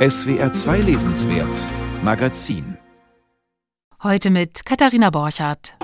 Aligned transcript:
SWR 0.00 0.50
2 0.50 0.78
Lesenswert 0.78 1.58
Magazin 2.02 2.78
Heute 4.02 4.30
mit 4.30 4.64
Katharina 4.64 5.10
Borchardt. 5.10 5.74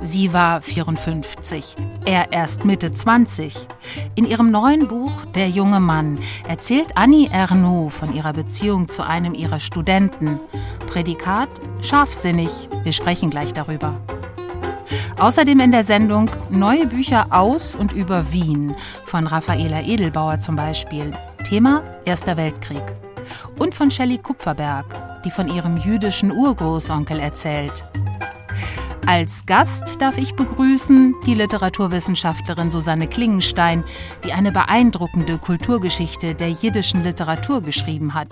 Sie 0.00 0.32
war 0.32 0.62
54, 0.62 1.74
er 2.04 2.30
erst 2.30 2.64
Mitte 2.64 2.92
20. 2.92 3.56
In 4.14 4.26
ihrem 4.26 4.52
neuen 4.52 4.86
Buch 4.86 5.24
Der 5.34 5.48
junge 5.48 5.80
Mann 5.80 6.20
erzählt 6.46 6.96
Annie 6.96 7.28
Ernaux 7.32 7.92
von 7.92 8.14
ihrer 8.14 8.32
Beziehung 8.32 8.88
zu 8.88 9.04
einem 9.04 9.34
ihrer 9.34 9.58
Studenten. 9.58 10.38
Prädikat 10.86 11.48
scharfsinnig, 11.82 12.68
wir 12.84 12.92
sprechen 12.92 13.30
gleich 13.30 13.52
darüber. 13.52 14.00
Außerdem 15.18 15.60
in 15.60 15.72
der 15.72 15.82
Sendung 15.82 16.30
neue 16.50 16.86
Bücher 16.86 17.28
aus 17.30 17.74
und 17.74 17.92
über 17.92 18.32
Wien 18.32 18.76
von 19.06 19.26
Raffaela 19.26 19.80
Edelbauer 19.80 20.38
zum 20.40 20.56
Beispiel. 20.56 21.10
Thema 21.48 21.82
Erster 22.04 22.36
Weltkrieg. 22.36 22.82
Und 23.58 23.74
von 23.74 23.90
Shelley 23.90 24.18
Kupferberg, 24.18 24.84
die 25.24 25.30
von 25.30 25.48
ihrem 25.48 25.78
jüdischen 25.78 26.30
Urgroßonkel 26.30 27.18
erzählt. 27.18 27.82
Als 29.06 29.46
Gast 29.46 30.02
darf 30.02 30.18
ich 30.18 30.34
begrüßen 30.34 31.14
die 31.24 31.34
Literaturwissenschaftlerin 31.34 32.68
Susanne 32.68 33.06
Klingenstein, 33.06 33.84
die 34.22 34.32
eine 34.32 34.52
beeindruckende 34.52 35.38
Kulturgeschichte 35.38 36.34
der 36.34 36.50
jiddischen 36.50 37.04
Literatur 37.04 37.62
geschrieben 37.62 38.12
hat. 38.12 38.28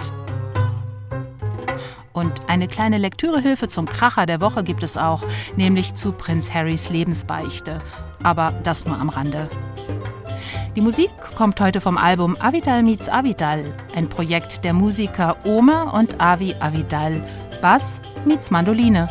Und 2.15 2.33
eine 2.47 2.69
kleine 2.69 2.97
Lektürehilfe 2.97 3.67
zum 3.67 3.87
Kracher 3.87 4.25
der 4.25 4.41
Woche 4.41 4.63
gibt 4.63 4.85
es 4.85 4.97
auch, 4.97 5.23
nämlich 5.57 5.95
zu 5.95 6.13
Prinz 6.13 6.55
Harrys 6.55 6.89
Lebensbeichte. 6.89 7.81
Aber 8.23 8.55
das 8.63 8.87
nur 8.87 8.99
am 8.99 9.09
Rande. 9.09 9.51
Die 10.77 10.81
Musik 10.81 11.11
kommt 11.37 11.61
heute 11.61 11.81
vom 11.81 11.99
Album 11.99 12.37
Avidal 12.39 12.85
meets 12.85 13.09
Avidal, 13.09 13.65
ein 13.97 14.09
Projekt 14.09 14.65
der 14.65 14.73
Musiker 14.73 15.37
Ome 15.45 15.91
und 15.93 16.21
Avi 16.21 16.55
Avidal. 16.61 17.21
Bass 17.61 18.01
meets 18.25 18.51
Mandoline. 18.51 19.09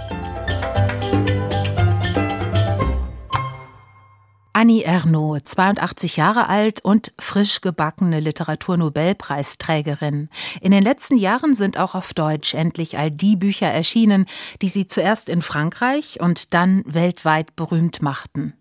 Annie 4.53 4.83
Ernaux, 4.83 5.43
82 5.43 6.15
Jahre 6.15 6.47
alt 6.47 6.79
und 6.85 7.11
frisch 7.17 7.59
gebackene 7.61 8.19
Literaturnobelpreisträgerin. 8.19 10.29
In 10.61 10.71
den 10.71 10.83
letzten 10.83 11.17
Jahren 11.17 11.55
sind 11.55 11.79
auch 11.79 11.95
auf 11.95 12.13
Deutsch 12.13 12.53
endlich 12.53 12.99
all 12.99 13.09
die 13.09 13.35
Bücher 13.35 13.65
erschienen, 13.67 14.27
die 14.61 14.69
sie 14.69 14.87
zuerst 14.87 15.27
in 15.27 15.41
Frankreich 15.41 16.19
und 16.21 16.53
dann 16.53 16.83
weltweit 16.85 17.55
berühmt 17.55 18.03
machten. 18.03 18.53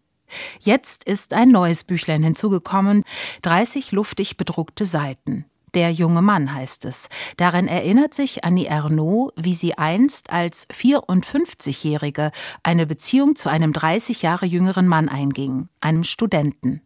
Jetzt 0.61 1.05
ist 1.05 1.35
ein 1.35 1.51
neues 1.51 1.85
Büchlein 1.85 2.23
hinzugekommen, 2.23 3.05
30 3.43 3.93
luftig 3.93 4.39
bedruckte 4.39 4.87
Seiten. 4.87 5.45
Der 5.75 5.91
junge 5.91 6.23
Mann 6.23 6.53
heißt 6.55 6.85
es. 6.85 7.09
Darin 7.37 7.67
erinnert 7.67 8.15
sich 8.15 8.45
Annie 8.45 8.67
Ernaux, 8.67 9.33
wie 9.37 9.55
sie 9.55 9.79
einst 9.79 10.31
als 10.31 10.69
54-Jährige 10.69 12.31
eine 12.63 12.87
Beziehung 12.87 13.37
zu 13.37 13.49
einem 13.49 13.73
30 13.73 14.23
Jahre 14.23 14.47
jüngeren 14.47 14.87
Mann 14.87 15.09
einging, 15.09 15.69
einem 15.81 16.05
Studenten. 16.05 16.83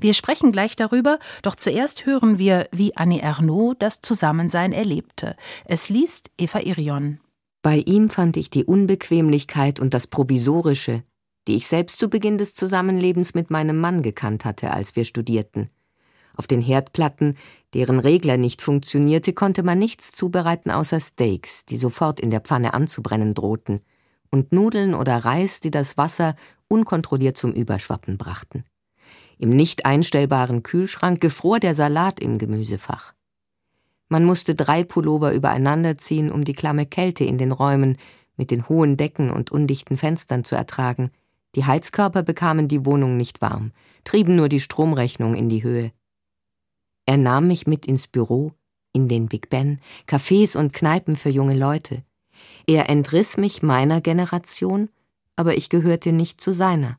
Wir 0.00 0.14
sprechen 0.14 0.52
gleich 0.52 0.74
darüber, 0.74 1.18
doch 1.42 1.54
zuerst 1.54 2.06
hören 2.06 2.38
wir, 2.38 2.68
wie 2.72 2.96
Annie 2.96 3.20
Ernaux 3.20 3.76
das 3.78 4.00
Zusammensein 4.00 4.72
erlebte. 4.72 5.36
Es 5.64 5.88
liest 5.88 6.30
Eva 6.38 6.60
Irion. 6.60 7.20
Bei 7.62 7.76
ihm 7.76 8.08
fand 8.08 8.36
ich 8.36 8.50
die 8.50 8.64
Unbequemlichkeit 8.64 9.80
und 9.80 9.92
das 9.94 10.06
Provisorische, 10.06 11.04
die 11.46 11.56
ich 11.56 11.66
selbst 11.66 11.98
zu 11.98 12.08
Beginn 12.08 12.38
des 12.38 12.54
Zusammenlebens 12.54 13.34
mit 13.34 13.50
meinem 13.50 13.78
Mann 13.78 14.02
gekannt 14.02 14.44
hatte, 14.44 14.72
als 14.72 14.96
wir 14.96 15.04
studierten. 15.04 15.70
Auf 16.36 16.46
den 16.46 16.60
Herdplatten, 16.60 17.36
deren 17.74 17.98
Regler 17.98 18.36
nicht 18.36 18.62
funktionierte, 18.62 19.32
konnte 19.32 19.62
man 19.62 19.78
nichts 19.78 20.12
zubereiten 20.12 20.70
außer 20.70 21.00
Steaks, 21.00 21.66
die 21.66 21.76
sofort 21.76 22.20
in 22.20 22.30
der 22.30 22.40
Pfanne 22.40 22.74
anzubrennen 22.74 23.34
drohten, 23.34 23.80
und 24.30 24.52
Nudeln 24.52 24.94
oder 24.94 25.18
Reis, 25.24 25.60
die 25.60 25.70
das 25.70 25.96
Wasser 25.96 26.36
unkontrolliert 26.68 27.36
zum 27.36 27.52
Überschwappen 27.52 28.16
brachten. 28.16 28.64
Im 29.38 29.50
nicht 29.50 29.86
einstellbaren 29.86 30.62
Kühlschrank 30.62 31.20
gefror 31.20 31.58
der 31.58 31.74
Salat 31.74 32.20
im 32.20 32.38
Gemüsefach. 32.38 33.14
Man 34.08 34.24
musste 34.24 34.54
drei 34.54 34.84
Pullover 34.84 35.32
übereinander 35.32 35.96
ziehen, 35.96 36.30
um 36.30 36.44
die 36.44 36.52
klamme 36.52 36.84
Kälte 36.84 37.24
in 37.24 37.38
den 37.38 37.52
Räumen 37.52 37.96
mit 38.36 38.50
den 38.50 38.68
hohen 38.68 38.96
Decken 38.96 39.30
und 39.30 39.50
undichten 39.52 39.96
Fenstern 39.96 40.44
zu 40.44 40.56
ertragen. 40.56 41.10
Die 41.54 41.64
Heizkörper 41.64 42.22
bekamen 42.22 42.68
die 42.68 42.84
Wohnung 42.84 43.16
nicht 43.16 43.40
warm, 43.40 43.72
trieben 44.04 44.36
nur 44.36 44.48
die 44.48 44.60
Stromrechnung 44.60 45.34
in 45.34 45.48
die 45.48 45.62
Höhe. 45.62 45.92
Er 47.06 47.16
nahm 47.16 47.46
mich 47.46 47.66
mit 47.66 47.86
ins 47.86 48.06
Büro, 48.06 48.52
in 48.92 49.08
den 49.08 49.28
Big 49.28 49.50
Ben, 49.50 49.80
Cafés 50.06 50.56
und 50.56 50.72
Kneipen 50.72 51.16
für 51.16 51.30
junge 51.30 51.56
Leute. 51.56 52.04
Er 52.66 52.88
entriss 52.88 53.36
mich 53.36 53.62
meiner 53.62 54.00
Generation, 54.00 54.88
aber 55.36 55.56
ich 55.56 55.68
gehörte 55.68 56.12
nicht 56.12 56.40
zu 56.40 56.52
seiner. 56.52 56.98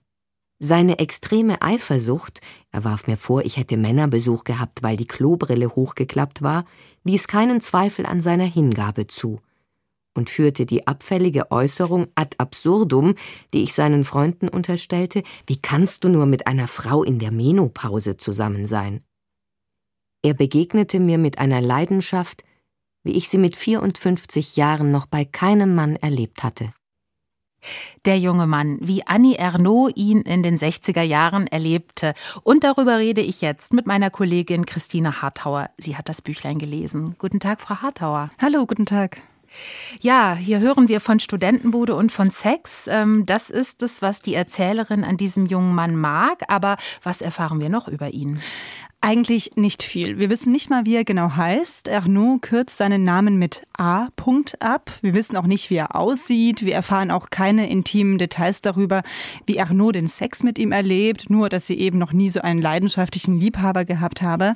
Seine 0.60 1.00
extreme 1.00 1.62
Eifersucht, 1.62 2.40
er 2.72 2.84
warf 2.84 3.08
mir 3.08 3.18
vor, 3.18 3.44
ich 3.44 3.58
hätte 3.58 3.78
Männerbesuch 3.78 4.44
gehabt, 4.44 4.84
weil 4.84 4.96
die 4.96 5.08
Klobrille 5.08 5.76
hochgeklappt 5.76 6.42
war, 6.44 6.66
ließ 7.04 7.28
keinen 7.28 7.62
Zweifel 7.62 8.06
an 8.06 8.22
seiner 8.22 8.46
Hingabe 8.46 9.08
zu 9.08 9.42
und 10.14 10.30
führte 10.30 10.66
die 10.66 10.88
abfällige 10.88 11.52
Äußerung 11.52 12.08
ad 12.16 12.36
absurdum, 12.38 13.16
die 13.54 13.64
ich 13.64 13.74
seinen 13.74 14.04
Freunden 14.04 14.50
unterstellte, 14.50 15.24
wie 15.48 15.62
kannst 15.62 16.04
du 16.04 16.10
nur 16.10 16.26
mit 16.26 16.48
einer 16.48 16.68
Frau 16.68 17.04
in 17.04 17.20
der 17.20 17.32
Menopause 17.32 18.18
zusammen 18.18 18.66
sein? 18.66 19.04
Er 20.24 20.36
begegnete 20.36 21.00
mir 21.00 21.18
mit 21.18 21.40
einer 21.40 21.62
Leidenschaft, 21.62 22.44
wie 23.04 23.14
ich 23.14 23.28
sie 23.28 23.40
mit 23.40 23.56
54 23.56 24.56
Jahren 24.56 24.92
noch 24.92 25.08
bei 25.08 25.26
keinem 25.26 25.74
Mann 25.74 25.96
erlebt 25.96 26.44
hatte. 26.44 26.72
Der 28.06 28.18
junge 28.18 28.48
Mann, 28.48 28.78
wie 28.82 29.06
Annie 29.06 29.38
Ernaux 29.38 29.92
ihn 29.96 30.22
in 30.22 30.42
den 30.44 30.58
60er 30.58 31.02
Jahren 31.02 31.48
erlebte. 31.48 32.14
Und 32.44 32.64
darüber 32.64 32.98
rede 32.98 33.22
ich 33.22 33.42
jetzt 33.42 33.74
mit 33.74 33.86
meiner 33.86 34.10
Kollegin 34.10 34.66
Christine 34.66 35.22
Hartauer. 35.22 35.70
Sie 35.78 35.96
hat 35.96 36.10
das 36.10 36.22
Büchlein 36.22 36.58
gelesen. 36.60 37.16
Guten 37.20 37.40
Tag, 37.40 37.62
Frau 37.62 37.76
Hartauer. 37.76 38.30
Hallo, 38.40 38.66
guten 38.66 38.86
Tag. 38.86 39.22
Ja, 40.00 40.34
hier 40.34 40.60
hören 40.60 40.88
wir 40.88 41.02
von 41.02 41.20
Studentenbude 41.20 41.94
und 41.96 42.12
von 42.12 42.32
Sex. 42.32 42.88
Ähm, 42.88 43.26
das 43.26 43.50
ist 43.50 43.84
es, 43.84 44.02
was 44.02 44.22
die 44.22 44.34
Erzählerin 44.34 45.04
an 45.04 45.18
diesem 45.18 45.46
jungen 45.46 45.76
Mann 45.76 45.96
mag. 45.96 46.44
Aber 46.48 46.78
was 47.04 47.22
erfahren 47.22 47.60
wir 47.60 47.70
noch 47.70 47.88
über 47.88 48.12
ihn? 48.12 48.40
Eigentlich 49.04 49.54
nicht 49.56 49.82
viel. 49.82 50.20
Wir 50.20 50.30
wissen 50.30 50.52
nicht 50.52 50.70
mal, 50.70 50.86
wie 50.86 50.96
er 50.96 51.04
genau 51.04 51.36
heißt. 51.36 51.88
Ernaud 51.88 52.44
kürzt 52.44 52.78
seinen 52.78 53.04
Namen 53.04 53.38
mit 53.38 53.64
A. 53.76 54.10
ab. 54.60 54.92
Wir 55.02 55.16
wissen 55.16 55.36
auch 55.38 55.48
nicht, 55.48 55.72
wie 55.72 55.78
er 55.78 55.96
aussieht. 55.96 56.64
Wir 56.64 56.76
erfahren 56.76 57.10
auch 57.10 57.32
keine 57.32 57.68
intimen 57.68 58.20
Details 58.20 58.62
darüber, 58.62 59.02
wie 59.48 59.58
Ernaud 59.58 59.96
den 59.96 60.06
Sex 60.06 60.44
mit 60.44 60.60
ihm 60.60 60.72
erlebt, 60.72 61.32
nur 61.32 61.50
dass 61.50 61.66
sie 61.66 61.80
eben 61.80 61.98
noch 61.98 62.14
nie 62.14 62.30
so 62.30 62.42
einen 62.42 62.62
leidenschaftlichen 62.62 63.40
Liebhaber 63.40 63.86
gehabt 63.86 64.22
habe. 64.22 64.54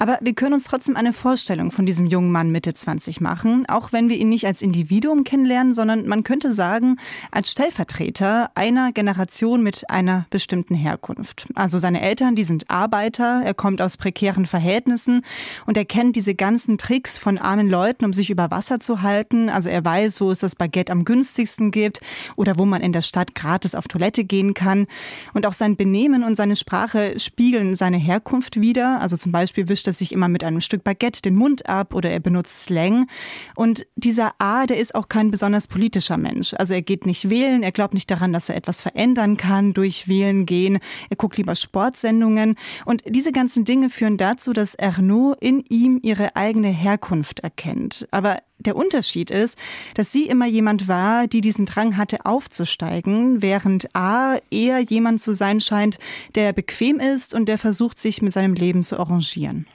Aber 0.00 0.18
wir 0.22 0.32
können 0.32 0.54
uns 0.54 0.64
trotzdem 0.64 0.94
eine 0.94 1.12
Vorstellung 1.12 1.72
von 1.72 1.84
diesem 1.84 2.06
jungen 2.06 2.30
Mann 2.30 2.52
Mitte 2.52 2.72
20 2.72 3.20
machen, 3.20 3.64
auch 3.68 3.92
wenn 3.92 4.08
wir 4.08 4.16
ihn 4.16 4.28
nicht 4.28 4.46
als 4.46 4.62
Individuum 4.62 5.24
kennenlernen, 5.24 5.72
sondern 5.72 6.06
man 6.06 6.22
könnte 6.22 6.52
sagen, 6.52 6.98
als 7.32 7.50
Stellvertreter 7.50 8.52
einer 8.54 8.92
Generation 8.92 9.60
mit 9.60 9.90
einer 9.90 10.26
bestimmten 10.30 10.76
Herkunft. 10.76 11.48
Also 11.56 11.78
seine 11.78 12.00
Eltern, 12.00 12.36
die 12.36 12.44
sind 12.44 12.70
Arbeiter, 12.70 13.42
er 13.44 13.54
kommt 13.54 13.82
aus 13.82 13.96
prekären 13.96 14.46
Verhältnissen 14.46 15.22
und 15.66 15.76
er 15.76 15.84
kennt 15.84 16.14
diese 16.14 16.36
ganzen 16.36 16.78
Tricks 16.78 17.18
von 17.18 17.36
armen 17.36 17.68
Leuten, 17.68 18.04
um 18.04 18.12
sich 18.12 18.30
über 18.30 18.52
Wasser 18.52 18.78
zu 18.78 19.02
halten. 19.02 19.48
Also 19.50 19.68
er 19.68 19.84
weiß, 19.84 20.20
wo 20.20 20.30
es 20.30 20.38
das 20.38 20.54
Baguette 20.54 20.92
am 20.92 21.04
günstigsten 21.04 21.72
gibt 21.72 22.00
oder 22.36 22.56
wo 22.56 22.64
man 22.66 22.82
in 22.82 22.92
der 22.92 23.02
Stadt 23.02 23.34
gratis 23.34 23.74
auf 23.74 23.88
Toilette 23.88 24.22
gehen 24.22 24.54
kann. 24.54 24.86
Und 25.34 25.44
auch 25.44 25.52
sein 25.52 25.74
Benehmen 25.74 26.22
und 26.22 26.36
seine 26.36 26.54
Sprache 26.54 27.18
spiegeln 27.18 27.74
seine 27.74 27.96
Herkunft 27.96 28.60
wider. 28.60 29.00
Also 29.00 29.16
zum 29.16 29.32
Beispiel 29.32 29.68
wischt 29.68 29.87
er 29.88 29.92
sich 29.92 30.12
immer 30.12 30.28
mit 30.28 30.44
einem 30.44 30.60
Stück 30.60 30.84
Baguette 30.84 31.22
den 31.22 31.34
Mund 31.34 31.68
ab 31.68 31.94
oder 31.94 32.10
er 32.10 32.20
benutzt 32.20 32.66
Slang. 32.66 33.08
Und 33.56 33.86
dieser 33.96 34.34
A, 34.38 34.66
der 34.66 34.78
ist 34.78 34.94
auch 34.94 35.08
kein 35.08 35.32
besonders 35.32 35.66
politischer 35.66 36.16
Mensch. 36.16 36.54
Also 36.54 36.74
er 36.74 36.82
geht 36.82 37.06
nicht 37.06 37.30
wählen, 37.30 37.64
er 37.64 37.72
glaubt 37.72 37.94
nicht 37.94 38.10
daran, 38.10 38.32
dass 38.32 38.48
er 38.48 38.56
etwas 38.56 38.80
verändern 38.80 39.36
kann 39.36 39.74
durch 39.74 40.06
Wählen 40.06 40.46
gehen. 40.46 40.78
Er 41.10 41.16
guckt 41.16 41.36
lieber 41.36 41.56
Sportsendungen. 41.56 42.54
Und 42.84 43.02
diese 43.06 43.32
ganzen 43.32 43.64
Dinge 43.64 43.90
führen 43.90 44.16
dazu, 44.16 44.52
dass 44.52 44.76
Ernaud 44.76 45.38
in 45.40 45.64
ihm 45.68 45.98
ihre 46.02 46.36
eigene 46.36 46.68
Herkunft 46.68 47.40
erkennt. 47.40 48.06
Aber 48.10 48.38
der 48.58 48.76
Unterschied 48.76 49.30
ist, 49.30 49.56
dass 49.94 50.10
sie 50.10 50.26
immer 50.26 50.46
jemand 50.46 50.88
war, 50.88 51.26
die 51.26 51.40
diesen 51.40 51.64
Drang 51.64 51.96
hatte, 51.96 52.26
aufzusteigen, 52.26 53.40
während 53.40 53.94
A 53.94 54.36
eher 54.50 54.80
jemand 54.80 55.20
zu 55.20 55.34
sein 55.34 55.60
scheint, 55.60 55.98
der 56.34 56.52
bequem 56.52 56.98
ist 56.98 57.34
und 57.34 57.48
der 57.48 57.58
versucht, 57.58 58.00
sich 58.00 58.20
mit 58.20 58.32
seinem 58.32 58.54
Leben 58.54 58.82
zu 58.82 58.98
arrangieren. 58.98 59.66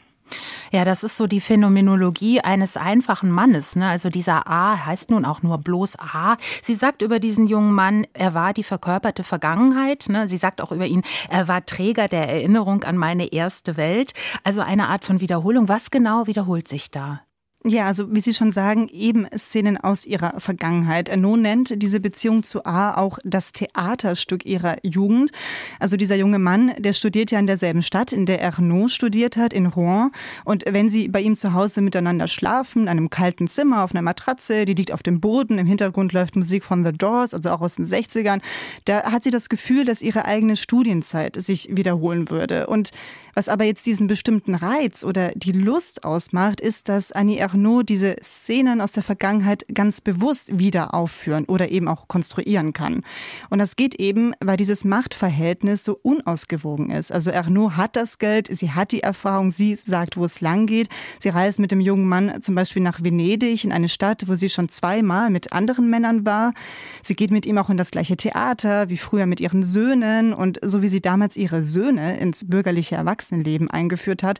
Ja, 0.71 0.85
das 0.85 1.03
ist 1.03 1.17
so 1.17 1.27
die 1.27 1.41
Phänomenologie 1.41 2.41
eines 2.41 2.77
einfachen 2.77 3.31
Mannes. 3.31 3.75
Ne? 3.75 3.87
Also 3.87 4.09
dieser 4.09 4.47
A 4.47 4.85
heißt 4.85 5.11
nun 5.11 5.25
auch 5.25 5.43
nur 5.43 5.57
bloß 5.57 5.99
A. 5.99 6.37
Sie 6.61 6.75
sagt 6.75 7.01
über 7.01 7.19
diesen 7.19 7.47
jungen 7.47 7.73
Mann, 7.73 8.07
er 8.13 8.33
war 8.33 8.53
die 8.53 8.63
verkörperte 8.63 9.23
Vergangenheit. 9.23 10.05
Ne? 10.09 10.27
Sie 10.27 10.37
sagt 10.37 10.61
auch 10.61 10.71
über 10.71 10.87
ihn, 10.87 11.03
er 11.29 11.47
war 11.47 11.65
Träger 11.65 12.07
der 12.07 12.27
Erinnerung 12.27 12.83
an 12.83 12.97
meine 12.97 13.31
erste 13.31 13.77
Welt. 13.77 14.13
Also 14.43 14.61
eine 14.61 14.89
Art 14.89 15.03
von 15.03 15.19
Wiederholung. 15.19 15.69
Was 15.69 15.91
genau 15.91 16.27
wiederholt 16.27 16.67
sich 16.67 16.89
da? 16.89 17.21
Ja, 17.65 17.85
also 17.85 18.13
wie 18.13 18.19
Sie 18.19 18.33
schon 18.33 18.51
sagen, 18.51 18.89
eben 18.89 19.25
Szenen 19.37 19.77
aus 19.77 20.05
ihrer 20.05 20.41
Vergangenheit. 20.41 21.07
Erno 21.07 21.37
nennt 21.37 21.81
diese 21.81 22.01
Beziehung 22.01 22.43
zu 22.43 22.65
A 22.65 22.97
auch 22.97 23.19
das 23.23 23.53
Theaterstück 23.53 24.45
ihrer 24.45 24.75
Jugend. 24.83 25.31
Also 25.79 25.95
dieser 25.95 26.17
junge 26.17 26.39
Mann, 26.39 26.73
der 26.77 26.91
studiert 26.91 27.31
ja 27.31 27.39
in 27.39 27.47
derselben 27.47 27.81
Stadt, 27.81 28.11
in 28.11 28.25
der 28.25 28.41
Erno 28.41 28.89
studiert 28.89 29.37
hat, 29.37 29.53
in 29.53 29.67
Rouen. 29.67 30.11
Und 30.43 30.65
wenn 30.67 30.89
sie 30.89 31.07
bei 31.07 31.21
ihm 31.21 31.37
zu 31.37 31.53
Hause 31.53 31.79
miteinander 31.79 32.27
schlafen, 32.27 32.81
in 32.81 32.89
einem 32.89 33.09
kalten 33.09 33.47
Zimmer, 33.47 33.85
auf 33.85 33.91
einer 33.91 34.01
Matratze, 34.01 34.65
die 34.65 34.73
liegt 34.73 34.91
auf 34.91 35.01
dem 35.01 35.21
Boden, 35.21 35.57
im 35.57 35.65
Hintergrund 35.65 36.11
läuft 36.11 36.35
Musik 36.35 36.65
von 36.65 36.83
The 36.83 36.91
Doors, 36.91 37.33
also 37.33 37.49
auch 37.51 37.61
aus 37.61 37.75
den 37.75 37.85
60ern, 37.85 38.41
da 38.83 39.03
hat 39.03 39.23
sie 39.23 39.31
das 39.31 39.47
Gefühl, 39.47 39.85
dass 39.85 40.01
ihre 40.01 40.25
eigene 40.25 40.57
Studienzeit 40.57 41.41
sich 41.41 41.69
wiederholen 41.71 42.29
würde. 42.29 42.67
Und 42.67 42.91
was 43.33 43.49
aber 43.49 43.63
jetzt 43.63 43.85
diesen 43.85 44.07
bestimmten 44.07 44.55
Reiz 44.55 45.03
oder 45.03 45.31
die 45.35 45.51
Lust 45.51 46.03
ausmacht, 46.03 46.61
ist, 46.61 46.89
dass 46.89 47.11
Annie 47.11 47.43
Arnaud 47.43 47.89
diese 47.89 48.15
Szenen 48.21 48.79
aus 48.79 48.91
der 48.91 49.03
Vergangenheit 49.03 49.65
ganz 49.73 50.01
bewusst 50.01 50.59
wieder 50.59 50.93
aufführen 50.93 51.45
oder 51.45 51.69
eben 51.69 51.87
auch 51.87 52.07
konstruieren 52.07 52.73
kann. 52.73 53.03
Und 53.49 53.59
das 53.59 53.75
geht 53.75 53.95
eben, 53.95 54.33
weil 54.39 54.57
dieses 54.57 54.85
Machtverhältnis 54.85 55.83
so 55.83 55.99
unausgewogen 56.01 56.91
ist. 56.91 57.11
Also 57.11 57.31
Arnaud 57.31 57.75
hat 57.75 57.95
das 57.95 58.19
Geld, 58.19 58.47
sie 58.51 58.71
hat 58.71 58.91
die 58.91 59.01
Erfahrung, 59.01 59.49
sie 59.49 59.75
sagt, 59.75 60.15
wo 60.17 60.25
es 60.25 60.41
lang 60.41 60.67
geht. 60.67 60.89
Sie 61.19 61.29
reist 61.29 61.59
mit 61.59 61.71
dem 61.71 61.81
jungen 61.81 62.07
Mann 62.07 62.41
zum 62.41 62.55
Beispiel 62.55 62.83
nach 62.83 63.03
Venedig, 63.03 63.63
in 63.63 63.71
eine 63.71 63.89
Stadt, 63.89 64.27
wo 64.27 64.35
sie 64.35 64.49
schon 64.49 64.69
zweimal 64.69 65.29
mit 65.29 65.53
anderen 65.53 65.89
Männern 65.89 66.25
war. 66.25 66.53
Sie 67.01 67.15
geht 67.15 67.31
mit 67.31 67.45
ihm 67.45 67.57
auch 67.57 67.69
in 67.69 67.77
das 67.77 67.91
gleiche 67.91 68.15
Theater, 68.15 68.89
wie 68.89 68.97
früher 68.97 69.25
mit 69.25 69.41
ihren 69.41 69.63
Söhnen. 69.63 70.33
Und 70.33 70.59
so 70.61 70.81
wie 70.81 70.87
sie 70.87 71.01
damals 71.01 71.35
ihre 71.35 71.63
Söhne 71.63 72.19
ins 72.19 72.47
bürgerliche 72.47 72.95
Erwachsene 72.95 73.22
Erwachsenenleben 73.23 73.69
eingeführt 73.69 74.23
hat, 74.23 74.39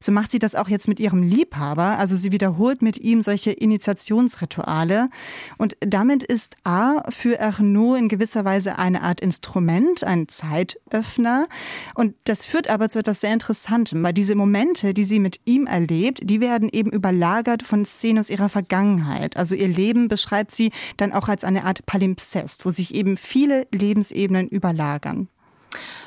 so 0.00 0.12
macht 0.12 0.32
sie 0.32 0.38
das 0.38 0.54
auch 0.54 0.68
jetzt 0.68 0.88
mit 0.88 0.98
ihrem 0.98 1.22
Liebhaber. 1.22 1.98
Also 1.98 2.16
sie 2.16 2.32
wiederholt 2.32 2.82
mit 2.82 2.98
ihm 2.98 3.22
solche 3.22 3.52
Initiationsrituale. 3.52 5.08
Und 5.56 5.76
damit 5.80 6.22
ist 6.22 6.56
A 6.64 7.10
für 7.10 7.40
Arnaud 7.40 7.98
in 7.98 8.08
gewisser 8.08 8.44
Weise 8.44 8.78
eine 8.78 9.02
Art 9.02 9.20
Instrument, 9.20 10.04
ein 10.04 10.28
Zeitöffner. 10.28 11.46
Und 11.94 12.14
das 12.24 12.46
führt 12.46 12.68
aber 12.68 12.88
zu 12.88 12.98
etwas 12.98 13.20
sehr 13.20 13.32
Interessantem, 13.32 14.02
weil 14.02 14.12
diese 14.12 14.34
Momente, 14.34 14.94
die 14.94 15.04
sie 15.04 15.20
mit 15.20 15.40
ihm 15.44 15.66
erlebt, 15.66 16.20
die 16.24 16.40
werden 16.40 16.68
eben 16.72 16.90
überlagert 16.90 17.62
von 17.62 17.84
Szenen 17.84 18.18
aus 18.18 18.30
ihrer 18.30 18.48
Vergangenheit. 18.48 19.36
Also 19.36 19.54
ihr 19.54 19.68
Leben 19.68 20.08
beschreibt 20.08 20.52
sie 20.52 20.72
dann 20.96 21.12
auch 21.12 21.28
als 21.28 21.44
eine 21.44 21.64
Art 21.64 21.86
Palimpsest, 21.86 22.64
wo 22.64 22.70
sich 22.70 22.94
eben 22.94 23.16
viele 23.16 23.66
Lebensebenen 23.72 24.48
überlagern. 24.48 25.28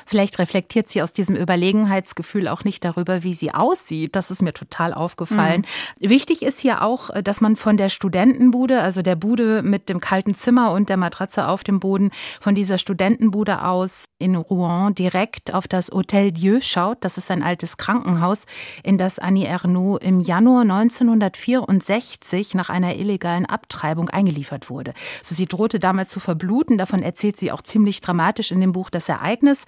Vielleicht 0.08 0.38
reflektiert 0.38 0.88
sie 0.88 1.02
aus 1.02 1.12
diesem 1.12 1.36
Überlegenheitsgefühl 1.36 2.48
auch 2.48 2.64
nicht 2.64 2.82
darüber, 2.82 3.24
wie 3.24 3.34
sie 3.34 3.52
aussieht. 3.52 4.16
Das 4.16 4.30
ist 4.30 4.40
mir 4.40 4.54
total 4.54 4.94
aufgefallen. 4.94 5.66
Mhm. 6.00 6.08
Wichtig 6.08 6.42
ist 6.42 6.60
hier 6.60 6.80
auch, 6.80 7.10
dass 7.22 7.42
man 7.42 7.56
von 7.56 7.76
der 7.76 7.90
Studentenbude, 7.90 8.80
also 8.80 9.02
der 9.02 9.16
Bude 9.16 9.60
mit 9.62 9.90
dem 9.90 10.00
kalten 10.00 10.34
Zimmer 10.34 10.72
und 10.72 10.88
der 10.88 10.96
Matratze 10.96 11.46
auf 11.46 11.62
dem 11.62 11.78
Boden, 11.78 12.10
von 12.40 12.54
dieser 12.54 12.78
Studentenbude 12.78 13.62
aus 13.66 14.06
in 14.18 14.34
Rouen 14.34 14.94
direkt 14.94 15.52
auf 15.52 15.68
das 15.68 15.90
Hotel 15.90 16.32
Dieu 16.32 16.60
schaut. 16.62 16.96
Das 17.02 17.18
ist 17.18 17.30
ein 17.30 17.42
altes 17.42 17.76
Krankenhaus, 17.76 18.46
in 18.82 18.96
das 18.96 19.18
Annie 19.18 19.46
Ernaux 19.46 20.02
im 20.02 20.20
Januar 20.20 20.62
1964 20.62 22.54
nach 22.54 22.70
einer 22.70 22.96
illegalen 22.96 23.44
Abtreibung 23.44 24.08
eingeliefert 24.08 24.70
wurde. 24.70 24.94
Also 25.18 25.34
sie 25.34 25.44
drohte 25.44 25.78
damals 25.78 26.08
zu 26.08 26.18
verbluten. 26.18 26.78
Davon 26.78 27.02
erzählt 27.02 27.36
sie 27.36 27.52
auch 27.52 27.60
ziemlich 27.60 28.00
dramatisch 28.00 28.52
in 28.52 28.62
dem 28.62 28.72
Buch 28.72 28.88
das 28.88 29.10
Ereignis. 29.10 29.66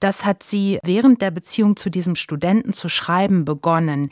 Das 0.00 0.24
hat 0.24 0.42
sie 0.42 0.78
während 0.84 1.22
der 1.22 1.30
Beziehung 1.30 1.76
zu 1.76 1.90
diesem 1.90 2.16
Studenten 2.16 2.72
zu 2.72 2.88
schreiben 2.88 3.44
begonnen. 3.44 4.10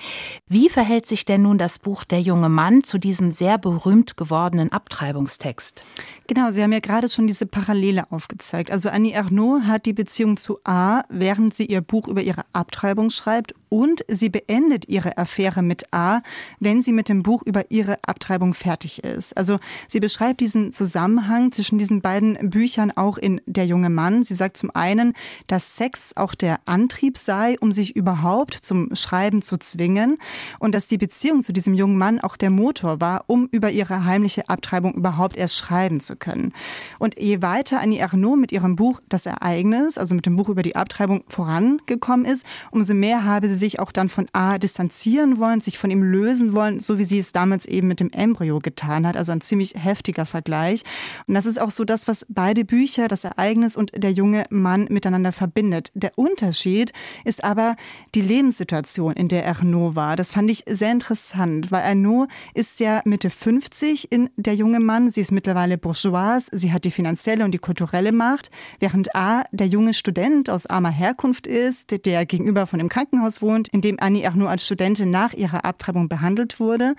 Wie 0.48 0.68
verhält 0.68 1.06
sich 1.06 1.24
denn 1.24 1.42
nun 1.42 1.58
das 1.58 1.78
Buch 1.78 2.04
Der 2.04 2.20
junge 2.20 2.48
Mann 2.48 2.82
zu 2.82 2.98
diesem 2.98 3.30
sehr 3.30 3.58
berühmt 3.58 4.16
gewordenen 4.16 4.72
Abtreibungstext? 4.72 5.82
Genau, 6.26 6.50
Sie 6.50 6.62
haben 6.62 6.72
ja 6.72 6.80
gerade 6.80 7.08
schon 7.08 7.26
diese 7.26 7.46
Parallele 7.46 8.10
aufgezeigt. 8.10 8.70
Also 8.70 8.88
Annie 8.88 9.12
Ernaux 9.12 9.64
hat 9.66 9.86
die 9.86 9.92
Beziehung 9.92 10.36
zu 10.36 10.58
A, 10.64 11.02
während 11.08 11.54
sie 11.54 11.66
ihr 11.66 11.80
Buch 11.80 12.08
über 12.08 12.22
ihre 12.22 12.44
Abtreibung 12.52 13.10
schreibt, 13.10 13.54
und 13.68 14.04
sie 14.08 14.28
beendet 14.28 14.88
ihre 14.88 15.18
Affäre 15.18 15.62
mit 15.62 15.92
A, 15.92 16.20
wenn 16.60 16.82
sie 16.82 16.92
mit 16.92 17.08
dem 17.08 17.22
Buch 17.22 17.42
über 17.42 17.70
ihre 17.70 17.98
Abtreibung 18.06 18.54
fertig 18.54 19.04
ist. 19.04 19.36
Also 19.36 19.58
sie 19.88 20.00
beschreibt 20.00 20.40
diesen 20.40 20.72
Zusammenhang 20.72 21.52
zwischen 21.52 21.78
diesen 21.78 22.00
beiden 22.00 22.50
Büchern 22.50 22.92
auch 22.94 23.18
in 23.18 23.40
Der 23.46 23.66
junge 23.66 23.90
Mann. 23.90 24.22
Sie 24.22 24.34
sagt 24.34 24.56
zum 24.56 24.70
einen, 24.74 25.14
dass 25.46 25.76
Sex 25.76 26.16
auch 26.16 26.34
der 26.34 26.60
Antrieb 26.64 27.18
sei, 27.18 27.56
um 27.60 27.72
sich 27.72 27.96
überhaupt 27.96 28.54
zum 28.54 28.94
Schreiben 28.94 29.42
zu 29.42 29.56
zwingen 29.56 30.18
und 30.58 30.74
dass 30.74 30.86
die 30.86 30.98
Beziehung 30.98 31.42
zu 31.42 31.52
diesem 31.52 31.74
jungen 31.74 31.98
Mann 31.98 32.20
auch 32.20 32.36
der 32.36 32.50
Motor 32.50 33.00
war, 33.00 33.24
um 33.26 33.48
über 33.50 33.70
ihre 33.70 34.04
heimliche 34.04 34.48
Abtreibung 34.48 34.94
überhaupt 34.94 35.36
erst 35.36 35.56
schreiben 35.56 36.00
zu 36.00 36.16
können. 36.16 36.52
Und 36.98 37.18
je 37.18 37.42
weiter 37.42 37.80
Annie 37.80 37.98
Ernaux 37.98 38.36
mit 38.36 38.52
ihrem 38.52 38.76
Buch 38.76 39.00
Das 39.08 39.26
Ereignis, 39.26 39.98
also 39.98 40.14
mit 40.14 40.26
dem 40.26 40.36
Buch 40.36 40.48
über 40.48 40.62
die 40.62 40.76
Abtreibung 40.76 41.24
vorangekommen 41.28 42.26
ist, 42.26 42.46
umso 42.70 42.94
mehr 42.94 43.24
habe 43.24 43.48
sie 43.48 43.55
sich 43.56 43.80
auch 43.80 43.92
dann 43.92 44.08
von 44.08 44.26
A 44.32 44.58
distanzieren 44.58 45.38
wollen, 45.38 45.60
sich 45.60 45.78
von 45.78 45.90
ihm 45.90 46.02
lösen 46.02 46.52
wollen, 46.54 46.80
so 46.80 46.98
wie 46.98 47.04
sie 47.04 47.18
es 47.18 47.32
damals 47.32 47.66
eben 47.66 47.88
mit 47.88 48.00
dem 48.00 48.10
Embryo 48.10 48.58
getan 48.60 49.06
hat. 49.06 49.16
Also 49.16 49.32
ein 49.32 49.40
ziemlich 49.40 49.74
heftiger 49.76 50.26
Vergleich. 50.26 50.82
Und 51.26 51.34
das 51.34 51.46
ist 51.46 51.60
auch 51.60 51.70
so 51.70 51.84
das, 51.84 52.08
was 52.08 52.26
beide 52.28 52.64
Bücher, 52.64 53.08
das 53.08 53.24
Ereignis 53.24 53.76
und 53.76 53.92
der 53.94 54.12
junge 54.12 54.44
Mann 54.50 54.86
miteinander 54.90 55.32
verbindet. 55.32 55.90
Der 55.94 56.12
Unterschied 56.16 56.92
ist 57.24 57.44
aber 57.44 57.76
die 58.14 58.22
Lebenssituation, 58.22 59.14
in 59.14 59.28
der 59.28 59.46
Arnaud 59.46 59.96
war. 59.96 60.16
Das 60.16 60.30
fand 60.30 60.50
ich 60.50 60.64
sehr 60.68 60.92
interessant, 60.92 61.70
weil 61.70 61.82
Arnaud 61.82 62.28
ist 62.54 62.80
ja 62.80 63.00
Mitte 63.04 63.30
50 63.30 64.12
in 64.12 64.30
der 64.36 64.54
junge 64.54 64.80
Mann. 64.80 65.10
Sie 65.10 65.20
ist 65.20 65.32
mittlerweile 65.32 65.78
bourgeois, 65.78 66.48
sie 66.52 66.72
hat 66.72 66.84
die 66.84 66.90
finanzielle 66.90 67.44
und 67.44 67.52
die 67.52 67.58
kulturelle 67.58 68.12
Macht, 68.12 68.50
während 68.80 69.14
A 69.14 69.44
der 69.52 69.66
junge 69.66 69.94
Student 69.94 70.50
aus 70.50 70.66
armer 70.66 70.90
Herkunft 70.90 71.46
ist, 71.46 72.04
der 72.04 72.26
gegenüber 72.26 72.66
von 72.66 72.78
dem 72.78 72.88
Krankenhaus 72.88 73.42
wohnt, 73.42 73.45
in 73.72 73.80
dem 73.80 73.96
Annie 74.00 74.26
Arnaud 74.26 74.48
als 74.48 74.66
Studentin 74.66 75.10
nach 75.10 75.32
ihrer 75.32 75.64
Abtreibung 75.64 76.08
behandelt 76.08 76.60
wurde. 76.60 76.94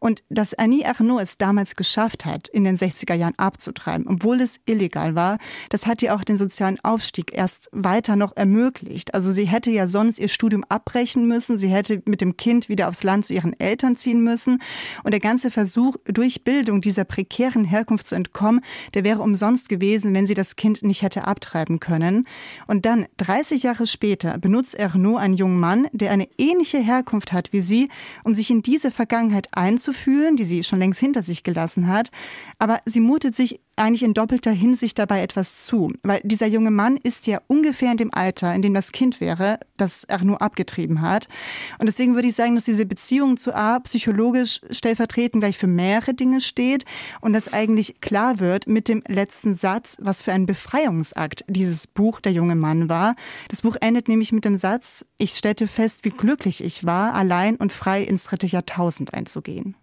Und 0.00 0.22
dass 0.28 0.54
Annie 0.54 0.86
Arnaud 0.86 1.22
es 1.22 1.38
damals 1.38 1.76
geschafft 1.76 2.24
hat, 2.24 2.48
in 2.48 2.64
den 2.64 2.76
60er 2.76 3.14
Jahren 3.14 3.34
abzutreiben, 3.36 4.06
obwohl 4.08 4.40
es 4.40 4.60
illegal 4.66 5.14
war, 5.14 5.38
das 5.70 5.86
hat 5.86 6.02
ihr 6.02 6.14
auch 6.14 6.24
den 6.24 6.36
sozialen 6.36 6.78
Aufstieg 6.82 7.32
erst 7.32 7.68
weiter 7.72 8.16
noch 8.16 8.36
ermöglicht. 8.36 9.14
Also 9.14 9.30
sie 9.30 9.46
hätte 9.46 9.70
ja 9.70 9.86
sonst 9.86 10.18
ihr 10.18 10.28
Studium 10.28 10.64
abbrechen 10.68 11.26
müssen, 11.26 11.58
sie 11.58 11.68
hätte 11.68 12.02
mit 12.06 12.20
dem 12.20 12.36
Kind 12.36 12.68
wieder 12.68 12.88
aufs 12.88 13.02
Land 13.02 13.26
zu 13.26 13.34
ihren 13.34 13.58
Eltern 13.58 13.96
ziehen 13.96 14.22
müssen. 14.22 14.60
Und 15.02 15.12
der 15.12 15.20
ganze 15.20 15.50
Versuch, 15.50 15.96
durch 16.04 16.44
Bildung 16.44 16.80
dieser 16.80 17.04
prekären 17.04 17.64
Herkunft 17.64 18.08
zu 18.08 18.14
entkommen, 18.14 18.60
der 18.94 19.04
wäre 19.04 19.22
umsonst 19.22 19.68
gewesen, 19.68 20.14
wenn 20.14 20.26
sie 20.26 20.34
das 20.34 20.56
Kind 20.56 20.82
nicht 20.82 21.02
hätte 21.02 21.24
abtreiben 21.24 21.80
können. 21.80 22.26
Und 22.66 22.86
dann, 22.86 23.06
30 23.16 23.62
Jahre 23.62 23.86
später, 23.86 24.38
benutzt 24.38 24.74
Ernaud 24.74 25.18
einen 25.18 25.34
jungen 25.34 25.60
Mann, 25.60 25.87
der 25.92 26.10
eine 26.10 26.28
ähnliche 26.38 26.78
Herkunft 26.78 27.32
hat 27.32 27.52
wie 27.52 27.60
sie, 27.60 27.88
um 28.24 28.34
sich 28.34 28.50
in 28.50 28.62
diese 28.62 28.90
Vergangenheit 28.90 29.48
einzufühlen, 29.52 30.36
die 30.36 30.44
sie 30.44 30.62
schon 30.62 30.78
längst 30.78 31.00
hinter 31.00 31.22
sich 31.22 31.42
gelassen 31.42 31.88
hat. 31.88 32.10
Aber 32.58 32.80
sie 32.84 33.00
mutet 33.00 33.36
sich 33.36 33.60
eigentlich 33.78 34.02
in 34.02 34.14
doppelter 34.14 34.50
Hinsicht 34.50 34.98
dabei 34.98 35.22
etwas 35.22 35.62
zu, 35.62 35.90
weil 36.02 36.20
dieser 36.24 36.46
junge 36.46 36.70
Mann 36.70 36.96
ist 36.96 37.26
ja 37.26 37.40
ungefähr 37.46 37.92
in 37.92 37.96
dem 37.96 38.14
Alter, 38.14 38.54
in 38.54 38.62
dem 38.62 38.74
das 38.74 38.92
Kind 38.92 39.20
wäre, 39.20 39.58
das 39.76 40.04
er 40.04 40.24
nur 40.24 40.42
abgetrieben 40.42 41.00
hat. 41.00 41.28
Und 41.78 41.86
deswegen 41.86 42.14
würde 42.14 42.28
ich 42.28 42.34
sagen, 42.34 42.54
dass 42.54 42.64
diese 42.64 42.86
Beziehung 42.86 43.36
zu 43.36 43.54
A 43.54 43.78
psychologisch 43.80 44.60
stellvertretend 44.70 45.42
gleich 45.42 45.58
für 45.58 45.66
mehrere 45.66 46.14
Dinge 46.14 46.40
steht 46.40 46.84
und 47.20 47.32
dass 47.32 47.52
eigentlich 47.52 48.00
klar 48.00 48.40
wird 48.40 48.66
mit 48.66 48.88
dem 48.88 49.02
letzten 49.06 49.54
Satz, 49.54 49.96
was 50.00 50.22
für 50.22 50.32
ein 50.32 50.46
Befreiungsakt 50.46 51.44
dieses 51.48 51.86
Buch 51.86 52.20
Der 52.20 52.32
junge 52.32 52.56
Mann 52.56 52.88
war. 52.88 53.14
Das 53.48 53.62
Buch 53.62 53.76
endet 53.80 54.08
nämlich 54.08 54.32
mit 54.32 54.44
dem 54.44 54.56
Satz, 54.56 55.04
ich 55.16 55.32
stellte 55.34 55.66
fest, 55.66 56.04
wie 56.04 56.10
glücklich 56.10 56.62
ich 56.62 56.84
war, 56.84 57.14
allein 57.14 57.56
und 57.56 57.72
frei 57.72 58.02
ins 58.02 58.24
dritte 58.24 58.46
Jahrtausend 58.46 59.14
einzugehen. 59.14 59.74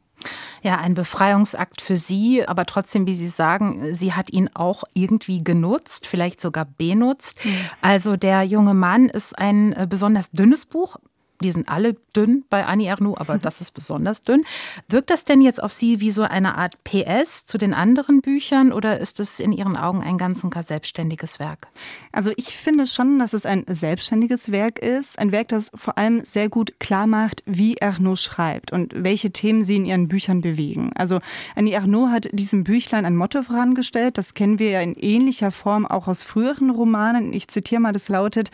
Ja, 0.62 0.78
ein 0.78 0.94
Befreiungsakt 0.94 1.82
für 1.82 1.98
Sie, 1.98 2.48
aber 2.48 2.66
trotzdem, 2.66 3.08
wie 3.08 3.16
Sie 3.16 3.28
sagen, 3.28 3.94
sie 3.94 4.14
hat 4.14 4.32
ihn 4.32 4.50
auch 4.54 4.84
irgendwie 4.94 5.44
genutzt, 5.44 6.08
vielleicht 6.08 6.42
sogar 6.42 6.66
benutzt. 6.66 7.44
Mhm. 7.44 7.52
Also 7.82 8.18
der 8.18 8.44
junge 8.44 8.74
Mann 8.74 9.10
ist 9.10 9.38
ein 9.38 9.74
äh, 9.74 9.88
besonders 9.90 10.32
dünnes 10.32 10.66
Buch, 10.66 10.98
Die 11.46 11.52
sind 11.52 11.70
alle 11.70 11.96
dünn 12.16 12.44
bei 12.50 12.66
Annie 12.66 12.88
Ernaux, 12.88 13.20
aber 13.20 13.38
das 13.42 13.62
ist 13.62 13.72
besonders 13.72 14.24
dünn. 14.24 14.44
Wirkt 14.88 15.12
das 15.12 15.26
denn 15.26 15.42
jetzt 15.42 15.62
auf 15.62 15.74
Sie 15.74 16.00
wie 16.00 16.10
so 16.10 16.24
eine 16.24 16.58
Art 16.58 16.84
PS 16.84 17.46
zu 17.46 17.60
den 17.60 17.76
anderen 17.76 18.22
Büchern 18.22 18.74
oder 18.74 19.00
ist 19.00 19.20
es 19.20 19.40
in 19.40 19.52
Ihren 19.52 19.78
Augen 19.78 20.02
ein 20.02 20.18
ganz 20.18 20.44
und 20.44 20.50
gar 20.50 20.64
selbstständiges 20.64 21.40
Werk? 21.40 21.68
Also 22.12 22.32
ich 22.36 22.58
finde 22.58 22.88
schon, 22.88 23.20
dass 23.20 23.34
es 23.34 23.46
ein 23.46 23.64
selbstständiges 23.68 24.52
Werk 24.52 24.80
ist. 24.80 25.20
Ein 25.20 25.32
Werk, 25.32 25.50
das 25.50 25.70
vor 25.76 26.00
allem 26.00 26.26
sehr 26.26 26.50
gut 26.50 26.80
klar 26.80 27.06
macht, 27.06 27.44
wie 27.46 27.78
Ernaux 27.78 28.20
schreibt 28.20 28.72
und 28.72 28.94
welche 28.96 29.30
Themen 29.30 29.64
sie 29.64 29.76
in 29.76 29.86
ihren 29.86 30.08
Büchern 30.08 30.42
bewegen. 30.42 30.90
Also 30.96 31.20
Annie 31.56 31.74
Ernaux 31.74 32.10
hat 32.10 32.28
diesem 32.32 32.64
Büchlein 32.64 33.06
ein 33.06 33.16
Motto 33.16 33.44
vorangestellt. 33.44 34.18
Das 34.18 34.34
kennen 34.34 34.58
wir 34.58 34.72
ja 34.72 34.82
in 34.82 34.96
ähnlicher 34.96 35.52
Form 35.52 35.86
auch 35.86 36.08
aus 36.08 36.24
früheren 36.24 36.72
Romanen. 36.72 37.34
Ich 37.34 37.50
zitiere 37.50 37.82
mal, 37.82 37.94
das 37.94 38.10
lautet, 38.10 38.50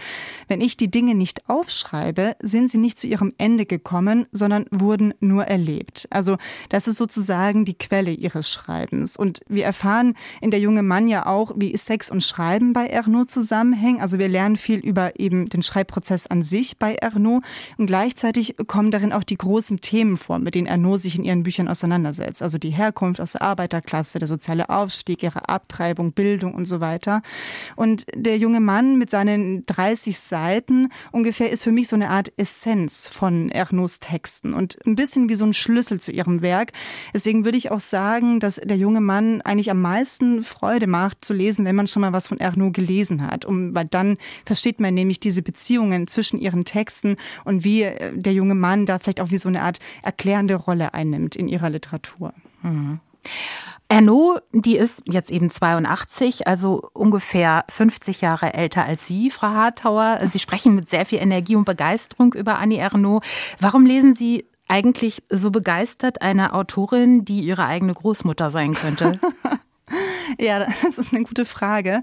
wenn 0.49 0.59
ich 0.59 0.75
die 0.75 0.91
Dinge 0.91 1.15
nicht 1.15 1.47
aufschreibe, 1.47 2.35
sind 2.41 2.69
sie 2.69 2.80
nicht 2.81 2.99
zu 2.99 3.07
ihrem 3.07 3.33
Ende 3.37 3.65
gekommen, 3.65 4.25
sondern 4.31 4.65
wurden 4.71 5.13
nur 5.19 5.45
erlebt. 5.45 6.07
Also 6.09 6.37
das 6.69 6.87
ist 6.87 6.97
sozusagen 6.97 7.65
die 7.65 7.77
Quelle 7.77 8.11
ihres 8.11 8.49
Schreibens. 8.49 9.15
Und 9.15 9.41
wir 9.47 9.65
erfahren 9.65 10.15
in 10.41 10.51
der 10.51 10.59
junge 10.59 10.83
Mann 10.83 11.07
ja 11.07 11.25
auch, 11.25 11.53
wie 11.55 11.75
Sex 11.77 12.09
und 12.11 12.23
Schreiben 12.23 12.73
bei 12.73 12.87
Ernaud 12.87 13.31
zusammenhängen. 13.31 14.01
Also 14.01 14.19
wir 14.19 14.27
lernen 14.27 14.57
viel 14.57 14.79
über 14.79 15.19
eben 15.19 15.49
den 15.49 15.63
Schreibprozess 15.63 16.27
an 16.27 16.43
sich 16.43 16.77
bei 16.77 16.95
Ernaud 16.95 17.43
und 17.77 17.87
gleichzeitig 17.87 18.55
kommen 18.67 18.91
darin 18.91 19.13
auch 19.13 19.23
die 19.23 19.37
großen 19.37 19.81
Themen 19.81 20.17
vor, 20.17 20.39
mit 20.39 20.55
denen 20.55 20.67
Ernaud 20.67 20.99
sich 20.99 21.17
in 21.17 21.23
ihren 21.23 21.43
Büchern 21.43 21.67
auseinandersetzt. 21.67 22.41
Also 22.41 22.57
die 22.57 22.69
Herkunft 22.69 23.21
aus 23.21 23.33
der 23.33 23.41
Arbeiterklasse, 23.41 24.19
der 24.19 24.27
soziale 24.27 24.69
Aufstieg, 24.69 25.23
ihre 25.23 25.49
Abtreibung, 25.49 26.13
Bildung 26.13 26.53
und 26.53 26.65
so 26.65 26.79
weiter. 26.79 27.21
Und 27.75 28.05
der 28.15 28.37
junge 28.37 28.59
Mann 28.59 28.97
mit 28.97 29.09
seinen 29.09 29.65
30 29.65 30.17
Seiten 30.17 30.89
ungefähr 31.11 31.51
ist 31.51 31.63
für 31.63 31.71
mich 31.71 31.87
so 31.87 31.95
eine 31.95 32.09
Art 32.09 32.29
Essenz 32.61 33.07
von 33.07 33.49
Ernauds 33.49 33.99
Texten 33.99 34.53
und 34.53 34.77
ein 34.85 34.93
bisschen 34.93 35.29
wie 35.29 35.35
so 35.35 35.45
ein 35.45 35.53
Schlüssel 35.53 35.99
zu 35.99 36.11
ihrem 36.11 36.43
Werk. 36.43 36.73
Deswegen 37.11 37.43
würde 37.43 37.57
ich 37.57 37.71
auch 37.71 37.79
sagen, 37.79 38.39
dass 38.39 38.57
der 38.57 38.77
junge 38.77 39.01
Mann 39.01 39.41
eigentlich 39.41 39.71
am 39.71 39.81
meisten 39.81 40.43
Freude 40.43 40.85
macht 40.85 41.25
zu 41.25 41.33
lesen, 41.33 41.65
wenn 41.65 41.75
man 41.75 41.87
schon 41.87 42.01
mal 42.01 42.13
was 42.13 42.27
von 42.27 42.39
Ernaud 42.39 42.75
gelesen 42.75 43.25
hat. 43.25 43.45
Um, 43.45 43.73
weil 43.73 43.85
dann 43.85 44.17
versteht 44.45 44.79
man 44.79 44.93
nämlich 44.93 45.19
diese 45.19 45.41
Beziehungen 45.41 46.05
zwischen 46.05 46.39
ihren 46.39 46.63
Texten 46.63 47.15
und 47.45 47.63
wie 47.63 47.81
äh, 47.81 48.15
der 48.15 48.33
junge 48.33 48.55
Mann 48.55 48.85
da 48.85 48.99
vielleicht 48.99 49.21
auch 49.21 49.31
wie 49.31 49.37
so 49.37 49.49
eine 49.49 49.63
Art 49.63 49.79
erklärende 50.03 50.53
Rolle 50.53 50.93
einnimmt 50.93 51.35
in 51.35 51.47
ihrer 51.47 51.71
Literatur. 51.71 52.31
Mhm. 52.61 52.99
Ernaud, 53.91 54.41
die 54.53 54.77
ist 54.77 55.03
jetzt 55.05 55.29
eben 55.31 55.49
82, 55.49 56.47
also 56.47 56.89
ungefähr 56.93 57.65
50 57.67 58.21
Jahre 58.21 58.53
älter 58.53 58.85
als 58.85 59.05
Sie, 59.05 59.29
Frau 59.29 59.49
Hartauer. 59.49 60.21
Sie 60.23 60.39
sprechen 60.39 60.75
mit 60.75 60.87
sehr 60.87 61.05
viel 61.05 61.19
Energie 61.19 61.57
und 61.57 61.65
Begeisterung 61.65 62.33
über 62.33 62.57
Annie 62.57 62.79
Ernaud. 62.79 63.25
Warum 63.59 63.85
lesen 63.85 64.15
Sie 64.15 64.45
eigentlich 64.69 65.23
so 65.29 65.51
begeistert 65.51 66.21
eine 66.21 66.53
Autorin, 66.53 67.25
die 67.25 67.41
Ihre 67.41 67.65
eigene 67.65 67.93
Großmutter 67.93 68.49
sein 68.49 68.75
könnte? 68.75 69.19
Ja, 70.39 70.65
das 70.83 70.97
ist 70.97 71.13
eine 71.13 71.25
gute 71.25 71.43
Frage. 71.43 72.01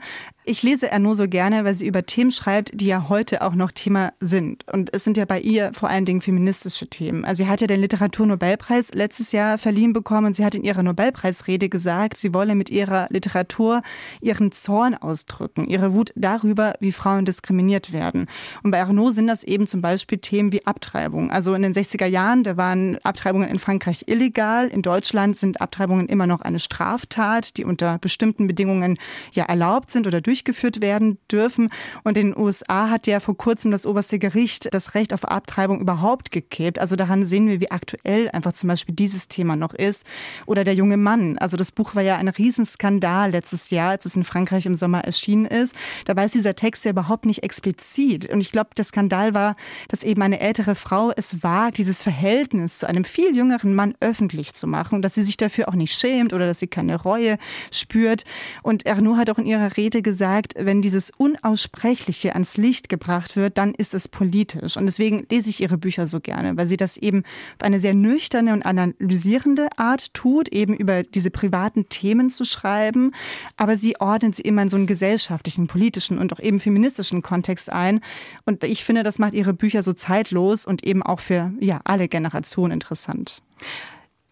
Ich 0.48 0.62
lese 0.62 0.90
Erno 0.90 1.12
so 1.12 1.28
gerne, 1.28 1.66
weil 1.66 1.74
sie 1.74 1.86
über 1.86 2.06
Themen 2.06 2.30
schreibt, 2.30 2.70
die 2.72 2.86
ja 2.86 3.10
heute 3.10 3.42
auch 3.42 3.54
noch 3.54 3.70
Thema 3.70 4.14
sind. 4.18 4.66
Und 4.72 4.94
es 4.94 5.04
sind 5.04 5.18
ja 5.18 5.26
bei 5.26 5.38
ihr 5.38 5.74
vor 5.74 5.90
allen 5.90 6.06
Dingen 6.06 6.22
feministische 6.22 6.88
Themen. 6.88 7.26
Also 7.26 7.44
sie 7.44 7.50
hat 7.50 7.60
ja 7.60 7.66
den 7.66 7.82
Literaturnobelpreis 7.82 8.94
letztes 8.94 9.32
Jahr 9.32 9.58
verliehen 9.58 9.92
bekommen 9.92 10.28
und 10.28 10.36
sie 10.36 10.46
hat 10.46 10.54
in 10.54 10.64
ihrer 10.64 10.82
Nobelpreisrede 10.82 11.68
gesagt, 11.68 12.18
sie 12.18 12.32
wolle 12.32 12.54
mit 12.54 12.70
ihrer 12.70 13.08
Literatur 13.10 13.82
ihren 14.22 14.50
Zorn 14.50 14.94
ausdrücken, 14.94 15.66
ihre 15.66 15.92
Wut 15.92 16.14
darüber, 16.16 16.72
wie 16.80 16.92
Frauen 16.92 17.26
diskriminiert 17.26 17.92
werden. 17.92 18.24
Und 18.62 18.70
bei 18.70 18.80
Arnaud 18.80 19.12
sind 19.12 19.26
das 19.26 19.44
eben 19.44 19.66
zum 19.66 19.82
Beispiel 19.82 20.16
Themen 20.16 20.50
wie 20.50 20.64
Abtreibung. 20.64 21.30
Also 21.30 21.52
in 21.52 21.60
den 21.60 21.74
60er 21.74 22.06
Jahren, 22.06 22.42
da 22.42 22.56
waren 22.56 22.96
Abtreibungen 23.02 23.50
in 23.50 23.58
Frankreich 23.58 24.04
illegal. 24.06 24.68
In 24.68 24.80
Deutschland 24.80 25.36
sind 25.36 25.60
Abtreibungen 25.60 26.08
immer 26.08 26.26
noch 26.26 26.40
eine 26.40 26.58
Straftat, 26.58 27.58
die 27.58 27.66
unter 27.66 27.98
bestimmten 27.98 28.46
Bedingungen 28.46 28.96
ja 29.34 29.44
erlaubt 29.44 29.90
sind 29.90 30.06
oder 30.06 30.22
durch 30.22 30.37
durchgeführt 30.38 30.80
werden 30.80 31.18
dürfen. 31.30 31.70
Und 32.04 32.16
in 32.16 32.32
den 32.32 32.38
USA 32.38 32.90
hat 32.90 33.06
ja 33.06 33.20
vor 33.20 33.36
kurzem 33.36 33.70
das 33.70 33.86
oberste 33.86 34.18
Gericht 34.18 34.72
das 34.72 34.94
Recht 34.94 35.12
auf 35.12 35.24
Abtreibung 35.24 35.80
überhaupt 35.80 36.30
gekippt. 36.30 36.78
Also 36.78 36.96
daran 36.96 37.26
sehen 37.26 37.48
wir, 37.48 37.60
wie 37.60 37.70
aktuell 37.70 38.30
einfach 38.30 38.52
zum 38.52 38.68
Beispiel 38.68 38.94
dieses 38.94 39.28
Thema 39.28 39.56
noch 39.56 39.74
ist. 39.74 40.06
Oder 40.46 40.64
der 40.64 40.74
junge 40.74 40.96
Mann. 40.96 41.38
Also 41.38 41.56
das 41.56 41.72
Buch 41.72 41.94
war 41.94 42.02
ja 42.02 42.16
ein 42.16 42.28
Riesenskandal 42.28 43.32
letztes 43.32 43.70
Jahr, 43.70 43.90
als 43.90 44.04
es 44.04 44.14
in 44.14 44.24
Frankreich 44.24 44.66
im 44.66 44.76
Sommer 44.76 45.00
erschienen 45.00 45.46
ist. 45.46 45.74
Dabei 46.04 46.24
ist 46.24 46.34
dieser 46.34 46.54
Text 46.54 46.84
ja 46.84 46.92
überhaupt 46.92 47.26
nicht 47.26 47.42
explizit. 47.42 48.30
Und 48.30 48.40
ich 48.40 48.52
glaube, 48.52 48.70
der 48.76 48.84
Skandal 48.84 49.34
war, 49.34 49.56
dass 49.88 50.04
eben 50.04 50.22
eine 50.22 50.40
ältere 50.40 50.74
Frau 50.74 51.12
es 51.16 51.42
wagt, 51.42 51.78
dieses 51.78 52.02
Verhältnis 52.02 52.78
zu 52.78 52.88
einem 52.88 53.04
viel 53.04 53.34
jüngeren 53.34 53.74
Mann 53.74 53.94
öffentlich 54.00 54.54
zu 54.54 54.66
machen 54.66 54.96
und 54.96 55.02
dass 55.02 55.14
sie 55.14 55.24
sich 55.24 55.36
dafür 55.36 55.68
auch 55.68 55.74
nicht 55.74 55.98
schämt 55.98 56.32
oder 56.32 56.46
dass 56.46 56.60
sie 56.60 56.66
keine 56.68 56.96
Reue 56.96 57.38
spürt. 57.72 58.24
Und 58.62 58.86
Ernaud 58.86 59.16
hat 59.16 59.30
auch 59.30 59.38
in 59.38 59.46
ihrer 59.46 59.76
Rede 59.76 60.02
gesagt, 60.02 60.27
sagt, 60.28 60.54
wenn 60.58 60.82
dieses 60.82 61.10
Unaussprechliche 61.16 62.34
ans 62.34 62.58
Licht 62.58 62.90
gebracht 62.90 63.34
wird, 63.34 63.56
dann 63.56 63.72
ist 63.72 63.94
es 63.94 64.08
politisch. 64.08 64.76
Und 64.76 64.84
deswegen 64.84 65.26
lese 65.30 65.48
ich 65.48 65.62
ihre 65.62 65.78
Bücher 65.78 66.06
so 66.06 66.20
gerne, 66.20 66.56
weil 66.56 66.66
sie 66.66 66.76
das 66.76 66.98
eben 66.98 67.20
auf 67.20 67.62
eine 67.62 67.80
sehr 67.80 67.94
nüchterne 67.94 68.52
und 68.52 68.62
analysierende 68.62 69.68
Art 69.76 70.12
tut, 70.12 70.48
eben 70.50 70.74
über 70.74 71.02
diese 71.02 71.30
privaten 71.30 71.88
Themen 71.88 72.28
zu 72.28 72.44
schreiben. 72.44 73.12
Aber 73.56 73.78
sie 73.78 73.98
ordnet 74.00 74.36
sie 74.36 74.42
immer 74.42 74.62
in 74.62 74.68
so 74.68 74.76
einen 74.76 74.86
gesellschaftlichen, 74.86 75.66
politischen 75.66 76.18
und 76.18 76.30
auch 76.34 76.40
eben 76.40 76.60
feministischen 76.60 77.22
Kontext 77.22 77.72
ein. 77.72 78.00
Und 78.44 78.64
ich 78.64 78.84
finde, 78.84 79.02
das 79.02 79.18
macht 79.18 79.32
ihre 79.32 79.54
Bücher 79.54 79.82
so 79.82 79.94
zeitlos 79.94 80.66
und 80.66 80.84
eben 80.84 81.02
auch 81.02 81.20
für 81.20 81.52
ja, 81.58 81.80
alle 81.84 82.06
Generationen 82.08 82.72
interessant. 82.72 83.40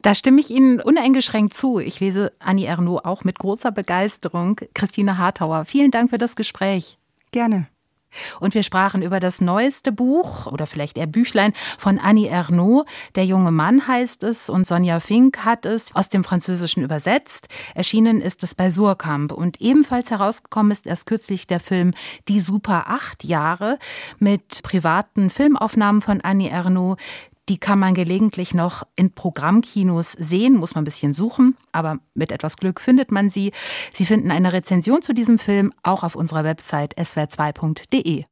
Da 0.07 0.15
stimme 0.15 0.41
ich 0.41 0.51
Ihnen 0.51 0.81
uneingeschränkt 0.81 1.53
zu. 1.53 1.81
Ich 1.81 1.99
lese 1.99 2.33
Annie 2.39 2.69
Ernaux 2.69 3.05
auch 3.05 3.25
mit 3.25 3.41
großer 3.41 3.73
Begeisterung. 3.73 4.61
Christine 4.73 5.19
Hartauer, 5.19 5.65
vielen 5.65 5.91
Dank 5.91 6.11
für 6.11 6.17
das 6.17 6.37
Gespräch. 6.37 6.97
Gerne. 7.33 7.67
Und 8.39 8.55
wir 8.55 8.63
sprachen 8.63 9.03
über 9.03 9.19
das 9.19 9.41
neueste 9.41 9.91
Buch 9.91 10.47
oder 10.47 10.69
vielleicht 10.69 10.97
eher 10.97 11.09
Büchlein 11.09 11.55
von 11.77 11.99
Annie 11.99 12.29
Ernaux. 12.29 12.89
Der 13.17 13.25
junge 13.25 13.51
Mann 13.51 13.89
heißt 13.89 14.23
es 14.23 14.49
und 14.49 14.65
Sonja 14.65 15.01
Fink 15.01 15.45
hat 15.45 15.67
es 15.67 15.93
aus 15.93 16.09
dem 16.09 16.23
Französischen 16.23 16.85
übersetzt. 16.85 17.49
Erschienen 17.75 18.21
ist 18.21 18.45
es 18.45 18.55
bei 18.55 18.71
Surkamp 18.71 19.33
und 19.33 19.61
ebenfalls 19.61 20.13
herausgekommen 20.13 20.71
ist 20.71 20.87
erst 20.87 21.07
kürzlich 21.07 21.49
der 21.49 21.59
Film 21.59 21.95
Die 22.29 22.39
Super 22.39 22.85
Acht 22.87 23.25
Jahre 23.25 23.81
mit 24.21 24.63
privaten 24.63 25.31
Filmaufnahmen 25.31 26.01
von 26.01 26.21
Annie 26.21 26.49
Ernaux. 26.49 26.97
Die 27.49 27.59
kann 27.59 27.79
man 27.79 27.95
gelegentlich 27.95 28.55
noch 28.55 28.83
in 28.97 29.13
Programmkinos 29.13 30.13
sehen, 30.13 30.57
muss 30.57 30.75
man 30.75 30.83
ein 30.83 30.85
bisschen 30.85 31.15
suchen, 31.15 31.57
aber 31.71 31.99
mit 32.15 32.33
etwas 32.33 32.57
Glück 32.57 32.81
findet 32.81 33.13
man 33.13 33.29
sie. 33.29 33.53
Sie 33.93 34.05
finden 34.05 34.33
eine 34.33 34.53
Rezension 34.53 35.01
zu 35.01 35.15
diesem 35.15 35.39
Film 35.39 35.73
auch 35.85 36.03
auf 36.03 36.17
unserer 36.17 36.43
Website 36.43 36.97
swr2.de. 36.99 38.25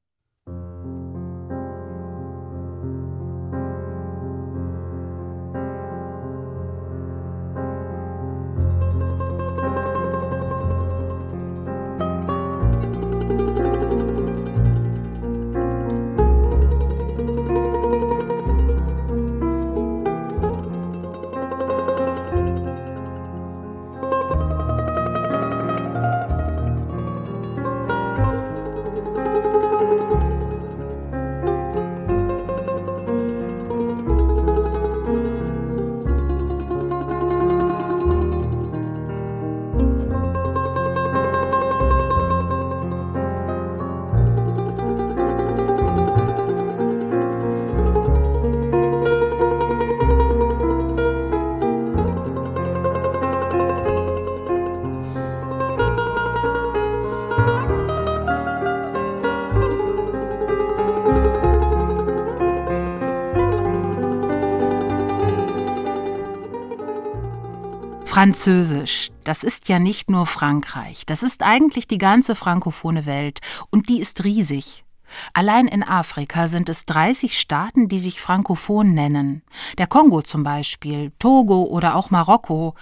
Französisch, 68.25 69.11
das 69.25 69.45
ist 69.45 69.69
ja 69.69 69.78
nicht 69.78 70.09
nur 70.09 70.25
Frankreich, 70.25 71.04
das 71.04 71.23
ist 71.23 71.43
eigentlich 71.43 71.87
die 71.87 71.99
ganze 71.99 72.35
frankophone 72.35 73.04
Welt 73.04 73.40
und 73.69 73.90
die 73.90 74.00
ist 74.00 74.25
riesig. 74.25 74.87
Allein 75.35 75.69
in 75.69 75.83
Afrika 75.83 76.49
sind 76.49 76.71
es 76.71 76.87
30 76.87 77.38
Staaten, 77.38 77.87
die 77.87 77.99
sich 77.99 78.23
frankophon 78.23 78.95
nennen. 78.95 79.43
Der 79.76 79.87
Kongo 79.87 80.23
zum 80.23 80.43
Beispiel, 80.43 81.12
Togo 81.19 81.64
oder 81.64 81.97
auch 81.97 82.11
Marokko. 82.11 82.75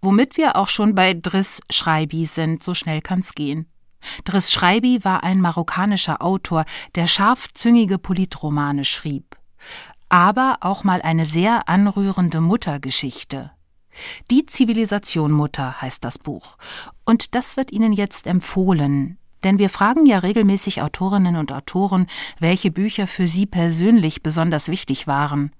Womit 0.00 0.36
wir 0.36 0.56
auch 0.56 0.66
schon 0.66 0.96
bei 0.96 1.14
Driss 1.14 1.60
Schreibi 1.70 2.26
sind, 2.26 2.64
so 2.64 2.74
schnell 2.74 3.02
kann's 3.02 3.36
gehen. 3.36 3.68
Driss 4.24 4.50
Schreibi 4.50 5.04
war 5.04 5.22
ein 5.22 5.40
marokkanischer 5.40 6.20
Autor, 6.20 6.64
der 6.96 7.06
scharfzüngige 7.06 7.98
Politromane 7.98 8.84
schrieb. 8.84 9.36
Aber 10.08 10.56
auch 10.60 10.82
mal 10.82 11.02
eine 11.02 11.24
sehr 11.24 11.68
anrührende 11.68 12.40
Muttergeschichte. 12.40 13.52
Die 14.30 14.46
Zivilisation 14.46 15.32
Mutter 15.32 15.80
heißt 15.80 16.04
das 16.04 16.18
Buch. 16.18 16.56
Und 17.04 17.34
das 17.34 17.56
wird 17.56 17.72
Ihnen 17.72 17.92
jetzt 17.92 18.26
empfohlen, 18.26 19.18
denn 19.44 19.58
wir 19.58 19.70
fragen 19.70 20.06
ja 20.06 20.18
regelmäßig 20.18 20.82
Autorinnen 20.82 21.36
und 21.36 21.52
Autoren, 21.52 22.06
welche 22.38 22.70
Bücher 22.70 23.06
für 23.06 23.26
sie 23.26 23.46
persönlich 23.46 24.22
besonders 24.22 24.68
wichtig 24.68 25.06
waren. 25.06 25.52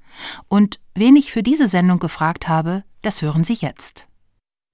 Und 0.48 0.78
wen 0.94 1.16
ich 1.16 1.32
für 1.32 1.42
diese 1.42 1.66
Sendung 1.66 1.98
gefragt 1.98 2.48
habe, 2.48 2.84
das 3.02 3.22
hören 3.22 3.44
Sie 3.44 3.54
jetzt. 3.54 4.06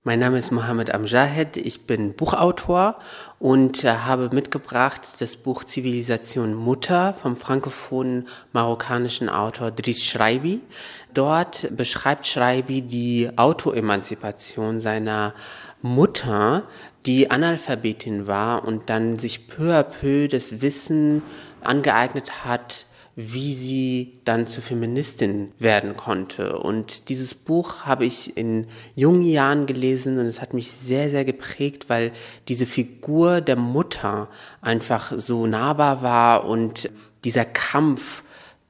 Mein 0.05 0.21
Name 0.21 0.38
ist 0.38 0.52
Mohammed 0.52 0.95
Amjahed, 0.95 1.57
ich 1.57 1.85
bin 1.85 2.14
Buchautor 2.14 3.00
und 3.40 3.83
äh, 3.83 3.88
habe 3.88 4.31
mitgebracht 4.33 5.00
das 5.19 5.37
Buch 5.37 5.64
Zivilisation 5.64 6.55
Mutter 6.55 7.14
vom 7.14 7.37
frankophonen 7.37 8.28
marokkanischen 8.52 9.28
Autor 9.28 9.73
Driss 9.73 10.05
Schreibi. 10.05 10.61
Dort 11.14 11.76
beschreibt 11.76 12.28
Schreibi 12.28 12.83
die 12.83 13.28
Autoemanzipation 13.35 14.78
seiner 14.78 15.35
Mutter, 15.83 16.62
die 17.05 17.33
Analphabetin 17.33 18.28
war 18.28 18.64
und 18.64 18.88
dann 18.90 19.19
sich 19.19 19.49
peu 19.49 19.75
à 19.76 19.83
peu 19.83 20.28
das 20.28 20.62
Wissen 20.62 21.23
angeeignet 21.61 22.45
hat, 22.45 22.87
wie 23.20 23.52
sie 23.52 24.20
dann 24.25 24.46
zur 24.46 24.62
Feministin 24.62 25.50
werden 25.58 25.96
konnte. 25.96 26.56
Und 26.56 27.08
dieses 27.08 27.34
Buch 27.34 27.84
habe 27.84 28.04
ich 28.04 28.37
in 28.37 28.68
jungen 28.94 29.25
Jahren 29.25 29.66
gelesen 29.66 30.20
und 30.20 30.26
es 30.26 30.40
hat 30.40 30.54
mich 30.54 30.70
sehr, 30.70 31.10
sehr 31.10 31.25
geprägt, 31.25 31.88
weil 31.88 32.12
diese 32.46 32.64
Figur 32.64 33.40
der 33.40 33.56
Mutter 33.56 34.28
einfach 34.60 35.12
so 35.16 35.48
nahbar 35.48 36.00
war 36.00 36.46
und 36.46 36.90
dieser 37.25 37.44
Kampf 37.44 38.22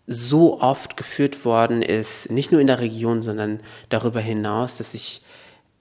so 0.06 0.62
oft 0.62 0.96
geführt 0.96 1.44
worden 1.44 1.82
ist, 1.82 2.30
nicht 2.30 2.50
nur 2.50 2.62
in 2.62 2.68
der 2.68 2.80
Region, 2.80 3.20
sondern 3.20 3.60
darüber 3.90 4.20
hinaus, 4.20 4.78
dass 4.78 4.94
ich 4.94 5.20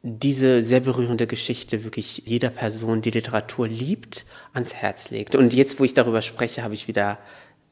diese 0.03 0.61
sehr 0.61 0.81
berührende 0.81 1.25
Geschichte 1.25 1.85
wirklich 1.85 2.23
jeder 2.25 2.49
Person, 2.49 3.01
die 3.01 3.11
Literatur 3.11 3.69
liebt, 3.69 4.25
ans 4.51 4.73
Herz 4.73 5.09
legt. 5.09 5.35
Und 5.35 5.53
jetzt, 5.53 5.79
wo 5.79 5.85
ich 5.85 5.93
darüber 5.93 6.21
spreche, 6.21 6.63
habe 6.63 6.73
ich 6.73 6.89
wieder 6.89 7.17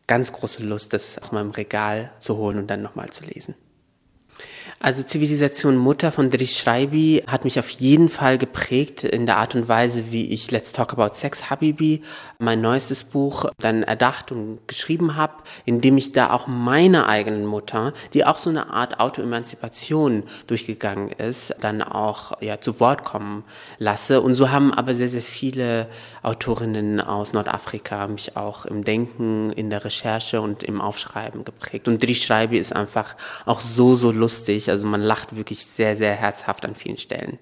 ganz 0.08 0.32
große 0.34 0.64
Lust, 0.64 0.94
das 0.94 1.18
aus 1.18 1.32
meinem 1.32 1.52
Regal 1.52 2.12
zu 2.20 2.38
holen 2.38 2.58
und 2.58 2.68
dann 2.68 2.82
nochmal 2.82 3.10
zu 3.10 3.24
lesen. 3.24 3.56
Also 4.80 5.04
Zivilisation 5.04 5.78
Mutter 5.78 6.12
von 6.12 6.30
Driss 6.30 6.58
Schreibi 6.58 7.24
hat 7.28 7.46
mich 7.46 7.58
auf 7.60 7.70
jeden 7.70 8.10
Fall 8.10 8.38
geprägt 8.38 9.04
in 9.04 9.26
der 9.26 9.38
Art 9.38 9.56
und 9.56 9.68
Weise, 9.68 10.12
wie 10.12 10.26
ich 10.32 10.52
Let's 10.52 10.74
Talk 10.74 10.94
About 10.94 11.16
Sex 11.16 11.50
Habibi, 11.50 12.02
mein 12.40 12.62
neuestes 12.62 13.04
Buch, 13.04 13.46
dann 13.60 13.84
erdacht 13.84 14.32
und 14.32 14.60
geschrieben 14.68 15.16
habe, 15.16 15.44
indem 15.66 15.98
ich 15.98 16.12
da 16.12 16.32
auch 16.32 16.48
meine 16.48 17.08
eigenen 17.08 17.46
Mutter, 17.46 17.94
die 18.14 18.26
auch 18.26 18.38
so 18.38 18.50
eine 18.50 18.70
Art 18.70 19.00
Autoemanzipation 19.00 20.24
durchgegangen 20.48 21.10
ist, 21.12 21.56
dann 21.62 21.82
auch 21.82 22.42
ja 22.42 22.60
zu 22.60 22.80
Wort 22.80 23.04
kommen 23.04 23.44
lasse. 23.78 24.22
Und 24.22 24.36
so 24.36 24.52
haben 24.52 24.74
aber 24.74 24.96
sehr, 24.96 25.10
sehr 25.10 25.22
viele 25.22 25.88
Autorinnen 26.24 27.02
aus 27.02 27.34
Nordafrika 27.34 28.08
mich 28.08 28.36
auch 28.36 28.66
im 28.66 28.84
Denken, 28.84 29.52
in 29.52 29.70
der 29.70 29.86
Recherche 29.86 30.42
und 30.42 30.64
im 30.64 30.82
Aufschreiben 30.82 31.46
geprägt. 31.46 31.88
Und 31.88 32.02
Driss 32.02 32.24
Schreibi 32.24 32.58
ist 32.58 32.74
einfach 32.76 33.16
auch 33.46 33.62
so, 33.62 33.96
so 33.96 34.12
lustig. 34.12 34.70
Also 34.70 34.88
man 34.88 35.02
lacht 35.02 35.36
wirklich 35.36 35.66
sehr, 35.66 35.96
sehr 35.96 36.14
herzhaft 36.16 36.66
an 36.66 36.76
vielen 36.76 36.98
Stellen. 36.98 37.40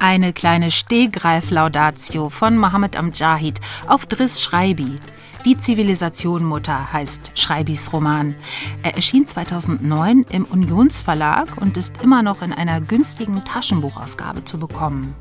Eine 0.00 0.32
kleine 0.32 0.70
Stehgreif-Laudatio 0.70 2.28
von 2.28 2.56
Mohammed 2.56 2.96
Amjahid 2.96 3.60
auf 3.88 4.06
Driss 4.06 4.40
Schreibi. 4.40 4.96
Die 5.44 5.58
Zivilisation 5.58 6.44
Mutter 6.44 6.92
heißt 6.92 7.32
Schreibis 7.34 7.92
Roman. 7.92 8.36
Er 8.84 8.94
erschien 8.94 9.26
2009 9.26 10.26
im 10.30 10.44
Unionsverlag 10.44 11.56
und 11.60 11.76
ist 11.76 12.00
immer 12.00 12.22
noch 12.22 12.42
in 12.42 12.52
einer 12.52 12.80
günstigen 12.80 13.44
Taschenbuchausgabe 13.44 14.44
zu 14.44 14.60
bekommen. 14.60 15.16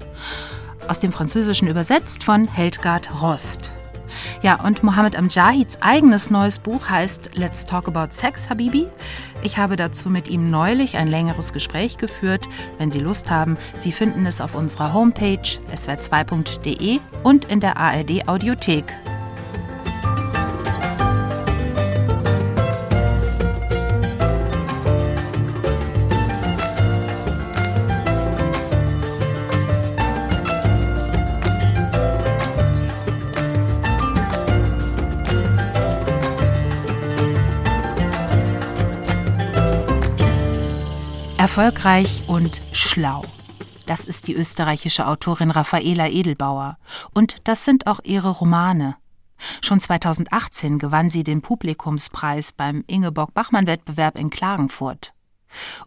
Aus 0.88 1.00
dem 1.00 1.12
Französischen 1.12 1.68
übersetzt 1.68 2.24
von 2.24 2.48
Heldgard 2.48 3.22
Rost. 3.22 3.72
Ja, 4.42 4.64
und 4.64 4.84
Mohammed 4.84 5.16
Amjahids 5.16 5.82
eigenes 5.82 6.30
neues 6.30 6.60
Buch 6.60 6.90
heißt 6.90 7.32
Let's 7.36 7.66
Talk 7.66 7.88
About 7.88 8.12
Sex, 8.12 8.50
Habibi. 8.50 8.88
Ich 9.44 9.58
habe 9.58 9.76
dazu 9.76 10.10
mit 10.10 10.28
ihm 10.28 10.50
neulich 10.50 10.98
ein 10.98 11.08
längeres 11.08 11.54
Gespräch 11.54 11.98
geführt. 11.98 12.48
Wenn 12.78 12.92
Sie 12.92 13.00
Lust 13.00 13.30
haben, 13.30 13.58
Sie 13.76 13.92
finden 13.92 14.26
es 14.26 14.42
auf 14.42 14.56
unserer 14.56 14.94
Homepage 14.94 15.42
swr2.de 15.74 17.00
und 17.24 17.46
in 17.46 17.60
der 17.60 17.78
ARD 17.78 18.28
Audiothek. 18.28 18.86
Erfolgreich 41.58 42.22
und 42.28 42.62
schlau. 42.72 43.24
Das 43.88 44.06
ist 44.06 44.28
die 44.28 44.36
österreichische 44.36 45.08
Autorin 45.08 45.50
Raffaela 45.50 46.08
Edelbauer. 46.08 46.78
Und 47.16 47.38
das 47.46 47.66
sind 47.66 47.88
auch 47.88 48.00
ihre 48.04 48.30
Romane. 48.30 48.96
Schon 49.64 49.80
2018 49.80 50.78
gewann 50.78 51.10
sie 51.10 51.24
den 51.24 51.42
Publikumspreis 51.42 52.52
beim 52.52 52.84
Ingeborg-Bachmann-Wettbewerb 52.86 54.20
in 54.20 54.30
Klagenfurt. 54.30 55.14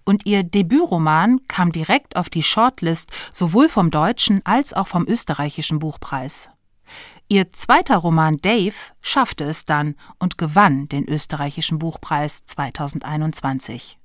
Und 0.04 0.26
ihr 0.26 0.42
Debütroman 0.42 1.46
kam 1.46 1.70
direkt 1.70 2.16
auf 2.16 2.28
die 2.28 2.42
Shortlist 2.42 3.12
sowohl 3.32 3.68
vom 3.68 3.92
deutschen 3.92 4.44
als 4.44 4.72
auch 4.72 4.88
vom 4.88 5.06
österreichischen 5.06 5.78
Buchpreis. 5.78 6.48
Ihr 7.28 7.52
zweiter 7.52 7.98
Roman 7.98 8.38
Dave 8.38 8.74
schaffte 9.02 9.44
es 9.44 9.66
dann 9.66 9.94
und 10.18 10.36
gewann 10.36 10.88
den 10.88 11.08
österreichischen 11.08 11.78
Buchpreis 11.78 12.44
2021. 12.46 14.00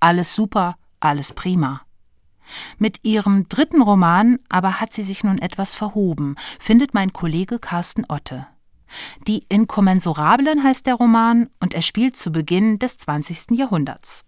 Alles 0.00 0.34
super, 0.34 0.76
alles 1.00 1.32
prima. 1.32 1.82
Mit 2.78 3.04
ihrem 3.04 3.48
dritten 3.48 3.82
Roman 3.82 4.38
aber 4.48 4.80
hat 4.80 4.92
sie 4.92 5.02
sich 5.02 5.24
nun 5.24 5.38
etwas 5.38 5.74
verhoben, 5.74 6.36
findet 6.58 6.94
mein 6.94 7.12
Kollege 7.12 7.58
Carsten 7.58 8.04
Otte. 8.08 8.46
Die 9.26 9.44
Inkommensurablen 9.48 10.64
heißt 10.64 10.86
der 10.86 10.94
Roman 10.94 11.48
und 11.60 11.74
er 11.74 11.82
spielt 11.82 12.16
zu 12.16 12.32
Beginn 12.32 12.78
des 12.78 12.98
20. 12.98 13.52
Jahrhunderts. 13.52 14.24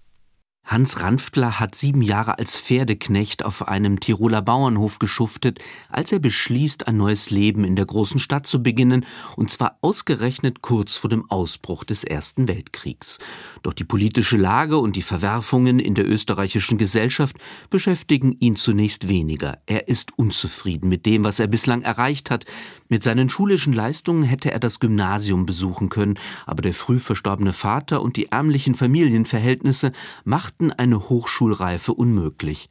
Hans 0.64 1.01
Ranftler 1.01 1.59
hat 1.59 1.75
sieben 1.75 2.03
Jahre 2.03 2.38
als 2.38 2.57
Pferdeknecht 2.57 3.44
auf 3.44 3.66
einem 3.66 3.98
Tiroler 3.98 4.42
Bauernhof 4.42 5.01
geschuftet, 5.01 5.59
als 5.90 6.12
er 6.12 6.20
beschließt, 6.20 6.87
ein 6.87 6.96
neues 6.96 7.31
Leben 7.31 7.64
in 7.64 7.75
der 7.75 7.85
großen 7.85 8.20
Stadt 8.20 8.46
zu 8.46 8.62
beginnen, 8.62 9.05
und 9.37 9.51
zwar 9.51 9.77
ausgerechnet 9.81 10.62
kurz 10.62 10.96
vor 10.96 11.11
dem 11.11 11.29
Ausbruch 11.31 11.83
des 11.85 12.05
Ersten 12.05 12.46
Weltkriegs. 12.46 13.18
Doch 13.62 13.72
die 13.72 13.85
politische 13.85 14.37
Lage 14.37 14.79
und 14.79 14.94
die 14.94 15.03
Verwerfungen 15.03 15.81
in 15.81 15.94
der 15.94 16.09
österreichischen 16.09 16.79
Gesellschaft 16.79 17.37
beschäftigen 17.68 18.37
ihn 18.38 18.55
zunächst 18.55 19.09
weniger. 19.09 19.59
Er 19.66 19.88
ist 19.88 20.16
unzufrieden 20.16 20.88
mit 20.88 21.07
dem, 21.07 21.25
was 21.25 21.40
er 21.40 21.48
bislang 21.48 21.83
erreicht 21.83 22.31
hat. 22.31 22.46
Mit 22.92 23.02
seinen 23.02 23.31
schulischen 23.31 23.72
Leistungen 23.72 24.22
hätte 24.22 24.50
er 24.50 24.59
das 24.59 24.78
Gymnasium 24.78 25.46
besuchen 25.46 25.88
können, 25.88 26.18
aber 26.44 26.61
der 26.61 26.74
früh 26.74 26.98
verstorbene 26.98 27.55
Vater 27.55 28.02
und 28.02 28.18
die 28.18 28.26
ärmlichen 28.26 28.74
Familienverhältnisse 28.74 29.92
machten 30.24 30.70
eine 30.70 31.09
Hochschulreife 31.09 31.94
unmöglich. 31.94 32.68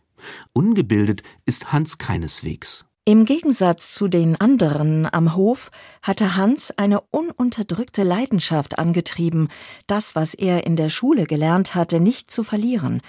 Ungebildet 0.54 1.24
ist 1.46 1.74
Hans 1.74 1.98
keineswegs. 1.98 2.86
Im 3.04 3.26
Gegensatz 3.26 3.96
zu 3.96 4.08
den 4.08 4.40
anderen 4.40 5.12
am 5.12 5.36
Hof 5.36 5.72
hatte 6.04 6.36
Hans 6.36 6.70
eine 6.78 7.02
ununterdrückte 7.02 8.04
Leidenschaft 8.04 8.78
angetrieben, 8.78 9.48
das, 9.88 10.16
was 10.16 10.36
er 10.36 10.68
in 10.68 10.76
der 10.76 10.90
Schule 10.90 11.24
gelernt 11.24 11.74
hatte, 11.74 12.00
nicht 12.00 12.30
zu 12.30 12.44
verlieren, 12.44 13.02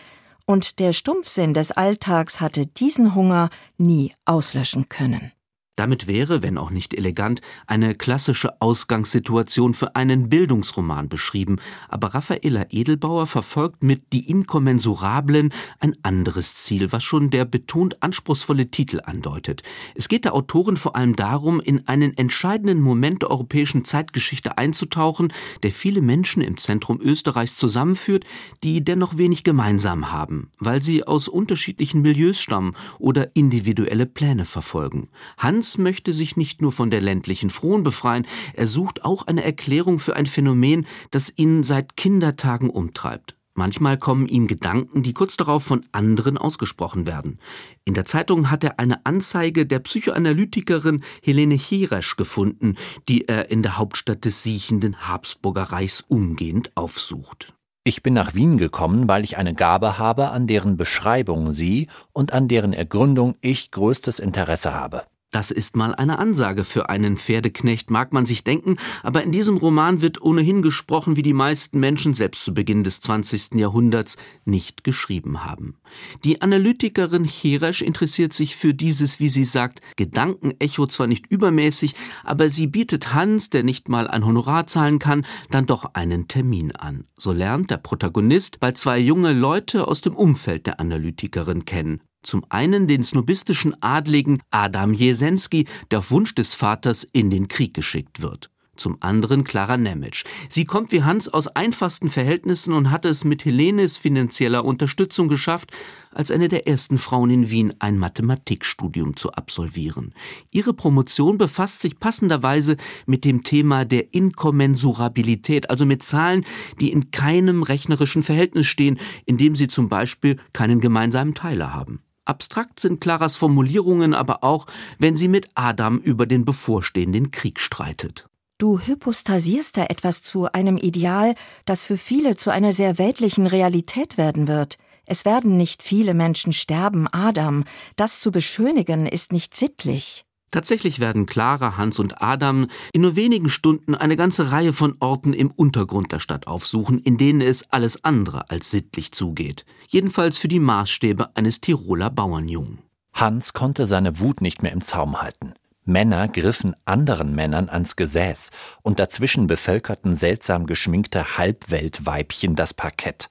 und 0.47 0.79
der 0.79 0.95
Stumpfsinn 0.95 1.53
des 1.53 1.73
Alltags 1.73 2.41
hatte 2.41 2.65
diesen 2.65 3.15
Hunger 3.15 3.51
nie 3.77 4.15
auslöschen 4.25 4.89
können. 4.89 5.33
Damit 5.75 6.07
wäre, 6.07 6.43
wenn 6.43 6.59
auch 6.59 6.71
nicht 6.71 6.93
elegant, 6.93 7.41
eine 7.67 7.95
klassische 7.95 8.61
Ausgangssituation 8.61 9.73
für 9.73 9.97
einen 9.97 10.29
Bildungsroman 10.29 11.09
beschrieben, 11.09 11.57
aber 11.89 12.09
Raffaella 12.09 12.67
Edelbauer 12.69 13.27
verfolgt 13.27 13.83
mit 13.83 14.13
Die 14.13 14.29
Inkommensurablen 14.29 15.51
ein 15.81 15.97
anderes 16.03 16.57
Ziel, 16.57 16.93
was 16.93 17.03
schon 17.03 17.31
der 17.31 17.47
betont 17.47 18.03
anspruchsvolle 18.03 18.71
Titel 18.71 19.01
andeutet. 19.03 19.63
Es 19.95 20.09
geht 20.09 20.27
der 20.27 20.35
Autorin 20.35 20.77
vor 20.77 20.95
allem 20.95 21.17
darum, 21.17 21.59
in 21.59 21.89
einen 21.89 22.15
entscheidenden 22.19 22.83
Moment 22.83 23.23
der 23.23 23.31
europäischen 23.31 23.87
Zeitgeschichte 23.87 24.59
einzutauchen, 24.59 25.33
der 25.63 25.71
viele 25.71 26.03
Menschen 26.03 26.43
im 26.43 26.59
Zentrum 26.59 27.01
Österreichs 27.01 27.57
zusammenführt, 27.57 28.27
die 28.63 28.85
dennoch 28.85 29.17
wenig 29.17 29.43
gemeinsam 29.43 30.13
haben, 30.13 30.51
weil 30.59 30.83
sie 30.83 31.05
aus 31.05 31.29
unterschiedlichen 31.29 32.03
Milieus 32.03 32.43
stammen 32.43 32.77
oder 32.99 33.35
individuelle 33.35 34.05
Pläne 34.05 34.45
verfolgen. 34.45 35.09
Hans 35.39 35.62
Hans 35.63 35.79
möchte 35.79 36.13
sich 36.13 36.37
nicht 36.37 36.61
nur 36.61 36.73
von 36.73 36.91
der 36.91 37.01
ländlichen 37.01 37.49
Frohen 37.49 37.85
befreien, 37.85 38.27
er 38.53 38.67
sucht 38.67 39.05
auch 39.05 39.29
eine 39.29 39.45
Erklärung 39.45 40.01
für 40.01 40.17
ein 40.17 40.27
Phänomen, 40.27 40.89
das 41.13 41.33
ihn 41.37 41.63
seit 41.63 41.97
Kindertagen 41.97 42.69
umtreibt. 42.69 43.37
Manchmal 43.55 43.97
kommen 43.97 44.27
ihm 44.27 44.49
Gedanken, 44.49 45.05
die 45.05 45.15
kurz 45.15 45.37
darauf 45.37 45.63
von 45.63 45.87
anderen 45.93 46.37
ausgesprochen 46.37 47.07
werden. 47.07 47.39
In 47.85 47.95
der 47.95 48.07
Zeitung 48.07 48.51
hat 48.51 48.65
er 48.65 48.81
eine 48.81 49.07
Anzeige 49.07 49.65
der 49.65 49.79
Psychoanalytikerin 49.79 51.05
Helene 51.23 51.55
Hiresch 51.55 52.17
gefunden, 52.17 52.75
die 53.09 53.29
er 53.29 53.53
in 53.53 53.63
der 53.63 53.79
Hauptstadt 53.79 54.25
des 54.25 54.43
siechenden 54.43 55.07
Habsburger 55.07 55.71
Reichs 55.71 56.01
umgehend 56.01 56.77
aufsucht. 56.77 57.55
Ich 57.85 58.03
bin 58.03 58.15
nach 58.15 58.35
Wien 58.35 58.59
gekommen, 58.59 59.07
weil 59.07 59.23
ich 59.23 59.39
eine 59.39 59.55
Gabe 59.55 59.97
habe, 59.97 60.31
an 60.31 60.49
deren 60.49 60.77
Beschreibung 60.77 61.53
Sie 61.53 61.87
und 62.13 62.33
an 62.33 62.49
deren 62.49 62.73
Ergründung 62.73 63.35
ich 63.43 63.71
größtes 63.71 64.19
Interesse 64.19 64.75
habe. 64.75 65.05
Das 65.33 65.51
ist 65.51 65.77
mal 65.77 65.95
eine 65.95 66.19
Ansage 66.19 66.63
für 66.63 66.91
einen 66.91 67.17
Pferdeknecht, 67.17 67.91
mag 67.91 68.13
man 68.13 68.27
sich 68.27 68.45
denken, 68.45 68.77
aber 69.03 69.23
in 69.23 69.33
diesem 69.33 69.57
Roman 69.57 70.03
wird 70.03 70.21
ohnehin 70.21 70.61
gesprochen, 70.61 71.17
wie 71.17 71.23
die 71.23 71.33
meisten 71.33 71.81
Menschen 71.81 72.13
selbst 72.13 72.45
zu 72.45 72.53
Beginn 72.53 72.85
des 72.85 73.01
20. 73.01 73.55
Jahrhunderts 73.55 74.19
nicht 74.45 74.85
geschrieben 74.85 75.43
haben. 75.43 75.79
Die 76.23 76.43
Analytikerin 76.43 77.25
Cheresch 77.25 77.81
interessiert 77.81 78.35
sich 78.35 78.57
für 78.57 78.75
dieses, 78.75 79.21
wie 79.21 79.31
sie 79.31 79.45
sagt, 79.45 79.81
Gedankenecho 79.97 80.87
zwar 80.87 81.07
nicht 81.07 81.27
übermäßig, 81.29 81.95
aber 82.25 82.51
sie 82.51 82.67
bietet 82.67 83.15
Hans, 83.15 83.49
der 83.49 83.63
nicht 83.63 83.89
mal 83.89 84.09
ein 84.09 84.27
Honorar 84.27 84.67
zahlen 84.67 84.99
kann, 84.99 85.25
dann 85.51 85.65
doch 85.65 85.95
einen 85.95 86.29
Termin 86.29 86.73
an. 86.73 87.07
So 87.17 87.33
lernt 87.33 87.71
der 87.71 87.79
Protagonist 87.79 88.61
bald 88.61 88.77
zwei 88.77 88.99
junge 88.99 89.33
Leute 89.33 89.89
aus 89.89 90.03
dem 90.03 90.15
Umfeld 90.15 90.67
der 90.67 90.79
Analytikerin 90.79 91.65
kennen. 91.65 92.03
Zum 92.23 92.45
einen 92.49 92.87
den 92.87 93.03
snobistischen 93.03 93.81
Adligen 93.83 94.43
Adam 94.51 94.95
Jesensky, 94.95 95.67
der 95.91 95.99
auf 95.99 96.11
Wunsch 96.11 96.35
des 96.35 96.55
Vaters 96.55 97.05
in 97.05 97.31
den 97.31 97.49
Krieg 97.49 97.75
geschickt 97.75 98.23
wird. 98.23 98.53
Zum 98.77 98.97
anderen 99.01 99.45
Clara 99.45 99.77
Nemitsch. 99.77 100.25
Sie 100.49 100.65
kommt 100.65 100.93
wie 100.93 101.03
Hans 101.03 101.29
aus 101.29 101.47
einfachsten 101.47 102.09
Verhältnissen 102.09 102.73
und 102.73 102.91
hat 102.91 103.05
es 103.05 103.23
mit 103.23 103.45
Helenes 103.45 103.99
finanzieller 103.99 104.65
Unterstützung 104.65 105.29
geschafft, 105.29 105.71
als 106.11 106.31
eine 106.31 106.49
der 106.49 106.67
ersten 106.67 106.97
Frauen 106.97 107.29
in 107.29 107.51
Wien 107.51 107.75
ein 107.81 107.99
Mathematikstudium 107.99 109.15
zu 109.15 109.33
absolvieren. 109.33 110.15
Ihre 110.51 110.73
Promotion 110.73 111.37
befasst 111.37 111.83
sich 111.83 112.01
passenderweise 112.01 112.79
mit 113.05 113.27
dem 113.27 113.43
Thema 113.43 113.85
der 113.85 114.15
Inkommensurabilität, 114.15 115.69
also 115.69 115.85
mit 115.85 116.03
Zahlen, 116.03 116.47
die 116.81 116.93
in 116.93 117.11
keinem 117.11 117.63
rechnerischen 117.63 118.23
Verhältnis 118.23 118.67
stehen, 118.67 118.99
indem 119.27 119.55
sie 119.55 119.69
zum 119.69 119.91
Beispiel 119.91 120.39
keinen 120.55 120.81
gemeinsamen 120.81 121.35
Teiler 121.35 121.75
haben. 121.75 122.01
Abstrakt 122.25 122.81
sind 122.81 123.01
Claras 123.01 123.37
Formulierungen 123.37 124.15
aber 124.15 124.45
auch, 124.45 124.67
wenn 124.99 125.17
sie 125.17 125.29
mit 125.29 125.49
Adam 125.55 125.99
über 125.99 126.27
den 126.27 126.45
bevorstehenden 126.45 127.31
Krieg 127.31 127.59
streitet. 127.59 128.27
Du 128.59 128.79
hypostasierst 128.79 129.77
da 129.77 129.87
etwas 129.87 130.23
zu 130.23 130.53
einem 130.53 130.77
Ideal, 130.77 131.35
das 131.65 131.85
für 131.85 131.97
viele 131.97 132.37
zu 132.37 132.51
einer 132.51 132.73
sehr 132.73 132.97
weltlichen 132.99 133.49
Realität 133.49 134.19
werden 134.19 134.47
wird. 134.47 134.79
Es 135.05 135.25
werden 135.25 135.57
nicht 135.57 135.83
viele 135.83 136.15
Menschen 136.15 136.53
sterben, 136.53 137.09
Adam. 137.09 137.65
Das 137.97 138.21
zu 138.21 138.31
beschönigen 138.31 139.07
ist 139.07 139.33
nicht 139.33 139.57
sittlich. 139.57 140.25
Tatsächlich 140.53 141.01
werden 141.01 141.25
Clara, 141.25 141.79
Hans 141.79 141.99
und 141.99 142.21
Adam 142.23 142.69
in 142.93 143.01
nur 143.01 143.17
wenigen 143.17 143.49
Stunden 143.49 143.95
eine 143.95 144.17
ganze 144.17 144.53
Reihe 144.53 144.75
von 144.75 144.95
Orten 145.01 145.33
im 145.33 145.51
Untergrund 145.51 146.13
der 146.13 146.19
Stadt 146.19 146.47
aufsuchen, 146.47 146.99
in 146.99 147.17
denen 147.17 147.41
es 147.41 147.73
alles 147.73 148.05
andere 148.05 148.51
als 148.51 148.71
sittlich 148.71 149.13
zugeht. 149.13 149.65
Jedenfalls 149.89 150.37
für 150.37 150.49
die 150.49 150.61
Maßstäbe 150.61 151.35
eines 151.35 151.63
Tiroler 151.63 152.11
Bauernjungen. 152.11 152.79
Hans 153.15 153.55
konnte 153.55 153.87
seine 153.87 154.21
Wut 154.21 154.43
nicht 154.43 154.63
mehr 154.63 154.73
im 154.73 154.83
Zaum 154.83 155.23
halten. 155.23 155.55
Männer 155.85 156.29
griffen 156.29 156.77
anderen 156.85 157.35
Männern 157.35 157.71
ans 157.71 157.97
Gesäß, 157.97 158.51
und 158.83 159.01
dazwischen 159.01 159.47
bevölkerten 159.47 160.15
seltsam 160.15 160.67
geschminkte 160.67 161.39
Halbweltweibchen 161.39 162.57
das 162.57 162.75
Parkett. 162.75 163.31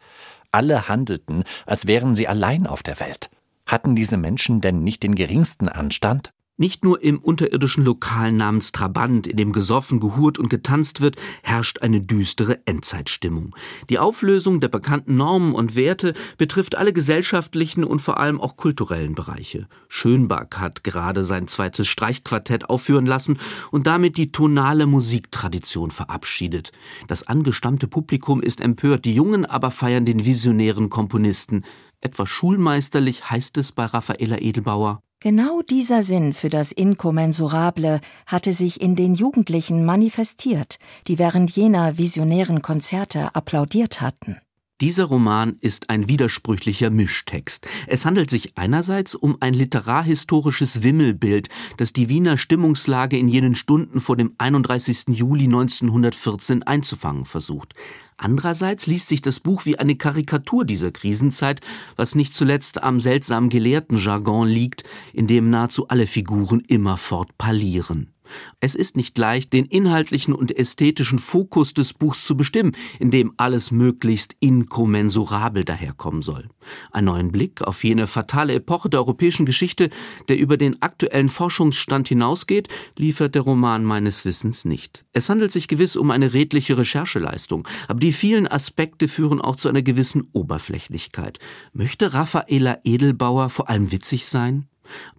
Alle 0.52 0.88
handelten, 0.88 1.44
als 1.68 1.86
wären 1.86 2.16
sie 2.16 2.28
allein 2.28 2.66
auf 2.66 2.82
der 2.82 3.00
Welt. 3.00 3.30
Hatten 3.68 3.96
diese 3.96 4.18
Menschen 4.18 4.60
denn 4.60 4.84
nicht 4.84 5.04
den 5.04 5.14
geringsten 5.14 5.70
Anstand? 5.70 6.34
Nicht 6.62 6.84
nur 6.84 7.02
im 7.02 7.18
unterirdischen 7.18 7.84
Lokal 7.84 8.32
namens 8.32 8.72
Trabant, 8.72 9.26
in 9.26 9.36
dem 9.36 9.52
gesoffen, 9.52 10.00
gehurt 10.00 10.38
und 10.38 10.48
getanzt 10.48 11.02
wird, 11.02 11.16
herrscht 11.42 11.82
eine 11.82 12.02
düstere 12.02 12.60
Endzeitstimmung. 12.68 13.56
Die 13.90 13.98
Auflösung 13.98 14.60
der 14.60 14.68
bekannten 14.68 15.16
Normen 15.16 15.56
und 15.56 15.76
Werte 15.76 16.14
betrifft 16.38 16.76
alle 16.76 16.94
gesellschaftlichen 16.94 17.84
und 17.84 17.98
vor 17.98 18.20
allem 18.20 18.40
auch 18.40 18.58
kulturellen 18.58 19.16
Bereiche. 19.16 19.68
Schönbach 19.88 20.50
hat 20.58 20.84
gerade 20.84 21.24
sein 21.24 21.48
zweites 21.48 21.88
Streichquartett 21.88 22.70
aufführen 22.70 23.08
lassen 23.08 23.40
und 23.72 23.88
damit 23.88 24.16
die 24.18 24.32
tonale 24.32 24.86
Musiktradition 24.86 25.90
verabschiedet. 25.90 26.72
Das 27.08 27.26
angestammte 27.26 27.88
Publikum 27.88 28.40
ist 28.40 28.62
empört, 28.62 29.06
die 29.06 29.16
Jungen 29.16 29.48
aber 29.48 29.72
feiern 29.72 30.06
den 30.06 30.26
visionären 30.26 30.92
Komponisten. 30.92 31.66
Etwas 32.02 32.30
schulmeisterlich 32.30 33.32
heißt 33.32 33.58
es 33.58 33.72
bei 33.72 33.86
Raffaella 33.86 34.38
Edelbauer. 34.38 35.02
Genau 35.24 35.62
dieser 35.62 36.02
Sinn 36.02 36.34
für 36.34 36.50
das 36.50 36.72
Inkommensurable 36.72 38.02
hatte 38.26 38.54
sich 38.54 38.82
in 38.82 38.96
den 38.96 39.14
Jugendlichen 39.14 39.86
manifestiert, 39.86 40.80
die 41.08 41.20
während 41.20 41.52
jener 41.52 42.00
visionären 42.00 42.64
Konzerte 42.64 43.36
applaudiert 43.36 44.02
hatten. 44.02 44.38
Dieser 44.82 45.04
Roman 45.04 45.58
ist 45.62 45.92
ein 45.92 46.10
widersprüchlicher 46.10 46.90
Mischtext. 46.90 47.68
Es 47.86 48.04
handelt 48.04 48.32
sich 48.32 48.58
einerseits 48.58 49.14
um 49.14 49.38
ein 49.40 49.54
literarhistorisches 49.54 50.82
Wimmelbild, 50.82 51.50
das 51.78 51.94
die 51.94 52.10
Wiener 52.10 52.36
Stimmungslage 52.36 53.16
in 53.16 53.28
jenen 53.28 53.54
Stunden 53.54 54.00
vor 54.00 54.18
dem 54.18 54.34
31. 54.40 55.10
Juli 55.10 55.44
1914 55.44 56.64
einzufangen 56.64 57.26
versucht. 57.26 57.76
Andererseits 58.24 58.86
liest 58.86 59.08
sich 59.08 59.24
das 59.24 59.40
Buch 59.40 59.66
wie 59.66 59.80
eine 59.80 59.96
Karikatur 59.96 60.64
dieser 60.64 60.92
Krisenzeit, 60.92 61.60
was 61.96 62.14
nicht 62.14 62.36
zuletzt 62.36 62.84
am 62.84 63.00
seltsamen 63.00 63.50
Gelehrtenjargon 63.50 64.48
liegt, 64.48 64.84
in 65.12 65.26
dem 65.26 65.50
nahezu 65.50 65.88
alle 65.88 66.06
Figuren 66.06 66.60
immerfort 66.60 67.36
parlieren. 67.40 68.11
Es 68.60 68.76
ist 68.76 68.98
nicht 68.98 69.18
leicht, 69.18 69.54
den 69.54 69.66
inhaltlichen 69.66 70.34
und 70.34 70.58
ästhetischen 70.58 71.20
Fokus 71.20 71.74
des 71.74 71.94
Buchs 71.94 72.26
zu 72.26 72.36
bestimmen, 72.36 72.74
in 73.00 73.12
dem 73.12 73.34
alles 73.38 73.72
möglichst 73.72 74.36
inkommensurabel 74.40 75.66
daherkommen 75.66 76.22
soll. 76.22 76.50
Einen 76.92 77.06
neuen 77.06 77.32
Blick 77.32 77.62
auf 77.62 77.84
jene 77.84 78.08
fatale 78.08 78.54
Epoche 78.54 78.90
der 78.90 79.00
europäischen 79.00 79.46
Geschichte, 79.46 79.90
der 80.30 80.38
über 80.38 80.58
den 80.58 80.82
aktuellen 80.82 81.30
Forschungsstand 81.30 82.08
hinausgeht, 82.08 82.68
liefert 82.98 83.36
der 83.36 83.42
Roman 83.42 83.84
meines 83.84 84.26
Wissens 84.26 84.66
nicht. 84.66 85.06
Es 85.14 85.30
handelt 85.30 85.52
sich 85.52 85.68
gewiss 85.68 85.96
um 85.96 86.12
eine 86.12 86.34
redliche 86.34 86.78
Rechercheleistung, 86.78 87.68
aber 87.88 88.00
die 88.00 88.12
vielen 88.12 88.48
Aspekte 88.48 89.08
führen 89.08 89.42
auch 89.42 89.56
zu 89.56 89.70
einer 89.70 89.82
gewissen 89.82 90.28
Oberflächlichkeit. 90.34 91.40
Möchte 91.74 92.14
Raffaela 92.14 92.80
Edelbauer 92.84 93.50
vor 93.50 93.70
allem 93.70 93.92
witzig 93.92 94.26
sein? 94.26 94.68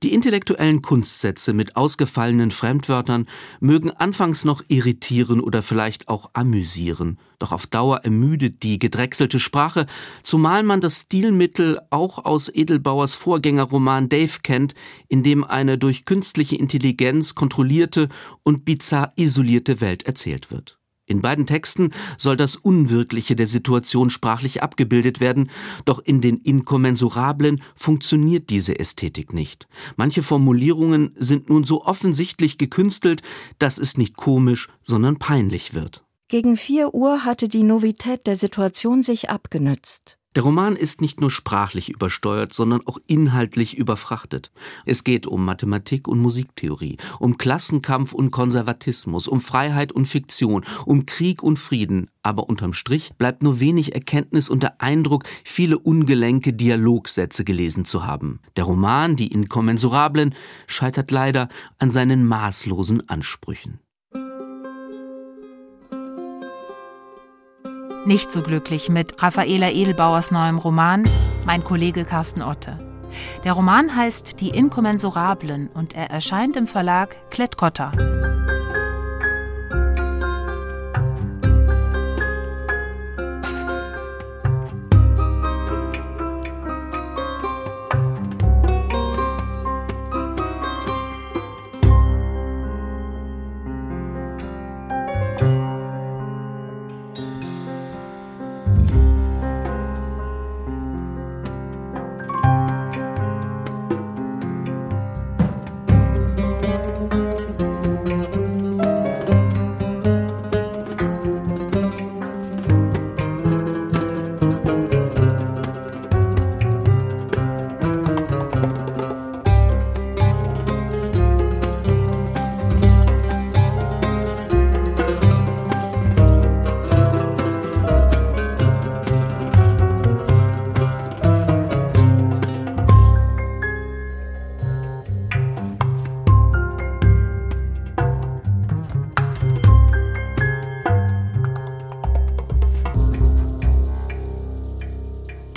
Die 0.03 0.13
intellektuellen 0.13 0.83
Kunstsätze 0.83 1.53
mit 1.53 1.77
ausgefallenen 1.77 2.51
Fremdwörtern 2.51 3.27
mögen 3.61 3.91
anfangs 3.91 4.45
noch 4.45 4.63
irritieren 4.69 5.41
oder 5.41 5.63
vielleicht 5.63 6.09
auch 6.09 6.31
amüsieren, 6.33 7.19
doch 7.39 7.53
auf 7.53 7.67
Dauer 7.67 7.99
ermüdet 8.05 8.63
die 8.63 8.79
gedrechselte 8.79 9.39
Sprache, 9.39 9.87
zumal 10.23 10.63
man 10.63 10.81
das 10.81 11.01
Stilmittel 11.01 11.81
auch 11.91 12.25
aus 12.25 12.49
Edelbauers 12.49 13.15
Vorgängerroman 13.15 14.09
Dave 14.09 14.41
kennt, 14.43 14.75
in 15.09 15.23
dem 15.23 15.45
eine 15.45 15.79
durch 15.79 16.05
künstliche 16.05 16.57
Intelligenz 16.57 17.35
kontrollierte 17.35 18.09
und 18.43 18.65
bizarr 18.65 19.13
isolierte 19.17 19.81
Welt 19.81 20.05
erzählt 20.05 20.51
wird. 20.51 20.82
In 21.05 21.21
beiden 21.21 21.47
Texten 21.47 21.91
soll 22.17 22.37
das 22.37 22.57
Unwirkliche 22.57 23.35
der 23.35 23.49
Situation 23.49 24.09
sprachlich 24.09 24.63
abgebildet 24.63 25.21
werden, 25.21 25.51
doch 25.85 25.99
in 25.99 26.21
den 26.21 26.39
Inkommensurablen 26.39 27.63
funktioniert 27.75 28.51
diese 28.51 28.79
Ästhetik 28.79 29.33
nicht. 29.33 29.67
Manche 29.97 30.23
Formulierungen 30.23 31.15
sind 31.19 31.49
nun 31.49 31.65
so 31.65 31.85
offensichtlich 31.85 32.57
gekünstelt, 32.57 33.23
dass 33.59 33.79
es 33.79 33.99
nicht 33.99 34.17
komisch, 34.17 34.69
sondern 34.85 35.19
peinlich 35.19 35.75
wird. 35.75 36.05
Gegen 36.29 36.57
vier 36.57 36.95
Uhr 36.95 37.25
hatte 37.25 37.49
die 37.49 37.63
Novität 37.63 38.27
der 38.27 38.37
Situation 38.37 39.03
sich 39.03 39.29
abgenützt. 39.29 40.19
Der 40.35 40.45
Roman 40.45 40.77
ist 40.77 41.03
nicht 41.03 41.21
nur 41.21 41.31
sprachlich 41.31 41.91
übersteuert, 41.91 42.55
sondern 42.55 42.87
auch 42.87 42.99
inhaltlich 43.07 43.77
überfrachtet. 43.77 44.51
Es 44.87 45.05
geht 45.05 45.27
um 45.27 45.45
Mathematik 45.45 46.09
und 46.09 46.21
Musiktheorie, 46.21 46.97
um 47.19 47.37
Klassenkampf 47.37 48.15
und 48.15 48.31
Konservatismus, 48.31 49.29
um 49.29 49.43
Freiheit 49.43 49.93
und 49.93 50.07
Fiktion, 50.07 50.65
um 50.87 51.05
Krieg 51.05 51.43
und 51.43 51.59
Frieden, 51.59 52.09
aber 52.23 52.49
unterm 52.49 52.73
Strich 52.73 53.13
bleibt 53.19 53.43
nur 53.43 53.61
wenig 53.61 53.95
Erkenntnis 53.95 54.49
und 54.49 54.63
der 54.63 54.81
Eindruck, 54.81 55.25
viele 55.45 55.79
ungelenke 55.79 56.55
Dialogsätze 56.55 57.45
gelesen 57.45 57.85
zu 57.85 58.07
haben. 58.07 58.41
Der 58.57 58.65
Roman, 58.65 59.17
die 59.17 59.29
Inkommensurablen, 59.29 60.35
scheitert 60.67 61.11
leider 61.11 61.51
an 61.79 61.91
seinen 61.91 62.27
maßlosen 62.27 63.07
Ansprüchen. 63.07 63.81
Nicht 68.05 68.33
so 68.33 68.43
glücklich 68.43 68.89
mit 68.89 69.23
Raffaela 69.23 69.71
Edelbauers 69.71 70.33
neuem 70.33 70.59
Roman 70.59 71.09
Mein 71.45 71.63
Kollege 71.63 72.05
Carsten 72.05 72.43
Otte. 72.43 72.77
Der 73.45 73.53
Roman 73.53 73.95
heißt 73.95 74.41
Die 74.41 74.49
Inkommensurablen 74.49 75.69
und 75.69 75.95
er 75.95 76.11
erscheint 76.11 76.57
im 76.57 76.67
Verlag 76.67 77.15
Klettkotter. 77.31 77.93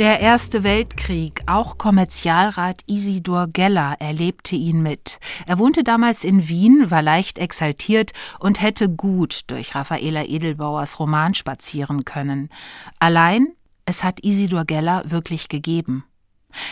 Der 0.06 0.20
Erste 0.20 0.64
Weltkrieg, 0.64 1.42
auch 1.48 1.80
Kommerzialrat 1.80 2.84
Isidor 2.86 3.48
Geller 3.48 3.96
erlebte 3.98 4.56
ihn 4.56 4.84
mit. 4.84 5.18
Er 5.48 5.58
wohnte 5.58 5.84
damals 5.84 6.24
in 6.24 6.48
Wien, 6.48 6.92
war 6.92 7.02
leicht 7.02 7.40
exaltiert 7.40 8.12
und 8.40 8.62
hätte 8.62 8.88
gut 8.88 9.46
durch 9.48 9.74
Raffaela 9.74 10.26
Edelbauers 10.26 11.00
Roman 11.00 11.34
spazieren 11.34 12.06
können. 12.06 12.50
Allein, 13.00 13.48
es 13.86 14.04
hat 14.04 14.20
Isidor 14.20 14.66
Geller 14.66 15.02
wirklich 15.08 15.50
gegeben. 15.50 16.04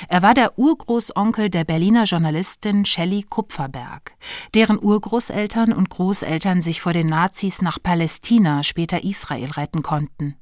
Er 0.08 0.22
war 0.22 0.36
der 0.36 0.60
Urgroßonkel 0.60 1.50
der 1.50 1.64
Berliner 1.64 2.04
Journalistin 2.04 2.86
Shelley 2.86 3.24
Kupferberg, 3.24 4.12
deren 4.54 4.78
Urgroßeltern 4.78 5.74
und 5.74 5.90
Großeltern 5.90 6.62
sich 6.62 6.82
vor 6.82 6.94
den 6.94 7.08
Nazis 7.08 7.64
nach 7.64 7.80
Palästina, 7.82 8.62
später 8.62 9.04
Israel 9.04 9.50
retten 9.50 9.82
konnten. 9.82 10.36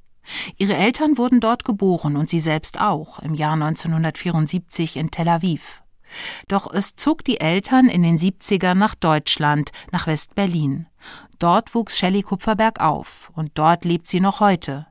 Ihre 0.57 0.75
Eltern 0.75 1.17
wurden 1.17 1.39
dort 1.39 1.65
geboren 1.65 2.15
und 2.15 2.29
sie 2.29 2.39
selbst 2.39 2.79
auch 2.79 3.19
im 3.19 3.33
Jahr 3.33 3.53
1974 3.53 4.97
in 4.97 5.11
Tel 5.11 5.29
Aviv. 5.29 5.83
Doch 6.47 6.71
es 6.71 6.95
zog 6.95 7.23
die 7.23 7.39
Eltern 7.39 7.87
in 7.87 8.03
den 8.03 8.17
70ern 8.17 8.75
nach 8.75 8.95
Deutschland, 8.95 9.71
nach 9.91 10.07
West-Berlin. 10.07 10.87
Dort 11.39 11.73
wuchs 11.73 11.97
Shelley 11.97 12.21
Kupferberg 12.21 12.79
auf 12.81 13.31
und 13.35 13.51
dort 13.55 13.85
lebt 13.85 14.07
sie 14.07 14.19
noch 14.19 14.39
heute. 14.39 14.87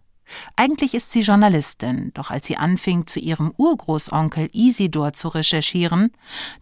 Eigentlich 0.57 0.95
ist 0.95 1.11
sie 1.11 1.21
Journalistin, 1.21 2.13
doch 2.15 2.31
als 2.31 2.47
sie 2.47 2.57
anfing, 2.57 3.07
zu 3.07 3.21
ihrem 3.21 3.53
Urgroßonkel 3.57 4.49
Isidor 4.53 5.13
zu 5.13 5.29
recherchieren, 5.29 6.13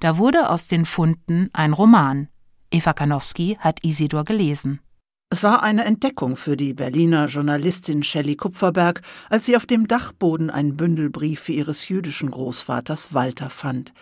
da 0.00 0.16
wurde 0.16 0.50
aus 0.50 0.68
den 0.68 0.86
Funden 0.86 1.50
ein 1.52 1.72
Roman. 1.72 2.28
Eva 2.70 2.92
Kanowski 2.92 3.58
hat 3.60 3.84
Isidor 3.84 4.24
gelesen. 4.24 4.80
Es 5.30 5.42
war 5.42 5.62
eine 5.62 5.84
Entdeckung 5.84 6.38
für 6.38 6.56
die 6.56 6.72
Berliner 6.72 7.26
Journalistin 7.26 8.02
Shelley 8.02 8.34
Kupferberg, 8.36 9.02
als 9.28 9.44
sie 9.44 9.58
auf 9.58 9.66
dem 9.66 9.86
Dachboden 9.86 10.48
ein 10.48 10.74
Bündel 10.74 11.10
Briefe 11.10 11.52
ihres 11.52 11.86
jüdischen 11.90 12.30
Großvaters 12.30 13.12
Walter 13.12 13.50
fand. 13.50 13.92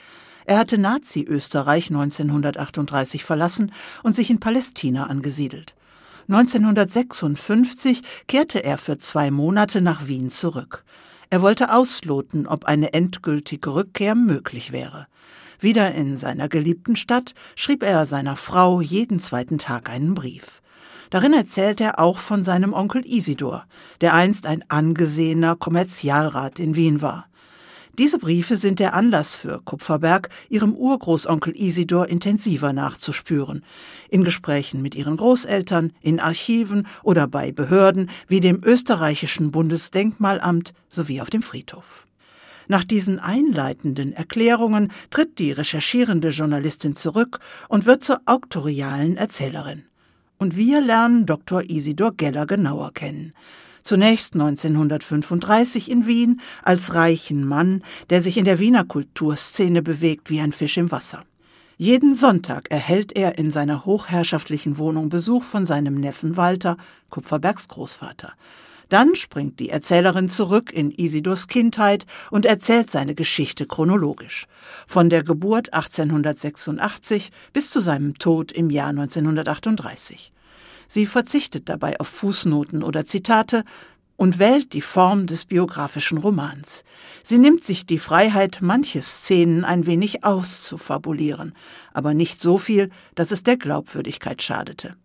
Er 0.45 0.57
hatte 0.57 0.79
Nazi-Österreich 0.79 1.91
1938 1.91 3.25
verlassen 3.25 3.73
und 4.05 4.15
sich 4.15 4.31
in 4.31 4.39
Palästina 4.39 5.09
angesiedelt. 5.09 5.75
1956 6.29 8.03
kehrte 8.29 8.63
er 8.63 8.79
für 8.79 8.99
zwei 8.99 9.33
Monate 9.33 9.81
nach 9.81 10.07
Wien 10.07 10.31
zurück. 10.31 10.85
Er 11.29 11.43
wollte 11.43 11.75
ausloten, 11.75 12.47
ob 12.47 12.67
eine 12.67 12.93
endgültige 12.93 13.75
Rückkehr 13.75 14.15
möglich 14.15 14.71
wäre. 14.71 15.09
Wieder 15.59 15.93
in 15.93 16.19
seiner 16.19 16.49
geliebten 16.49 16.95
Stadt 16.95 17.35
schrieb 17.57 17.83
er 17.83 18.07
seiner 18.07 18.37
Frau 18.37 18.81
jeden 18.81 19.19
zweiten 19.19 19.59
Tag 19.59 19.91
einen 19.91 20.15
Brief. 20.15 20.63
Darin 21.11 21.33
erzählt 21.33 21.81
er 21.81 21.99
auch 21.99 22.19
von 22.19 22.45
seinem 22.45 22.73
Onkel 22.73 23.03
Isidor, 23.07 23.65
der 24.01 24.15
einst 24.15 24.47
ein 24.47 24.65
angesehener 24.69 25.57
Kommerzialrat 25.57 26.59
in 26.59 26.77
Wien 26.77 27.01
war. 27.03 27.27
Diese 27.99 28.19
Briefe 28.19 28.59
sind 28.59 28.79
der 28.79 28.93
Anlass 28.93 29.35
für 29.35 29.63
Kupferberg, 29.65 30.29
ihrem 30.51 30.75
Urgroßonkel 30.75 31.55
Isidor 31.57 32.09
intensiver 32.09 32.75
nachzuspüren. 32.75 33.65
In 34.11 34.23
Gesprächen 34.23 34.83
mit 34.83 34.95
ihren 34.95 35.17
Großeltern, 35.17 35.95
in 36.03 36.21
Archiven 36.21 36.87
oder 37.03 37.27
bei 37.27 37.53
Behörden 37.53 38.11
wie 38.29 38.41
dem 38.41 38.61
österreichischen 38.63 39.51
Bundesdenkmalamt 39.51 40.75
sowie 40.91 41.23
auf 41.23 41.31
dem 41.31 41.41
Friedhof. 41.41 42.07
Nach 42.69 42.85
diesen 42.85 43.19
einleitenden 43.19 44.13
Erklärungen 44.13 44.93
tritt 45.09 45.39
die 45.39 45.53
recherchierende 45.53 46.29
Journalistin 46.29 46.97
zurück 46.97 47.39
und 47.69 47.87
wird 47.87 48.05
zur 48.05 48.21
auktorialen 48.27 49.17
Erzählerin. 49.17 49.85
Und 50.39 50.57
wir 50.57 50.81
lernen 50.81 51.27
Dr. 51.27 51.63
Isidor 51.69 52.13
Geller 52.17 52.47
genauer 52.47 52.93
kennen. 52.93 53.33
Zunächst 53.83 54.35
1935 54.35 55.91
in 55.91 56.07
Wien 56.07 56.41
als 56.63 56.95
reichen 56.95 57.47
Mann, 57.47 57.83
der 58.11 58.21
sich 58.21 58.37
in 58.37 58.45
der 58.45 58.59
Wiener 58.59 58.85
Kulturszene 58.85 59.81
bewegt 59.81 60.29
wie 60.29 60.41
ein 60.41 60.53
Fisch 60.53 60.77
im 60.77 60.91
Wasser. 60.91 61.25
Jeden 61.79 62.15
Sonntag 62.15 62.71
erhält 62.71 63.17
er 63.17 63.39
in 63.39 63.51
seiner 63.51 63.85
hochherrschaftlichen 63.85 64.79
Wohnung 64.79 65.09
Besuch 65.09 65.45
von 65.45 65.67
seinem 65.67 65.95
Neffen 65.95 66.37
Walter, 66.37 66.79
Kupferbergs 67.11 67.69
Großvater. 67.69 68.33
Dann 68.89 69.17
springt 69.17 69.59
die 69.59 69.71
Erzählerin 69.71 70.29
zurück 70.29 70.73
in 70.73 70.91
Isidors 70.91 71.49
Kindheit 71.49 72.07
und 72.31 72.47
erzählt 72.47 72.91
seine 72.91 73.15
Geschichte 73.15 73.67
chronologisch. 73.67 74.47
Von 74.87 75.11
der 75.11 75.25
Geburt 75.25 75.73
1886 75.73 77.31
bis 77.53 77.71
zu 77.71 77.81
seinem 77.81 78.17
Tod 78.19 78.53
im 78.53 78.71
Jahr 78.71 78.89
1938. 78.89 80.33
Sie 80.87 81.07
verzichtet 81.07 81.69
dabei 81.69 81.99
auf 81.99 82.09
Fußnoten 82.09 82.85
oder 82.85 83.07
Zitate 83.07 83.65
und 84.17 84.39
wählt 84.39 84.73
die 84.73 84.81
Form 84.81 85.27
des 85.27 85.45
biografischen 85.45 86.19
Romans. 86.19 86.85
Sie 87.23 87.39
nimmt 87.39 87.63
sich 87.65 87.87
die 87.87 87.99
Freiheit, 87.99 88.59
manche 88.63 89.03
Szenen 89.03 89.65
ein 89.65 89.87
wenig 89.87 90.25
auszufabulieren, 90.25 91.55
aber 91.93 92.15
nicht 92.15 92.41
so 92.41 92.57
viel, 92.57 92.91
dass 93.15 93.31
es 93.31 93.43
der 93.43 93.57
Glaubwürdigkeit 93.57 94.43
schadete. 94.43 94.97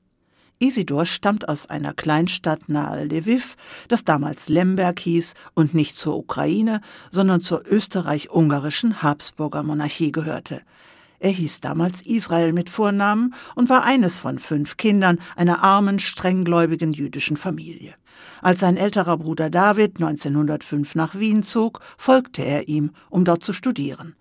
Isidor 0.61 1.07
stammt 1.07 1.49
aus 1.49 1.65
einer 1.65 1.91
Kleinstadt 1.91 2.69
nahe 2.69 3.05
Lviv, 3.05 3.57
das 3.87 4.05
damals 4.05 4.47
Lemberg 4.47 4.99
hieß 4.99 5.33
und 5.55 5.73
nicht 5.73 5.95
zur 5.95 6.15
Ukraine, 6.15 6.81
sondern 7.09 7.41
zur 7.41 7.63
österreich-ungarischen 7.65 9.01
Habsburger 9.01 9.63
Monarchie 9.63 10.11
gehörte. 10.11 10.61
Er 11.19 11.31
hieß 11.31 11.61
damals 11.61 12.01
Israel 12.03 12.53
mit 12.53 12.69
Vornamen 12.69 13.33
und 13.55 13.69
war 13.69 13.83
eines 13.83 14.17
von 14.17 14.37
fünf 14.37 14.77
Kindern 14.77 15.19
einer 15.35 15.63
armen, 15.63 15.97
strenggläubigen 15.99 16.93
jüdischen 16.93 17.37
Familie. 17.37 17.95
Als 18.43 18.59
sein 18.59 18.77
älterer 18.77 19.17
Bruder 19.17 19.49
David 19.49 19.95
1905 19.95 20.93
nach 20.93 21.15
Wien 21.15 21.41
zog, 21.41 21.79
folgte 21.97 22.43
er 22.43 22.67
ihm, 22.67 22.91
um 23.09 23.25
dort 23.25 23.43
zu 23.43 23.53
studieren. 23.53 24.15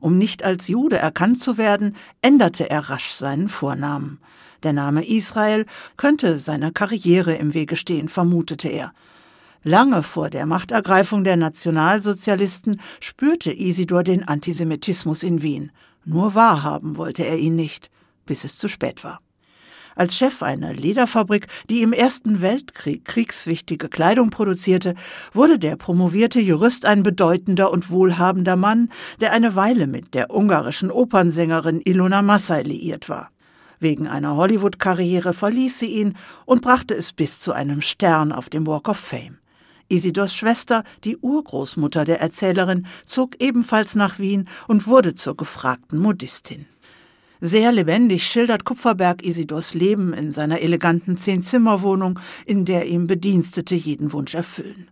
Um 0.00 0.18
nicht 0.18 0.42
als 0.42 0.68
Jude 0.68 0.96
erkannt 0.96 1.40
zu 1.40 1.58
werden, 1.58 1.94
änderte 2.22 2.68
er 2.68 2.90
rasch 2.90 3.10
seinen 3.12 3.48
Vornamen. 3.48 4.18
Der 4.62 4.72
Name 4.72 5.06
Israel 5.06 5.66
könnte 5.96 6.38
seiner 6.38 6.70
Karriere 6.70 7.34
im 7.34 7.54
Wege 7.54 7.76
stehen, 7.76 8.08
vermutete 8.08 8.68
er. 8.68 8.92
Lange 9.62 10.02
vor 10.02 10.30
der 10.30 10.46
Machtergreifung 10.46 11.22
der 11.22 11.36
Nationalsozialisten 11.36 12.80
spürte 12.98 13.52
Isidor 13.52 14.02
den 14.02 14.26
Antisemitismus 14.26 15.22
in 15.22 15.42
Wien. 15.42 15.70
Nur 16.04 16.34
wahrhaben 16.34 16.96
wollte 16.96 17.24
er 17.26 17.38
ihn 17.38 17.56
nicht, 17.56 17.90
bis 18.24 18.44
es 18.44 18.56
zu 18.56 18.68
spät 18.68 19.04
war. 19.04 19.20
Als 20.00 20.16
Chef 20.16 20.42
einer 20.42 20.72
Lederfabrik, 20.72 21.46
die 21.68 21.82
im 21.82 21.92
Ersten 21.92 22.40
Weltkrieg 22.40 23.04
kriegswichtige 23.04 23.90
Kleidung 23.90 24.30
produzierte, 24.30 24.94
wurde 25.34 25.58
der 25.58 25.76
promovierte 25.76 26.40
Jurist 26.40 26.86
ein 26.86 27.02
bedeutender 27.02 27.70
und 27.70 27.90
wohlhabender 27.90 28.56
Mann, 28.56 28.88
der 29.20 29.34
eine 29.34 29.56
Weile 29.56 29.86
mit 29.86 30.14
der 30.14 30.34
ungarischen 30.34 30.90
Opernsängerin 30.90 31.82
Ilona 31.84 32.22
Massai 32.22 32.62
liiert 32.62 33.10
war. 33.10 33.30
Wegen 33.78 34.08
einer 34.08 34.36
Hollywood-Karriere 34.36 35.34
verließ 35.34 35.80
sie 35.80 36.00
ihn 36.00 36.16
und 36.46 36.62
brachte 36.62 36.94
es 36.94 37.12
bis 37.12 37.40
zu 37.40 37.52
einem 37.52 37.82
Stern 37.82 38.32
auf 38.32 38.48
dem 38.48 38.66
Walk 38.66 38.88
of 38.88 38.96
Fame. 38.96 39.36
Isidors 39.90 40.34
Schwester, 40.34 40.82
die 41.04 41.18
Urgroßmutter 41.18 42.06
der 42.06 42.22
Erzählerin, 42.22 42.86
zog 43.04 43.36
ebenfalls 43.38 43.96
nach 43.96 44.18
Wien 44.18 44.48
und 44.66 44.86
wurde 44.86 45.14
zur 45.14 45.36
gefragten 45.36 45.98
Modistin. 45.98 46.64
Sehr 47.42 47.72
lebendig 47.72 48.26
schildert 48.26 48.64
Kupferberg 48.64 49.22
Isidors 49.24 49.72
Leben 49.72 50.12
in 50.12 50.30
seiner 50.30 50.60
eleganten 50.60 51.16
Zehn-Zimmer-Wohnung, 51.16 52.18
in 52.44 52.66
der 52.66 52.86
ihm 52.86 53.06
Bedienstete 53.06 53.74
jeden 53.74 54.12
Wunsch 54.12 54.34
erfüllen. 54.34 54.88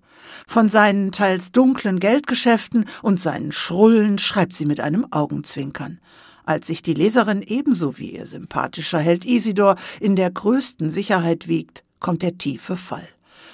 Von 0.47 0.71
seinen 0.71 1.13
teils 1.13 1.53
dunklen 1.53 2.01
Geldgeschäften 2.01 2.87
und 3.03 3.21
seinen 3.21 3.53
Schrullen 3.53 4.19
schreibt 4.19 4.55
sie 4.55 4.65
mit 4.65 4.81
einem 4.81 5.07
Augenzwinkern. 5.11 6.01
Als 6.47 6.69
sich 6.69 6.81
die 6.81 6.95
Leserin 6.95 7.43
ebenso 7.43 7.99
wie 7.99 8.13
ihr 8.17 8.27
sympathischer 8.27 8.99
Held 8.99 9.27
Isidor 9.27 9.77
in 10.01 10.17
der 10.17 10.31
größten 10.31 10.89
Sicherheit 10.89 11.49
wiegt, 11.49 11.85
kommt 12.01 12.23
der 12.23 12.39
tiefe 12.39 12.77
Fall. 12.77 13.07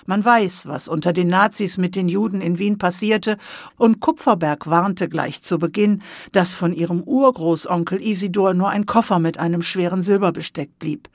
Man 0.07 0.25
weiß, 0.25 0.67
was 0.67 0.87
unter 0.87 1.13
den 1.13 1.29
Nazis 1.29 1.79
mit 1.79 1.97
den 1.97 2.09
Juden 2.09 2.43
in 2.43 2.59
Wien 2.59 2.77
passierte, 2.77 3.39
und 3.77 4.01
Kupferberg 4.01 4.67
warnte 4.67 5.09
gleich 5.09 5.43
zu 5.43 5.59
Beginn, 5.59 6.03
dass 6.33 6.55
von 6.55 6.75
ihrem 6.75 7.03
Urgroßonkel 7.03 8.03
Isidor 8.03 8.53
nur 8.53 8.69
ein 8.69 8.85
Koffer 8.85 9.19
mit 9.19 9.39
einem 9.39 9.63
schweren 9.63 10.03
Silberbesteck 10.03 10.79
blieb. 10.79 11.09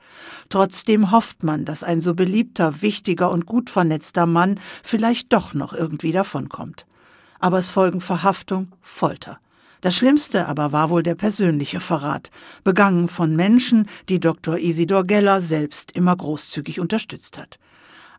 Trotzdem 0.48 1.12
hofft 1.12 1.44
man, 1.44 1.64
dass 1.64 1.84
ein 1.84 2.00
so 2.00 2.14
beliebter, 2.14 2.82
wichtiger 2.82 3.30
und 3.30 3.46
gut 3.46 3.70
vernetzter 3.70 4.26
Mann 4.26 4.58
vielleicht 4.82 5.32
doch 5.32 5.54
noch 5.54 5.72
irgendwie 5.72 6.12
davonkommt. 6.12 6.86
Aber 7.38 7.58
es 7.58 7.70
folgen 7.70 8.00
Verhaftung, 8.00 8.72
Folter. 8.82 9.38
Das 9.80 9.96
Schlimmste 9.96 10.46
aber 10.46 10.72
war 10.72 10.90
wohl 10.90 11.02
der 11.02 11.14
persönliche 11.14 11.80
Verrat, 11.80 12.30
begangen 12.64 13.08
von 13.08 13.34
Menschen, 13.34 13.86
die 14.08 14.20
Dr. 14.20 14.58
Isidor 14.58 15.04
Geller 15.04 15.40
selbst 15.40 15.92
immer 15.92 16.14
großzügig 16.14 16.80
unterstützt 16.80 17.38
hat. 17.38 17.58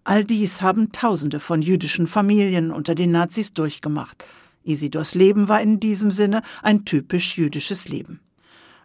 All 0.03 0.25
dies 0.25 0.61
haben 0.61 0.91
Tausende 0.91 1.39
von 1.39 1.61
jüdischen 1.61 2.07
Familien 2.07 2.71
unter 2.71 2.95
den 2.95 3.11
Nazis 3.11 3.53
durchgemacht. 3.53 4.23
Isidors 4.63 5.13
Leben 5.13 5.47
war 5.47 5.61
in 5.61 5.79
diesem 5.79 6.11
Sinne 6.11 6.41
ein 6.63 6.85
typisch 6.85 7.37
jüdisches 7.37 7.87
Leben. 7.87 8.19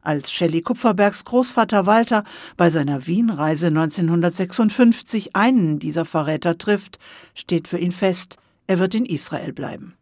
Als 0.02 0.31
Shelley 0.31 0.61
Kupferbergs 0.61 1.24
Großvater 1.24 1.87
Walter 1.87 2.22
bei 2.57 2.70
seiner 2.70 3.07
Wienreise 3.07 3.68
1956 3.68 5.35
einen 5.35 5.79
dieser 5.79 6.05
Verräter 6.05 6.59
trifft, 6.59 6.98
steht 7.35 7.66
für 7.66 7.79
ihn 7.79 7.92
fest, 7.92 8.37
er 8.66 8.79
wird 8.79 8.94
in 8.94 9.07
Israel 9.07 9.52
bleiben. 9.52 9.96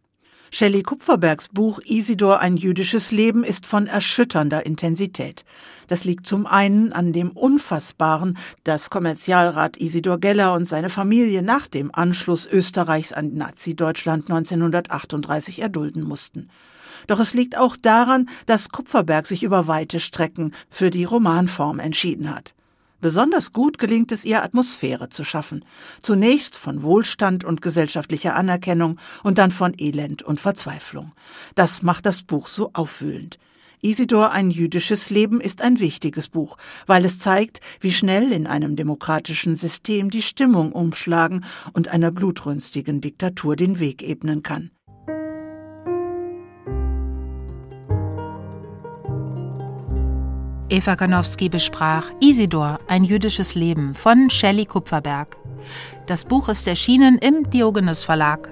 Shelley 0.57 0.83
Kupferbergs 0.83 1.49
Buch 1.49 1.81
Isidor 1.83 2.39
ein 2.39 2.55
jüdisches 2.55 3.11
Leben 3.11 3.43
ist 3.43 3.65
von 3.65 3.87
erschütternder 3.87 4.65
Intensität. 4.65 5.43
Das 5.87 6.05
liegt 6.05 6.25
zum 6.25 6.45
einen 6.45 6.93
an 6.93 7.11
dem 7.11 7.31
Unfassbaren, 7.31 8.37
das 8.63 8.89
Kommerzialrat 8.89 9.75
Isidor 9.75 10.17
Geller 10.17 10.53
und 10.53 10.63
seine 10.63 10.89
Familie 10.89 11.41
nach 11.41 11.67
dem 11.67 11.93
Anschluss 11.93 12.45
Österreichs 12.45 13.11
an 13.11 13.33
Nazi-Deutschland 13.33 14.31
1938 14.31 15.61
erdulden 15.61 16.03
mussten. 16.03 16.49
Doch 17.07 17.19
es 17.19 17.33
liegt 17.33 17.57
auch 17.57 17.75
daran, 17.75 18.29
dass 18.45 18.69
Kupferberg 18.69 19.27
sich 19.27 19.43
über 19.43 19.67
weite 19.67 19.99
Strecken 19.99 20.53
für 20.69 20.89
die 20.89 21.03
Romanform 21.03 21.79
entschieden 21.79 22.33
hat. 22.33 22.55
Besonders 23.05 23.53
gut 23.53 23.77
gelingt 23.77 24.11
es 24.11 24.25
ihr, 24.25 24.41
Atmosphäre 24.41 25.09
zu 25.09 25.23
schaffen. 25.23 25.63
Zunächst 26.01 26.57
von 26.57 26.81
Wohlstand 26.81 27.43
und 27.43 27.61
gesellschaftlicher 27.61 28.35
Anerkennung 28.35 28.97
und 29.21 29.37
dann 29.37 29.51
von 29.51 29.75
Elend 29.77 30.23
und 30.23 30.39
Verzweiflung. 30.39 31.11
Das 31.53 31.83
macht 31.83 32.07
das 32.07 32.23
Buch 32.23 32.47
so 32.47 32.71
aufwühlend. 32.73 33.37
Isidor 33.83 34.31
ein 34.31 34.49
jüdisches 34.49 35.11
Leben 35.11 35.39
ist 35.39 35.61
ein 35.61 35.79
wichtiges 35.79 36.29
Buch, 36.29 36.57
weil 36.87 37.05
es 37.05 37.19
zeigt, 37.19 37.59
wie 37.79 37.93
schnell 37.93 38.31
in 38.31 38.47
einem 38.47 38.75
demokratischen 38.75 39.55
System 39.55 40.09
die 40.09 40.23
Stimmung 40.23 40.71
umschlagen 40.71 41.45
und 41.73 41.89
einer 41.89 42.09
blutrünstigen 42.09 43.01
Diktatur 43.01 43.55
den 43.55 43.79
Weg 43.79 44.01
ebnen 44.01 44.41
kann. 44.41 44.71
Eva 50.67 50.95
Ganowski 50.95 51.47
besprach 51.47 52.05
Isidor, 52.21 52.79
ein 52.87 53.03
jüdisches 53.03 53.53
Leben 53.53 53.93
von 53.93 54.31
Shelley 54.31 54.65
Kupferberg. 54.65 55.37
Das 56.07 56.25
Buch 56.25 56.49
ist 56.49 56.67
erschienen 56.67 57.19
im 57.19 57.47
Diogenes 57.51 58.03
Verlag. 58.03 58.49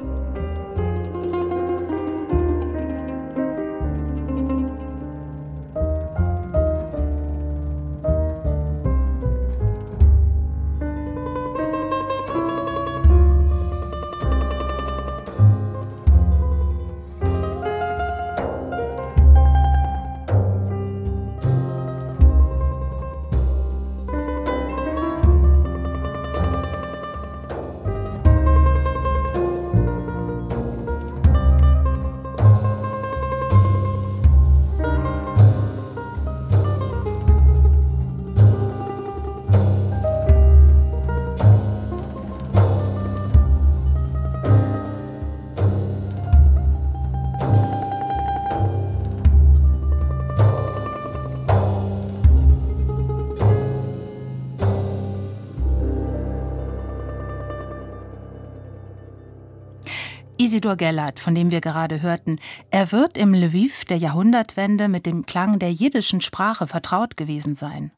Isidor 60.54 60.76
Gellert, 60.76 61.20
von 61.20 61.34
dem 61.34 61.50
wir 61.50 61.62
gerade 61.62 62.04
hörten, 62.04 62.38
er 62.70 62.92
wird 62.92 63.18
im 63.18 63.34
Lviv 63.34 63.86
der 63.86 63.98
Jahrhundertwende 63.98 64.88
mit 64.88 65.08
dem 65.08 65.26
Klang 65.26 65.58
der 65.58 65.74
jiddischen 65.74 66.22
Sprache 66.22 66.68
vertraut 66.68 67.18
gewesen 67.18 67.56
sein. 67.56 67.92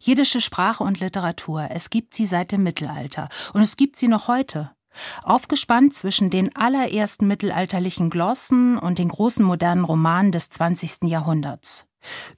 Jiddische 0.00 0.40
Sprache 0.40 0.82
und 0.82 0.98
Literatur, 0.98 1.68
es 1.70 1.88
gibt 1.88 2.12
sie 2.14 2.26
seit 2.26 2.50
dem 2.50 2.64
Mittelalter 2.64 3.28
und 3.52 3.60
es 3.60 3.76
gibt 3.76 3.94
sie 3.94 4.08
noch 4.08 4.26
heute. 4.26 4.72
Aufgespannt 5.22 5.94
zwischen 5.94 6.28
den 6.28 6.56
allerersten 6.56 7.28
mittelalterlichen 7.28 8.10
Glossen 8.10 8.76
und 8.76 8.98
den 8.98 9.08
großen 9.08 9.44
modernen 9.44 9.84
Romanen 9.84 10.32
des 10.32 10.50
20. 10.50 11.04
Jahrhunderts. 11.04 11.86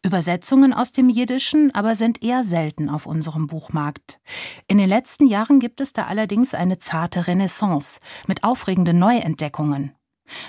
Übersetzungen 0.03 0.72
aus 0.72 0.92
dem 0.92 1.09
Jiddischen 1.09 1.75
aber 1.75 1.94
sind 1.94 2.22
eher 2.22 2.44
selten 2.44 2.88
auf 2.88 3.07
unserem 3.07 3.46
Buchmarkt. 3.46 4.20
In 4.66 4.79
den 4.79 4.88
letzten 4.88 5.27
Jahren 5.27 5.61
gibt 5.61 5.81
es 5.81 5.92
da 5.92 6.07
allerdings 6.07 6.55
eine 6.55 6.79
zarte 6.79 7.27
Renaissance 7.27 8.01
mit 8.27 8.44
aufregenden 8.44 8.98
Neuentdeckungen. 8.98 9.92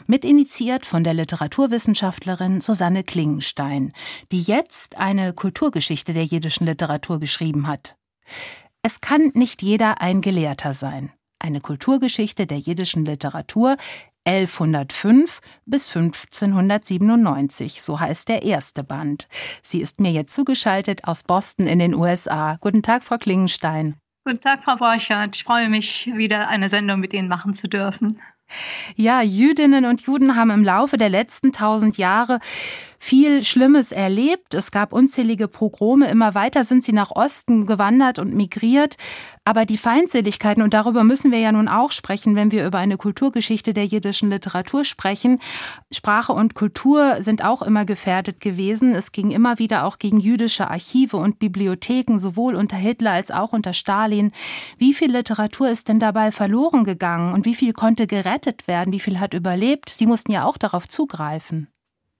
Mitinitiiert 0.07 0.85
von 0.85 1.03
der 1.03 1.13
Literaturwissenschaftlerin 1.13 2.61
Susanne 2.61 3.03
Klingenstein, 3.03 3.93
die 4.31 4.41
jetzt 4.41 4.97
eine 4.97 5.33
Kulturgeschichte 5.33 6.13
der 6.13 6.25
jiddischen 6.25 6.67
Literatur 6.67 7.19
geschrieben 7.19 7.67
hat. 7.67 7.97
Es 8.81 9.01
kann 9.01 9.31
nicht 9.33 9.61
jeder 9.61 10.01
ein 10.01 10.21
Gelehrter 10.21 10.73
sein. 10.73 11.11
Eine 11.39 11.59
Kulturgeschichte 11.59 12.47
der 12.47 12.59
jiddischen 12.59 13.05
Literatur 13.05 13.77
1105 14.25 15.41
bis 15.65 15.87
1597, 15.87 17.81
so 17.81 17.99
heißt 17.99 18.29
der 18.29 18.43
erste 18.43 18.83
Band. 18.83 19.27
Sie 19.61 19.81
ist 19.81 19.99
mir 19.99 20.11
jetzt 20.11 20.33
zugeschaltet 20.33 21.05
aus 21.05 21.23
Boston 21.23 21.67
in 21.67 21.79
den 21.79 21.93
USA. 21.93 22.57
Guten 22.61 22.83
Tag, 22.83 23.03
Frau 23.03 23.17
Klingenstein. 23.17 23.95
Guten 24.25 24.39
Tag, 24.39 24.63
Frau 24.63 24.77
Borchardt. 24.77 25.35
Ich 25.35 25.43
freue 25.43 25.67
mich, 25.67 26.11
wieder 26.15 26.47
eine 26.47 26.69
Sendung 26.69 27.01
mit 27.01 27.13
Ihnen 27.13 27.27
machen 27.27 27.53
zu 27.53 27.67
dürfen. 27.67 28.21
Ja, 28.95 29.21
Jüdinnen 29.21 29.85
und 29.85 30.01
Juden 30.01 30.35
haben 30.35 30.51
im 30.51 30.63
Laufe 30.63 30.97
der 30.97 31.09
letzten 31.09 31.51
tausend 31.51 31.97
Jahre 31.97 32.39
viel 32.99 33.43
Schlimmes 33.43 33.91
erlebt. 33.91 34.53
Es 34.53 34.71
gab 34.71 34.93
unzählige 34.93 35.49
Pogrome. 35.49 36.09
Immer 36.09 36.35
weiter 36.35 36.63
sind 36.63 36.85
sie 36.85 36.93
nach 36.93 37.11
Osten 37.11 37.65
gewandert 37.65 38.17
und 38.17 38.33
migriert. 38.33 38.95
Aber 39.43 39.65
die 39.65 39.77
Feindseligkeiten, 39.77 40.63
und 40.63 40.73
darüber 40.73 41.03
müssen 41.03 41.29
wir 41.31 41.39
ja 41.39 41.51
nun 41.51 41.67
auch 41.67 41.91
sprechen, 41.91 42.37
wenn 42.37 42.53
wir 42.53 42.65
über 42.65 42.77
eine 42.77 42.95
Kulturgeschichte 42.95 43.73
der 43.73 43.85
jiddischen 43.85 44.29
Literatur 44.29 44.85
sprechen. 44.85 45.39
Sprache 45.91 46.31
und 46.31 46.55
Kultur 46.55 47.17
sind 47.19 47.43
auch 47.43 47.61
immer 47.61 47.83
gefährdet 47.83 48.39
gewesen. 48.39 48.95
Es 48.95 49.11
ging 49.11 49.31
immer 49.31 49.59
wieder 49.59 49.83
auch 49.83 49.99
gegen 49.99 50.21
jüdische 50.21 50.71
Archive 50.71 51.17
und 51.17 51.39
Bibliotheken, 51.39 52.19
sowohl 52.19 52.55
unter 52.55 52.77
Hitler 52.77 53.11
als 53.11 53.31
auch 53.31 53.51
unter 53.51 53.73
Stalin. 53.73 54.31
Wie 54.77 54.93
viel 54.93 55.11
Literatur 55.11 55.69
ist 55.69 55.89
denn 55.89 55.99
dabei 55.99 56.31
verloren 56.31 56.85
gegangen 56.85 57.33
und 57.33 57.45
wie 57.45 57.55
viel 57.55 57.73
konnte 57.73 58.07
gerettet 58.07 58.32
werden? 58.67 58.93
Wie 58.93 58.99
viel 58.99 59.19
hat 59.19 59.33
überlebt? 59.33 59.89
Sie 59.89 60.05
mussten 60.05 60.31
ja 60.31 60.45
auch 60.45 60.57
darauf 60.57 60.87
zugreifen. 60.87 61.67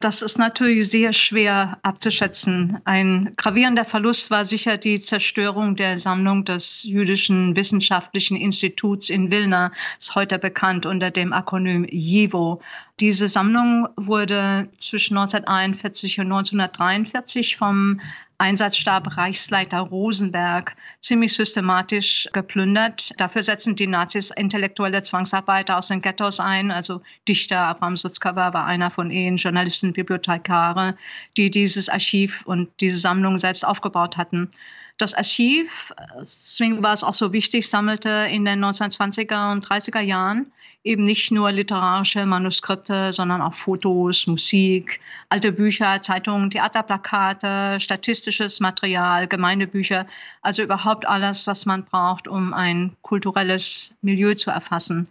Das 0.03 0.21
ist 0.21 0.37
natürlich 0.37 0.89
sehr 0.89 1.13
schwer 1.13 1.77
abzuschätzen. 1.81 2.81
Ein 2.83 3.35
gravierender 3.37 3.85
Verlust 3.85 4.31
war 4.31 4.43
sicher 4.43 4.75
die 4.75 4.99
Zerstörung 4.99 5.77
der 5.77 5.97
Sammlung 5.97 6.43
des 6.43 6.83
Jüdischen 6.83 7.55
Wissenschaftlichen 7.55 8.35
Instituts 8.35 9.09
in 9.09 9.31
Wilna, 9.31 9.71
ist 9.97 10.13
heute 10.13 10.39
bekannt 10.39 10.85
unter 10.85 11.09
dem 11.09 11.31
Akronym 11.31 11.85
JIVO. 11.89 12.61
Diese 12.99 13.29
Sammlung 13.29 13.87
wurde 13.95 14.67
zwischen 14.77 15.17
1941 15.17 16.19
und 16.19 16.25
1943 16.33 17.55
vom 17.55 18.01
Einsatzstab 18.37 19.17
Reichsleiter 19.17 19.79
Rosenberg 19.79 20.75
ziemlich 20.99 21.35
systematisch 21.35 22.27
geplündert. 22.33 23.13
Dafür 23.17 23.43
setzen 23.43 23.75
die 23.75 23.87
Nazis 23.87 24.31
intellektuelle 24.31 25.01
Zwangsarbeiter 25.01 25.77
aus 25.77 25.87
den 25.87 26.01
Ghettos 26.01 26.39
ein. 26.39 26.71
Also 26.71 27.01
Dichter 27.27 27.59
Abraham 27.59 27.95
Sutzkever 27.95 28.53
war 28.53 28.65
einer 28.65 28.91
von 28.91 29.11
ihnen, 29.11 29.37
Journalisten, 29.37 29.93
Bibliothekare, 29.93 30.97
die 31.37 31.51
dieses 31.51 31.89
Archiv 31.89 32.43
und 32.45 32.69
diese 32.79 32.97
Sammlung 32.97 33.39
selbst 33.39 33.65
aufgebaut 33.65 34.17
hatten. 34.17 34.49
Das 34.97 35.13
Archiv, 35.13 35.91
deswegen 36.19 36.83
war 36.83 36.93
es 36.93 37.03
auch 37.03 37.15
so 37.15 37.33
wichtig, 37.33 37.67
sammelte 37.67 38.09
in 38.29 38.45
den 38.45 38.63
1920er 38.63 39.51
und 39.51 39.65
30er 39.65 40.01
Jahren 40.01 40.51
eben 40.83 41.03
nicht 41.03 41.31
nur 41.31 41.51
literarische 41.51 42.25
Manuskripte, 42.25 43.13
sondern 43.13 43.41
auch 43.41 43.53
Fotos, 43.53 44.27
Musik, 44.27 44.99
alte 45.29 45.51
Bücher, 45.51 46.01
Zeitungen, 46.01 46.49
Theaterplakate, 46.49 47.79
statistisches 47.79 48.59
Material, 48.59 49.27
Gemeindebücher, 49.27 50.05
also 50.41 50.61
überhaupt 50.61 51.07
alles, 51.07 51.47
was 51.47 51.65
man 51.65 51.85
braucht, 51.85 52.27
um 52.27 52.53
ein 52.53 52.95
kulturelles 53.01 53.95
Milieu 54.01 54.33
zu 54.33 54.51
erfassen. 54.51 55.07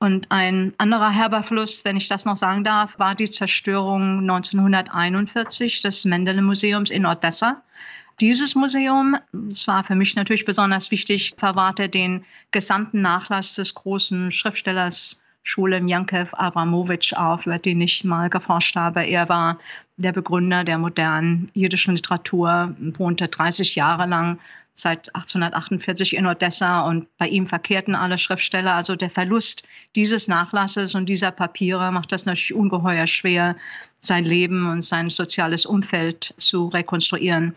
Und 0.00 0.32
ein 0.32 0.74
anderer 0.78 1.10
herber 1.10 1.44
Fluss, 1.44 1.84
wenn 1.84 1.96
ich 1.96 2.08
das 2.08 2.24
noch 2.24 2.36
sagen 2.36 2.64
darf, 2.64 2.98
war 2.98 3.14
die 3.14 3.30
Zerstörung 3.30 4.28
1941 4.28 5.80
des 5.80 6.04
Mendele 6.04 6.42
Museums 6.42 6.90
in 6.90 7.06
Odessa. 7.06 7.62
Dieses 8.20 8.54
Museum, 8.54 9.16
das 9.32 9.66
war 9.66 9.84
für 9.84 9.94
mich 9.94 10.14
natürlich 10.14 10.44
besonders 10.44 10.90
wichtig, 10.90 11.34
verwahrte 11.36 11.88
den 11.88 12.24
gesamten 12.50 13.00
Nachlass 13.02 13.54
des 13.54 13.74
großen 13.74 14.30
Schriftstellers 14.30 15.22
Schulem 15.44 15.88
Jankev 15.88 16.34
Abramowitsch 16.34 17.14
auf, 17.14 17.46
über 17.46 17.58
den 17.58 17.80
ich 17.80 18.04
mal 18.04 18.30
geforscht 18.30 18.76
habe. 18.76 19.04
Er 19.04 19.28
war 19.28 19.58
der 19.96 20.12
Begründer 20.12 20.62
der 20.62 20.78
modernen 20.78 21.50
jüdischen 21.54 21.96
Literatur, 21.96 22.76
wohnte 22.78 23.26
30 23.26 23.74
Jahre 23.74 24.06
lang 24.06 24.38
seit 24.74 25.14
1848 25.14 26.16
in 26.16 26.26
Odessa 26.26 26.88
und 26.88 27.06
bei 27.18 27.28
ihm 27.28 27.46
verkehrten 27.46 27.94
alle 27.94 28.18
Schriftsteller. 28.18 28.74
Also 28.74 28.96
der 28.96 29.10
Verlust 29.10 29.66
dieses 29.96 30.28
Nachlasses 30.28 30.94
und 30.94 31.06
dieser 31.06 31.30
Papiere 31.30 31.92
macht 31.92 32.12
das 32.12 32.24
natürlich 32.24 32.54
ungeheuer 32.54 33.06
schwer, 33.06 33.56
sein 33.98 34.24
Leben 34.24 34.70
und 34.70 34.82
sein 34.82 35.10
soziales 35.10 35.66
Umfeld 35.66 36.34
zu 36.38 36.68
rekonstruieren. 36.68 37.54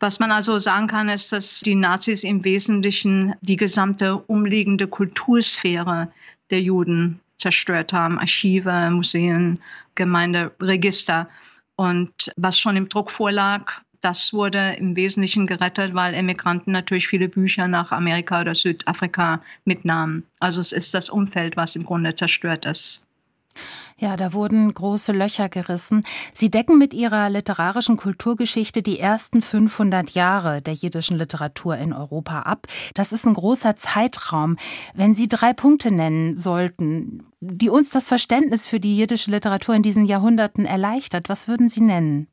Was 0.00 0.18
man 0.18 0.32
also 0.32 0.58
sagen 0.58 0.86
kann, 0.86 1.10
ist, 1.10 1.30
dass 1.30 1.60
die 1.60 1.74
Nazis 1.74 2.24
im 2.24 2.42
Wesentlichen 2.42 3.34
die 3.42 3.58
gesamte 3.58 4.16
umliegende 4.16 4.88
Kultursphäre 4.88 6.10
der 6.48 6.62
Juden 6.62 7.20
zerstört 7.36 7.92
haben. 7.92 8.18
Archive, 8.18 8.90
Museen, 8.90 9.60
Gemeinderegister. 9.94 11.28
Und 11.76 12.32
was 12.36 12.58
schon 12.58 12.76
im 12.76 12.88
Druck 12.88 13.10
vorlag, 13.10 13.80
das 14.00 14.32
wurde 14.32 14.76
im 14.78 14.96
Wesentlichen 14.96 15.46
gerettet, 15.46 15.92
weil 15.94 16.14
Emigranten 16.14 16.72
natürlich 16.72 17.06
viele 17.06 17.28
Bücher 17.28 17.68
nach 17.68 17.92
Amerika 17.92 18.40
oder 18.40 18.54
Südafrika 18.54 19.42
mitnahmen. 19.66 20.24
Also 20.38 20.62
es 20.62 20.72
ist 20.72 20.94
das 20.94 21.10
Umfeld, 21.10 21.58
was 21.58 21.76
im 21.76 21.84
Grunde 21.84 22.14
zerstört 22.14 22.64
ist. 22.64 23.06
Ja, 23.98 24.16
da 24.16 24.32
wurden 24.32 24.72
große 24.72 25.12
Löcher 25.12 25.48
gerissen. 25.50 26.04
Sie 26.32 26.50
decken 26.50 26.78
mit 26.78 26.94
ihrer 26.94 27.28
literarischen 27.28 27.98
Kulturgeschichte 27.98 28.82
die 28.82 28.98
ersten 28.98 29.42
500 29.42 30.10
Jahre 30.10 30.62
der 30.62 30.72
jiddischen 30.72 31.18
Literatur 31.18 31.76
in 31.76 31.92
Europa 31.92 32.40
ab. 32.40 32.66
Das 32.94 33.12
ist 33.12 33.26
ein 33.26 33.34
großer 33.34 33.76
Zeitraum. 33.76 34.56
Wenn 34.94 35.14
Sie 35.14 35.28
drei 35.28 35.52
Punkte 35.52 35.90
nennen 35.90 36.36
sollten, 36.36 37.26
die 37.40 37.68
uns 37.68 37.90
das 37.90 38.08
Verständnis 38.08 38.66
für 38.66 38.80
die 38.80 38.96
jiddische 38.96 39.30
Literatur 39.30 39.74
in 39.74 39.82
diesen 39.82 40.06
Jahrhunderten 40.06 40.64
erleichtert, 40.64 41.28
was 41.28 41.46
würden 41.46 41.68
Sie 41.68 41.82
nennen? 41.82 42.28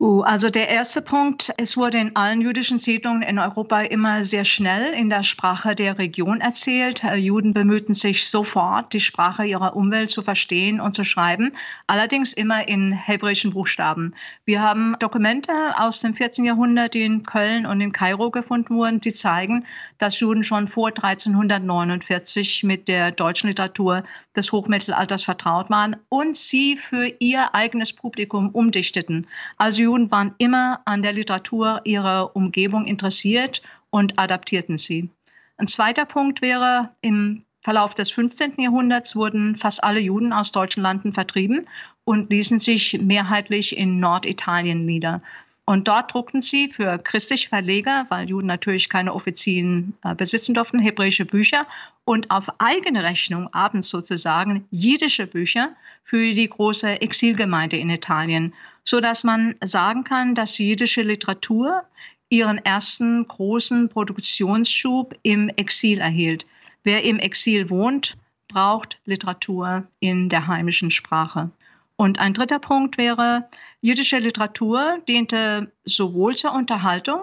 Uh, 0.00 0.22
also 0.22 0.50
der 0.50 0.68
erste 0.70 1.02
Punkt, 1.02 1.54
es 1.56 1.76
wurde 1.76 1.98
in 1.98 2.16
allen 2.16 2.40
jüdischen 2.40 2.78
Siedlungen 2.78 3.22
in 3.22 3.38
Europa 3.38 3.80
immer 3.82 4.24
sehr 4.24 4.44
schnell 4.44 4.92
in 4.92 5.08
der 5.08 5.22
Sprache 5.22 5.76
der 5.76 5.98
Region 5.98 6.40
erzählt. 6.40 7.04
Äh, 7.04 7.14
Juden 7.14 7.54
bemühten 7.54 7.94
sich 7.94 8.28
sofort, 8.28 8.92
die 8.92 8.98
Sprache 8.98 9.44
ihrer 9.44 9.76
Umwelt 9.76 10.10
zu 10.10 10.20
verstehen 10.20 10.80
und 10.80 10.96
zu 10.96 11.04
schreiben, 11.04 11.52
allerdings 11.86 12.32
immer 12.32 12.66
in 12.66 12.90
hebräischen 12.90 13.52
Buchstaben. 13.52 14.14
Wir 14.44 14.62
haben 14.62 14.96
Dokumente 14.98 15.52
aus 15.76 16.00
dem 16.00 16.14
14. 16.14 16.44
Jahrhundert, 16.44 16.94
die 16.94 17.02
in 17.02 17.22
Köln 17.22 17.64
und 17.64 17.80
in 17.80 17.92
Kairo 17.92 18.32
gefunden 18.32 18.74
wurden, 18.74 18.98
die 18.98 19.12
zeigen, 19.12 19.64
dass 19.98 20.18
Juden 20.18 20.42
schon 20.42 20.66
vor 20.66 20.88
1349 20.88 22.64
mit 22.64 22.88
der 22.88 23.12
deutschen 23.12 23.48
Literatur 23.48 24.02
des 24.34 24.50
Hochmittelalters 24.50 25.22
vertraut 25.22 25.70
waren 25.70 25.94
und 26.08 26.36
sie 26.36 26.76
für 26.76 27.06
ihr 27.20 27.54
eigenes 27.54 27.92
Publikum 27.92 28.50
umdichteten. 28.50 29.28
Also 29.56 29.83
Juden 29.84 30.10
waren 30.10 30.34
immer 30.38 30.80
an 30.84 31.02
der 31.02 31.12
Literatur 31.12 31.80
ihrer 31.84 32.34
Umgebung 32.34 32.86
interessiert 32.86 33.62
und 33.90 34.18
adaptierten 34.18 34.78
sie. 34.78 35.10
Ein 35.56 35.68
zweiter 35.68 36.04
Punkt 36.04 36.42
wäre, 36.42 36.90
im 37.00 37.44
Verlauf 37.60 37.94
des 37.94 38.10
15. 38.10 38.54
Jahrhunderts 38.58 39.16
wurden 39.16 39.56
fast 39.56 39.82
alle 39.82 40.00
Juden 40.00 40.32
aus 40.32 40.52
deutschen 40.52 40.82
Landen 40.82 41.12
vertrieben 41.12 41.66
und 42.04 42.30
ließen 42.30 42.58
sich 42.58 43.00
mehrheitlich 43.00 43.76
in 43.76 44.00
Norditalien 44.00 44.84
nieder. 44.84 45.22
Und 45.66 45.88
dort 45.88 46.12
druckten 46.12 46.42
sie 46.42 46.68
für 46.68 46.98
christliche 46.98 47.48
Verleger, 47.48 48.04
weil 48.10 48.28
Juden 48.28 48.46
natürlich 48.46 48.90
keine 48.90 49.14
Offizien 49.14 49.94
äh, 50.04 50.14
besitzen 50.14 50.52
durften, 50.52 50.78
hebräische 50.78 51.24
Bücher 51.24 51.66
und 52.04 52.30
auf 52.30 52.48
eigene 52.58 53.02
Rechnung 53.02 53.52
abends 53.54 53.88
sozusagen 53.88 54.66
jiddische 54.70 55.26
Bücher 55.26 55.74
für 56.02 56.32
die 56.32 56.48
große 56.48 57.00
Exilgemeinde 57.00 57.78
in 57.78 57.88
Italien, 57.88 58.52
so 58.84 59.00
dass 59.00 59.24
man 59.24 59.54
sagen 59.64 60.04
kann, 60.04 60.34
dass 60.34 60.58
jiddische 60.58 61.00
Literatur 61.00 61.82
ihren 62.28 62.58
ersten 62.58 63.26
großen 63.26 63.88
Produktionsschub 63.88 65.14
im 65.22 65.48
Exil 65.48 65.98
erhielt. 66.00 66.46
Wer 66.82 67.04
im 67.04 67.18
Exil 67.18 67.70
wohnt, 67.70 68.18
braucht 68.48 68.98
Literatur 69.06 69.86
in 70.00 70.28
der 70.28 70.46
heimischen 70.46 70.90
Sprache. 70.90 71.50
Und 71.96 72.18
ein 72.18 72.34
dritter 72.34 72.58
Punkt 72.58 72.98
wäre, 72.98 73.48
jüdische 73.80 74.18
Literatur 74.18 74.98
diente 75.06 75.72
sowohl 75.84 76.34
zur 76.34 76.52
Unterhaltung 76.52 77.22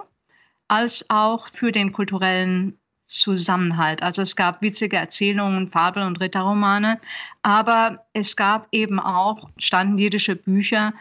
als 0.68 1.10
auch 1.10 1.48
für 1.52 1.72
den 1.72 1.92
kulturellen 1.92 2.78
Zusammenhalt. 3.06 4.02
Also 4.02 4.22
es 4.22 4.36
gab 4.36 4.62
witzige 4.62 4.96
Erzählungen, 4.96 5.68
Fabel- 5.68 6.04
und 6.04 6.20
Ritterromane, 6.20 6.98
aber 7.42 8.06
es 8.14 8.36
gab 8.36 8.68
eben 8.72 8.98
auch, 8.98 9.50
standen 9.58 9.98
jüdische 9.98 10.34
Bücher, 10.34 10.94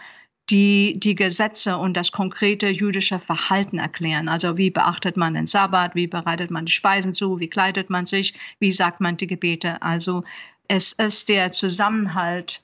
die 0.49 0.99
die 0.99 1.15
Gesetze 1.15 1.77
und 1.77 1.95
das 1.95 2.11
konkrete 2.11 2.67
jüdische 2.67 3.19
Verhalten 3.19 3.77
erklären. 3.77 4.27
Also 4.27 4.57
wie 4.57 4.71
beachtet 4.71 5.15
man 5.15 5.33
den 5.33 5.47
Sabbat, 5.47 5.95
wie 5.95 6.07
bereitet 6.07 6.51
man 6.51 6.65
die 6.65 6.73
Speisen 6.73 7.13
zu, 7.13 7.39
wie 7.39 7.47
kleidet 7.47 7.89
man 7.89 8.05
sich, 8.05 8.33
wie 8.59 8.73
sagt 8.73 8.99
man 8.99 9.15
die 9.15 9.27
Gebete. 9.27 9.81
Also 9.81 10.25
es 10.67 10.91
ist 10.91 11.29
der 11.29 11.53
Zusammenhalt 11.53 12.63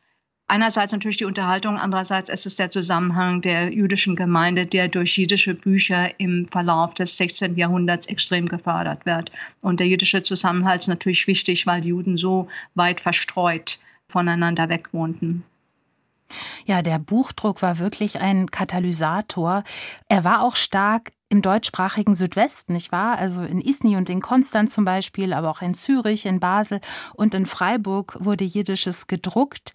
Einerseits 0.49 0.93
natürlich 0.93 1.17
die 1.17 1.25
Unterhaltung, 1.25 1.77
andererseits 1.77 2.29
ist 2.29 2.45
es 2.45 2.55
der 2.55 2.69
Zusammenhang 2.69 3.41
der 3.41 3.73
jüdischen 3.73 4.15
Gemeinde, 4.15 4.65
der 4.65 4.87
durch 4.87 5.17
jüdische 5.17 5.53
Bücher 5.53 6.17
im 6.19 6.47
Verlauf 6.47 6.93
des 6.93 7.17
16. 7.17 7.57
Jahrhunderts 7.57 8.05
extrem 8.05 8.45
gefördert 8.45 9.05
wird. 9.05 9.29
Und 9.61 9.81
der 9.81 9.87
jüdische 9.87 10.21
Zusammenhalt 10.21 10.83
ist 10.83 10.87
natürlich 10.87 11.27
wichtig, 11.27 11.67
weil 11.67 11.81
die 11.81 11.89
Juden 11.89 12.17
so 12.17 12.47
weit 12.75 13.01
verstreut 13.01 13.79
voneinander 14.07 14.69
weg 14.69 14.93
wohnten. 14.93 15.43
Ja, 16.65 16.81
der 16.81 16.99
Buchdruck 16.99 17.61
war 17.61 17.79
wirklich 17.79 18.19
ein 18.19 18.49
Katalysator. 18.49 19.63
Er 20.07 20.23
war 20.23 20.41
auch 20.41 20.55
stark 20.55 21.11
im 21.29 21.41
deutschsprachigen 21.41 22.15
Südwesten, 22.15 22.73
nicht 22.73 22.93
wahr? 22.93 23.17
Also 23.17 23.43
in 23.43 23.59
Isny 23.59 23.97
und 23.97 24.09
in 24.09 24.21
Konstanz 24.21 24.73
zum 24.73 24.85
Beispiel, 24.85 25.33
aber 25.33 25.49
auch 25.49 25.61
in 25.61 25.73
Zürich, 25.73 26.25
in 26.25 26.39
Basel 26.39 26.79
und 27.15 27.33
in 27.33 27.45
Freiburg 27.45 28.15
wurde 28.19 28.45
Jiddisches 28.45 29.07
gedruckt. 29.07 29.73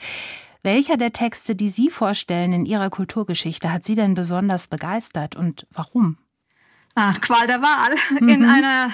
Welcher 0.65 0.97
der 0.97 1.13
Texte, 1.13 1.57
die 1.57 1.69
Sie 1.69 1.91
vorstellen 1.91 2.53
in 2.53 2.67
Ihrer 2.67 2.89
Kulturgeschichte, 2.89 3.73
hat 3.73 3.85
Sie 3.85 3.97
denn 3.97 4.15
besonders 4.15 4.69
begeistert 4.69 5.35
und 5.35 5.67
warum? 5.71 6.19
Ach, 6.95 7.19
Qual 7.23 7.47
der 7.47 7.63
Wahl 7.63 7.95
mhm. 8.21 8.29
in, 8.29 8.45
einer, 8.45 8.93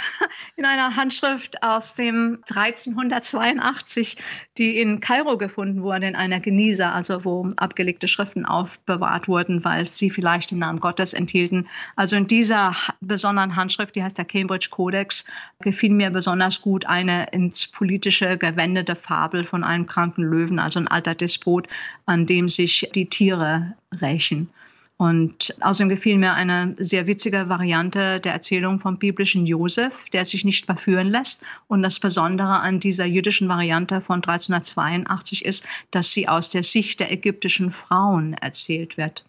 in 0.57 0.65
einer 0.65 0.95
Handschrift 0.95 1.65
aus 1.65 1.95
dem 1.95 2.39
1382, 2.49 4.17
die 4.57 4.81
in 4.81 5.01
Kairo 5.01 5.37
gefunden 5.37 5.83
wurde, 5.83 6.07
in 6.07 6.15
einer 6.15 6.39
Genießer, 6.39 6.95
also 6.95 7.25
wo 7.25 7.49
abgelegte 7.57 8.07
Schriften 8.07 8.47
aufbewahrt 8.47 9.27
wurden, 9.27 9.65
weil 9.65 9.89
sie 9.89 10.11
vielleicht 10.11 10.53
den 10.53 10.61
Namen 10.61 10.79
Gottes 10.79 11.13
enthielten. 11.13 11.69
Also 11.97 12.15
in 12.15 12.29
dieser 12.29 12.77
besonderen 13.01 13.57
Handschrift, 13.57 13.97
die 13.97 14.03
heißt 14.05 14.17
der 14.17 14.25
Cambridge 14.25 14.69
Codex, 14.71 15.25
gefiel 15.61 15.91
mir 15.91 16.11
besonders 16.11 16.63
gut 16.63 16.87
eine 16.87 17.27
ins 17.33 17.67
politische 17.67 18.39
gewendete 18.39 18.95
Fabel 18.95 19.45
von 19.45 19.65
einem 19.65 19.87
kranken 19.87 20.23
Löwen, 20.23 20.61
also 20.61 20.79
ein 20.79 20.89
alter 20.89 21.17
Despot, 21.17 21.67
an 22.07 22.27
dem 22.27 22.49
sich 22.49 22.89
die 22.95 23.09
Tiere 23.09 23.75
rächen. 24.01 24.51
Und 24.99 25.55
außerdem 25.61 25.91
gefiel 25.91 26.19
mir 26.19 26.35
eine 26.35 26.75
sehr 26.77 27.07
witzige 27.07 27.49
Variante 27.49 28.19
der 28.19 28.33
Erzählung 28.33 28.81
vom 28.81 28.99
biblischen 28.99 29.47
Josef, 29.47 30.11
der 30.11 30.25
sich 30.25 30.45
nicht 30.45 30.67
verführen 30.67 31.07
lässt. 31.07 31.41
Und 31.69 31.83
das 31.83 32.01
Besondere 32.01 32.59
an 32.59 32.81
dieser 32.81 33.07
jüdischen 33.07 33.49
Variante 33.49 34.01
von 34.01 34.17
1382 34.17 35.45
ist, 35.45 35.65
dass 35.93 36.11
sie 36.11 36.29
aus 36.29 36.51
der 36.51 36.65
Sicht 36.65 36.99
der 36.99 37.13
ägyptischen 37.13 37.71
Frauen 37.71 38.35
erzählt 38.35 38.97
wird. 38.97 39.25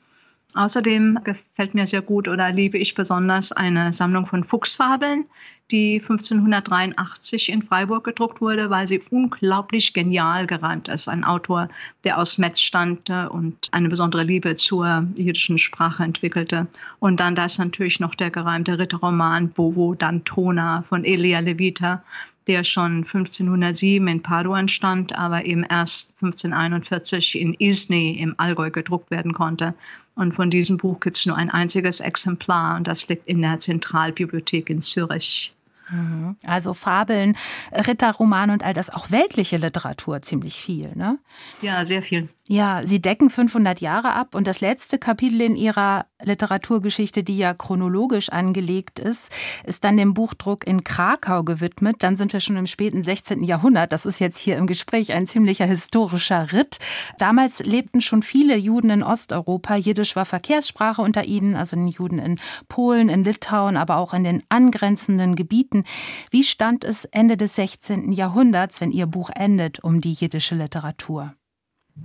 Außerdem 0.56 1.20
gefällt 1.24 1.76
mir 1.76 1.86
sehr 1.86 2.02
gut 2.02 2.28
oder 2.28 2.52
liebe 2.52 2.80
ich 2.80 2.96
besonders 2.96 3.52
eine 3.52 3.94
Sammlung 3.94 4.26
von 4.26 4.44
Fuchsfabeln, 4.44 5.26
die 5.70 6.00
1583 6.02 7.50
in 7.50 7.62
Freiburg 7.62 8.04
gedruckt 8.04 8.42
wurde, 8.42 8.72
weil 8.72 8.88
sie 8.88 9.00
unglaublich 9.12 9.94
genial 9.94 10.48
gereimt 10.48 10.88
ist. 10.88 11.08
Ein 11.08 11.24
Autor, 11.24 11.70
der 12.04 12.18
aus 12.18 12.40
Metz 12.40 12.62
stammte 12.62 13.30
und 13.30 13.68
eine 13.72 13.90
besondere 13.90 14.24
Liebe 14.24 14.56
zur 14.56 15.06
jüdischen 15.16 15.60
Sprache 15.60 16.04
entwickelte. 16.04 16.66
Und 16.98 17.20
dann 17.20 17.36
da 17.36 17.46
ist 17.46 17.60
natürlich 17.60 18.00
noch 18.00 18.16
der 18.16 18.32
gereimte 18.32 18.80
Ritterroman 18.80 19.50
Bovo 19.50 19.94
Dantona 19.94 20.82
von 20.82 21.06
Elia 21.06 21.42
Levita, 21.42 22.04
der 22.48 22.64
schon 22.64 23.04
1507 23.04 24.08
in 24.08 24.24
Padua 24.24 24.60
entstand, 24.60 25.14
aber 25.14 25.46
eben 25.46 25.64
erst 25.64 26.14
1541 26.24 27.40
in 27.40 27.54
Isny 27.54 28.18
im 28.20 28.34
Allgäu 28.38 28.72
gedruckt 28.72 29.12
werden 29.12 29.34
konnte. 29.34 29.76
Und 30.20 30.34
von 30.34 30.50
diesem 30.50 30.76
Buch 30.76 31.00
gibt 31.00 31.16
es 31.16 31.26
nur 31.26 31.38
ein 31.38 31.50
einziges 31.50 32.02
Exemplar 32.02 32.76
und 32.76 32.88
das 32.88 33.08
liegt 33.08 33.26
in 33.26 33.42
der 33.42 33.58
Zentralbibliothek 33.60 34.70
in 34.70 34.82
Zürich. 34.82 35.56
Mhm. 35.90 36.36
Also 36.46 36.74
Fabeln, 36.74 37.38
Ritterroman 37.72 38.50
und 38.50 38.62
all 38.62 38.74
das, 38.74 38.90
auch 38.90 39.12
weltliche 39.12 39.56
Literatur 39.56 40.22
ziemlich 40.22 40.56
viel, 40.60 40.92
ne? 40.94 41.20
Ja, 41.62 41.86
sehr 41.86 42.04
viel. 42.04 42.28
Ja, 42.52 42.82
Sie 42.84 43.00
decken 43.00 43.30
500 43.30 43.80
Jahre 43.80 44.14
ab 44.14 44.34
und 44.34 44.48
das 44.48 44.60
letzte 44.60 44.98
Kapitel 44.98 45.40
in 45.40 45.56
Ihrer 45.56 46.08
Literaturgeschichte, 46.20 47.24
die 47.24 47.38
ja 47.38 47.54
chronologisch 47.54 48.30
angelegt 48.30 48.98
ist, 48.98 49.32
ist 49.66 49.84
dann 49.84 49.98
dem 49.98 50.16
Buchdruck 50.16 50.66
in 50.66 50.84
Krakau 50.84 51.44
gewidmet. 51.44 51.98
Dann 52.00 52.18
sind 52.18 52.34
wir 52.34 52.40
schon 52.40 52.58
im 52.58 52.66
späten 52.66 53.04
16. 53.04 53.44
Jahrhundert. 53.44 53.94
Das 53.94 54.08
ist 54.08 54.18
jetzt 54.18 54.40
hier 54.40 54.58
im 54.58 54.66
Gespräch 54.66 55.14
ein 55.14 55.28
ziemlicher 55.28 55.68
historischer 55.68 56.52
Ritt. 56.52 56.80
Damals 57.20 57.60
lebten 57.60 58.02
schon 58.02 58.24
viele 58.24 58.58
Juden 58.58 58.90
in 58.90 59.04
Osteuropa. 59.04 59.76
Jiddisch 59.76 60.16
war 60.16 60.26
Verkehrssprache 60.26 61.04
unter 61.04 61.26
ihnen, 61.26 61.56
also 61.56 61.76
den 61.76 61.88
Juden 61.88 62.18
in 62.18 62.40
Polen, 62.68 63.10
in 63.10 63.24
Litauen, 63.24 63.78
aber 63.78 63.98
auch 63.98 64.16
in 64.16 64.24
den 64.24 64.42
angrenzenden 64.50 65.36
Gebieten. 65.36 65.84
Wie 66.32 66.44
stand 66.44 66.84
es 66.84 67.06
Ende 67.06 67.38
des 67.38 67.54
16. 67.54 68.12
Jahrhunderts, 68.12 68.82
wenn 68.82 68.92
Ihr 68.92 69.06
Buch 69.06 69.30
endet, 69.30 69.84
um 69.84 70.02
die 70.02 70.14
jiddische 70.14 70.56
Literatur? 70.56 71.36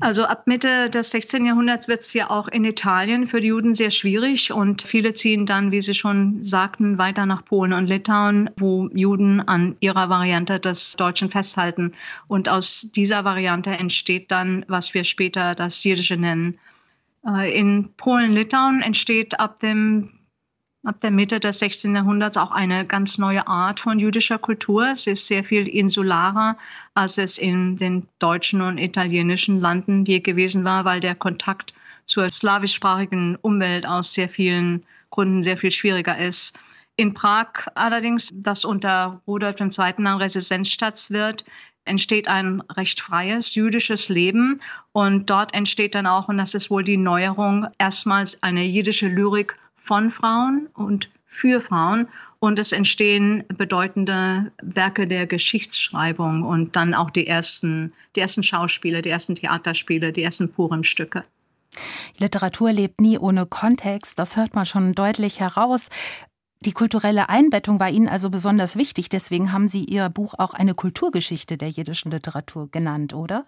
Also 0.00 0.24
ab 0.24 0.46
Mitte 0.46 0.90
des 0.90 1.10
16. 1.10 1.46
Jahrhunderts 1.46 1.88
wird 1.88 2.00
es 2.00 2.12
ja 2.12 2.28
auch 2.28 2.48
in 2.48 2.64
Italien 2.64 3.26
für 3.26 3.40
die 3.40 3.48
Juden 3.48 3.74
sehr 3.74 3.90
schwierig 3.90 4.52
und 4.52 4.82
viele 4.82 5.14
ziehen 5.14 5.46
dann, 5.46 5.70
wie 5.70 5.80
Sie 5.80 5.94
schon 5.94 6.44
sagten, 6.44 6.98
weiter 6.98 7.26
nach 7.26 7.44
Polen 7.44 7.72
und 7.72 7.86
Litauen, 7.86 8.50
wo 8.56 8.88
Juden 8.92 9.40
an 9.40 9.76
ihrer 9.80 10.08
Variante 10.08 10.60
des 10.60 10.96
Deutschen 10.96 11.30
festhalten. 11.30 11.92
Und 12.26 12.48
aus 12.48 12.88
dieser 12.94 13.24
Variante 13.24 13.70
entsteht 13.70 14.30
dann, 14.30 14.64
was 14.68 14.94
wir 14.94 15.04
später 15.04 15.54
das 15.54 15.82
Jiddische 15.82 16.16
nennen. 16.16 16.58
Äh, 17.26 17.58
in 17.58 17.90
Polen-Litauen 17.96 18.82
entsteht 18.82 19.38
ab 19.40 19.58
dem 19.60 20.10
ab 20.84 21.00
der 21.00 21.10
Mitte 21.10 21.40
des 21.40 21.58
16. 21.58 21.94
Jahrhunderts 21.94 22.36
auch 22.36 22.50
eine 22.50 22.86
ganz 22.86 23.16
neue 23.16 23.48
Art 23.48 23.80
von 23.80 23.98
jüdischer 23.98 24.38
Kultur. 24.38 24.86
Es 24.92 25.06
ist 25.06 25.26
sehr 25.26 25.42
viel 25.42 25.66
insularer, 25.66 26.58
als 26.94 27.16
es 27.16 27.38
in 27.38 27.78
den 27.78 28.06
deutschen 28.18 28.60
und 28.60 28.78
italienischen 28.78 29.58
Landen 29.58 30.04
je 30.04 30.20
gewesen 30.20 30.64
war, 30.64 30.84
weil 30.84 31.00
der 31.00 31.14
Kontakt 31.14 31.74
zur 32.04 32.28
slawischsprachigen 32.28 33.36
Umwelt 33.36 33.86
aus 33.86 34.12
sehr 34.12 34.28
vielen 34.28 34.84
Gründen 35.10 35.42
sehr 35.42 35.56
viel 35.56 35.70
schwieriger 35.70 36.18
ist. 36.18 36.56
In 36.96 37.14
Prag 37.14 37.66
allerdings, 37.74 38.30
das 38.32 38.64
unter 38.64 39.22
Rudolf 39.26 39.58
II. 39.60 39.68
dann 39.78 40.06
Residenzstadt 40.06 41.10
wird, 41.10 41.44
entsteht 41.86 42.28
ein 42.28 42.62
recht 42.70 43.00
freies 43.00 43.54
jüdisches 43.54 44.08
Leben 44.08 44.60
und 44.92 45.28
dort 45.30 45.54
entsteht 45.54 45.94
dann 45.94 46.06
auch, 46.06 46.28
und 46.28 46.38
das 46.38 46.54
ist 46.54 46.70
wohl 46.70 46.84
die 46.84 46.96
Neuerung, 46.96 47.66
erstmals 47.78 48.42
eine 48.42 48.64
jüdische 48.64 49.08
Lyrik 49.08 49.56
von 49.76 50.10
Frauen 50.10 50.68
und 50.74 51.10
für 51.26 51.60
Frauen 51.60 52.08
und 52.38 52.58
es 52.58 52.72
entstehen 52.72 53.44
bedeutende 53.48 54.52
Werke 54.62 55.08
der 55.08 55.26
Geschichtsschreibung 55.26 56.42
und 56.42 56.76
dann 56.76 56.94
auch 56.94 57.10
die 57.10 57.26
ersten, 57.26 57.92
die 58.14 58.20
ersten 58.20 58.42
Schauspiele, 58.42 59.02
die 59.02 59.08
ersten 59.08 59.34
Theaterspiele, 59.34 60.12
die 60.12 60.22
ersten 60.22 60.52
Purim-Stücke. 60.52 61.24
Literatur 62.18 62.72
lebt 62.72 63.00
nie 63.00 63.18
ohne 63.18 63.46
Kontext, 63.46 64.18
das 64.18 64.36
hört 64.36 64.54
man 64.54 64.64
schon 64.64 64.94
deutlich 64.94 65.40
heraus. 65.40 65.88
Die 66.60 66.72
kulturelle 66.72 67.28
Einbettung 67.28 67.80
war 67.80 67.90
Ihnen 67.90 68.08
also 68.08 68.30
besonders 68.30 68.76
wichtig, 68.76 69.08
deswegen 69.08 69.52
haben 69.52 69.68
Sie 69.68 69.84
Ihr 69.84 70.08
Buch 70.08 70.34
auch 70.38 70.54
eine 70.54 70.74
Kulturgeschichte 70.74 71.58
der 71.58 71.68
jiddischen 71.68 72.10
Literatur 72.10 72.70
genannt, 72.70 73.12
oder? 73.12 73.46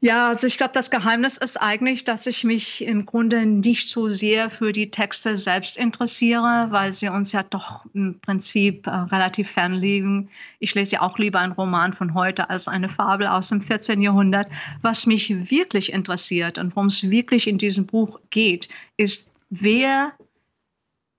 Ja, 0.00 0.28
also 0.28 0.46
ich 0.46 0.58
glaube, 0.58 0.72
das 0.74 0.92
Geheimnis 0.92 1.38
ist 1.38 1.56
eigentlich, 1.56 2.04
dass 2.04 2.28
ich 2.28 2.44
mich 2.44 2.84
im 2.84 3.04
Grunde 3.04 3.44
nicht 3.46 3.88
so 3.88 4.08
sehr 4.08 4.48
für 4.48 4.72
die 4.72 4.92
Texte 4.92 5.36
selbst 5.36 5.76
interessiere, 5.76 6.68
weil 6.70 6.92
sie 6.92 7.08
uns 7.08 7.32
ja 7.32 7.42
doch 7.42 7.84
im 7.94 8.20
Prinzip 8.20 8.86
äh, 8.86 8.90
relativ 8.90 9.50
fern 9.50 9.74
liegen. 9.74 10.30
Ich 10.60 10.72
lese 10.76 10.96
ja 10.96 11.02
auch 11.02 11.18
lieber 11.18 11.40
einen 11.40 11.52
Roman 11.52 11.92
von 11.92 12.14
heute 12.14 12.48
als 12.48 12.68
eine 12.68 12.88
Fabel 12.88 13.26
aus 13.26 13.48
dem 13.48 13.60
14. 13.60 14.00
Jahrhundert. 14.00 14.46
Was 14.82 15.06
mich 15.06 15.50
wirklich 15.50 15.92
interessiert 15.92 16.58
und 16.58 16.76
worum 16.76 16.86
es 16.86 17.10
wirklich 17.10 17.48
in 17.48 17.58
diesem 17.58 17.86
Buch 17.86 18.20
geht, 18.30 18.68
ist, 18.96 19.32
wer 19.50 20.12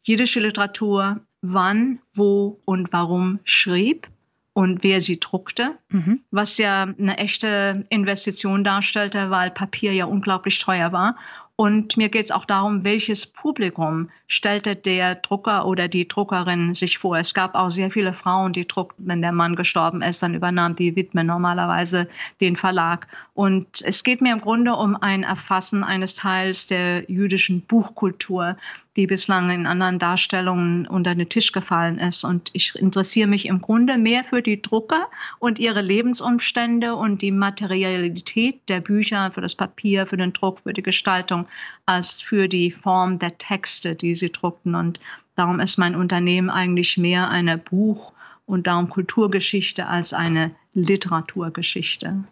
jüdische 0.05 0.39
Literatur 0.39 1.19
wann, 1.41 1.99
wo 2.13 2.61
und 2.63 2.93
warum 2.93 3.39
schrieb 3.43 4.07
und 4.53 4.83
wer 4.83 5.01
sie 5.01 5.19
druckte, 5.19 5.77
mhm. 5.89 6.21
was 6.31 6.57
ja 6.57 6.83
eine 6.83 7.17
echte 7.17 7.85
Investition 7.89 8.63
darstellte, 8.63 9.29
weil 9.29 9.51
Papier 9.51 9.93
ja 9.93 10.05
unglaublich 10.05 10.59
teuer 10.59 10.91
war. 10.91 11.15
Und 11.59 11.97
mir 11.97 12.07
geht 12.07 12.23
es 12.23 12.31
auch 12.31 12.45
darum, 12.45 12.85
welches 12.85 13.27
Publikum 13.27 14.09
stellte 14.27 14.77
der 14.77 15.15
Drucker 15.15 15.65
oder 15.65 15.89
die 15.89 16.07
Druckerin 16.07 16.73
sich 16.73 16.97
vor. 16.99 17.17
Es 17.17 17.33
gab 17.33 17.53
auch 17.53 17.67
sehr 17.67 17.91
viele 17.91 18.13
Frauen, 18.13 18.53
die 18.53 18.65
druckten, 18.65 19.07
wenn 19.09 19.21
der 19.21 19.33
Mann 19.33 19.57
gestorben 19.57 20.01
ist, 20.01 20.23
dann 20.23 20.35
übernahm 20.35 20.77
die 20.77 20.95
Witwe 20.95 21.25
normalerweise 21.25 22.07
den 22.39 22.55
Verlag. 22.55 23.07
Und 23.33 23.81
es 23.81 24.05
geht 24.05 24.21
mir 24.21 24.31
im 24.31 24.39
Grunde 24.39 24.73
um 24.73 24.95
ein 24.95 25.23
Erfassen 25.23 25.83
eines 25.83 26.15
Teils 26.15 26.67
der 26.67 27.11
jüdischen 27.11 27.59
Buchkultur, 27.63 28.55
die 28.99 29.07
bislang 29.07 29.49
in 29.49 29.65
anderen 29.65 29.97
Darstellungen 29.97 30.85
unter 30.85 31.15
den 31.15 31.29
Tisch 31.29 31.53
gefallen 31.53 31.99
ist. 31.99 32.25
Und 32.25 32.49
ich 32.51 32.75
interessiere 32.75 33.29
mich 33.29 33.45
im 33.45 33.61
Grunde 33.61 33.97
mehr 33.97 34.25
für 34.25 34.41
die 34.41 34.61
Drucker 34.61 35.07
und 35.39 35.57
ihre 35.57 35.81
Lebensumstände 35.81 36.95
und 36.95 37.21
die 37.21 37.31
Materialität 37.31 38.59
der 38.67 38.81
Bücher, 38.81 39.31
für 39.31 39.39
das 39.39 39.55
Papier, 39.55 40.05
für 40.05 40.17
den 40.17 40.33
Druck, 40.33 40.59
für 40.59 40.73
die 40.73 40.83
Gestaltung, 40.83 41.47
als 41.85 42.21
für 42.21 42.49
die 42.49 42.71
Form 42.71 43.19
der 43.19 43.37
Texte, 43.37 43.95
die 43.95 44.15
sie 44.15 44.33
druckten. 44.33 44.75
Und 44.75 44.99
darum 45.35 45.61
ist 45.61 45.77
mein 45.77 45.95
Unternehmen 45.95 46.49
eigentlich 46.49 46.97
mehr 46.97 47.29
eine 47.29 47.57
Buch- 47.57 48.11
und 48.45 48.67
darum 48.67 48.89
Kulturgeschichte 48.89 49.87
als 49.87 50.11
eine 50.11 50.51
Literaturgeschichte. 50.73 52.25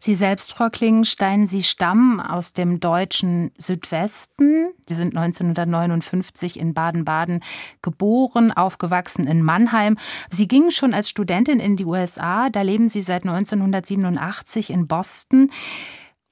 Sie 0.00 0.14
selbst, 0.14 0.52
Frau 0.52 0.68
Klingenstein, 0.68 1.46
Sie 1.46 1.62
stammen 1.62 2.20
aus 2.20 2.52
dem 2.52 2.78
deutschen 2.78 3.50
Südwesten. 3.56 4.70
Sie 4.88 4.94
sind 4.94 5.16
1959 5.16 6.58
in 6.58 6.72
Baden-Baden 6.72 7.42
geboren, 7.82 8.52
aufgewachsen 8.52 9.26
in 9.26 9.42
Mannheim. 9.42 9.98
Sie 10.30 10.46
gingen 10.46 10.70
schon 10.70 10.94
als 10.94 11.08
Studentin 11.08 11.58
in 11.58 11.76
die 11.76 11.84
USA. 11.84 12.48
Da 12.48 12.62
leben 12.62 12.88
Sie 12.88 13.02
seit 13.02 13.24
1987 13.24 14.70
in 14.70 14.86
Boston. 14.86 15.50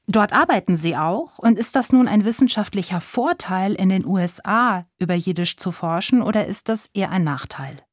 Dort 0.07 0.33
arbeiten 0.33 0.77
Sie 0.77 0.97
auch. 0.97 1.39
Und 1.39 1.59
ist 1.59 1.75
das 1.75 1.93
nun 1.93 2.07
ein 2.07 2.25
wissenschaftlicher 2.25 3.01
Vorteil, 3.01 3.75
in 3.75 3.89
den 3.89 4.07
USA 4.07 4.87
über 4.99 5.15
Jiddisch 5.15 5.57
zu 5.57 5.73
forschen, 5.73 6.23
oder 6.23 6.47
ist 6.47 6.69
das 6.69 6.89
eher 6.95 7.11
ein 7.11 7.25
Nachteil? 7.25 7.86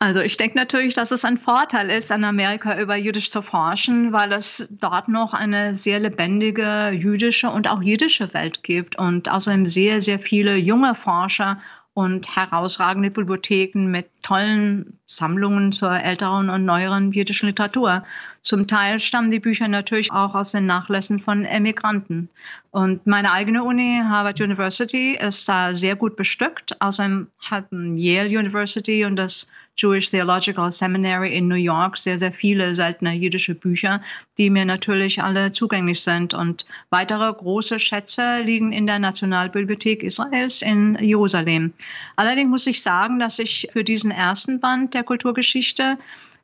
Also 0.00 0.20
ich 0.20 0.36
denke 0.36 0.56
natürlich, 0.56 0.94
dass 0.94 1.10
es 1.10 1.24
ein 1.24 1.38
Vorteil 1.38 1.90
ist, 1.90 2.12
in 2.12 2.22
Amerika 2.22 2.80
über 2.80 2.94
Jüdisch 2.96 3.32
zu 3.32 3.42
forschen, 3.42 4.12
weil 4.12 4.32
es 4.32 4.68
dort 4.70 5.08
noch 5.08 5.34
eine 5.34 5.74
sehr 5.74 5.98
lebendige 5.98 6.90
jüdische 6.90 7.50
und 7.50 7.66
auch 7.68 7.82
jiddische 7.82 8.32
Welt 8.32 8.62
gibt 8.62 8.96
und 8.96 9.28
außerdem 9.28 9.66
sehr, 9.66 10.00
sehr 10.00 10.20
viele 10.20 10.56
junge 10.56 10.94
Forscher 10.94 11.58
und 11.94 12.36
herausragende 12.36 13.10
Bibliotheken 13.10 13.90
mit 13.90 14.06
tollen 14.22 15.00
Sammlungen 15.06 15.72
zur 15.72 15.98
älteren 15.98 16.48
und 16.48 16.64
neueren 16.64 17.10
jiddischen 17.10 17.48
Literatur. 17.48 18.04
Zum 18.40 18.68
Teil 18.68 19.00
stammen 19.00 19.32
die 19.32 19.40
Bücher 19.40 19.66
natürlich 19.66 20.12
auch 20.12 20.36
aus 20.36 20.52
den 20.52 20.66
Nachlässen 20.66 21.18
von 21.18 21.44
Emigranten. 21.44 22.28
Und 22.70 23.04
meine 23.08 23.32
eigene 23.32 23.64
Uni, 23.64 24.00
Harvard 24.04 24.40
University, 24.40 25.18
ist 25.20 25.48
da 25.48 25.74
sehr 25.74 25.96
gut 25.96 26.14
bestückt. 26.14 26.80
Außerdem 26.80 27.26
hatten 27.40 27.98
Yale 27.98 28.38
University 28.38 29.04
und 29.04 29.16
das 29.16 29.50
Jewish 29.78 30.10
Theological 30.10 30.72
Seminary 30.72 31.36
in 31.36 31.46
New 31.46 31.54
York 31.54 31.96
sehr, 31.96 32.18
sehr 32.18 32.32
viele 32.32 32.74
seltene 32.74 33.14
jüdische 33.14 33.54
Bücher, 33.54 34.02
die 34.36 34.50
mir 34.50 34.64
natürlich 34.64 35.22
alle 35.22 35.52
zugänglich 35.52 36.02
sind. 36.02 36.34
Und 36.34 36.66
weitere 36.90 37.32
große 37.32 37.78
Schätze 37.78 38.40
liegen 38.42 38.72
in 38.72 38.86
der 38.86 38.98
Nationalbibliothek 38.98 40.02
Israels 40.02 40.62
in 40.62 40.98
Jerusalem. 41.00 41.72
Allerdings 42.16 42.50
muss 42.50 42.66
ich 42.66 42.82
sagen, 42.82 43.20
dass 43.20 43.38
ich 43.38 43.68
für 43.70 43.84
diesen 43.84 44.10
ersten 44.10 44.58
Band 44.58 44.94
der 44.94 45.04
Kulturgeschichte 45.04 45.96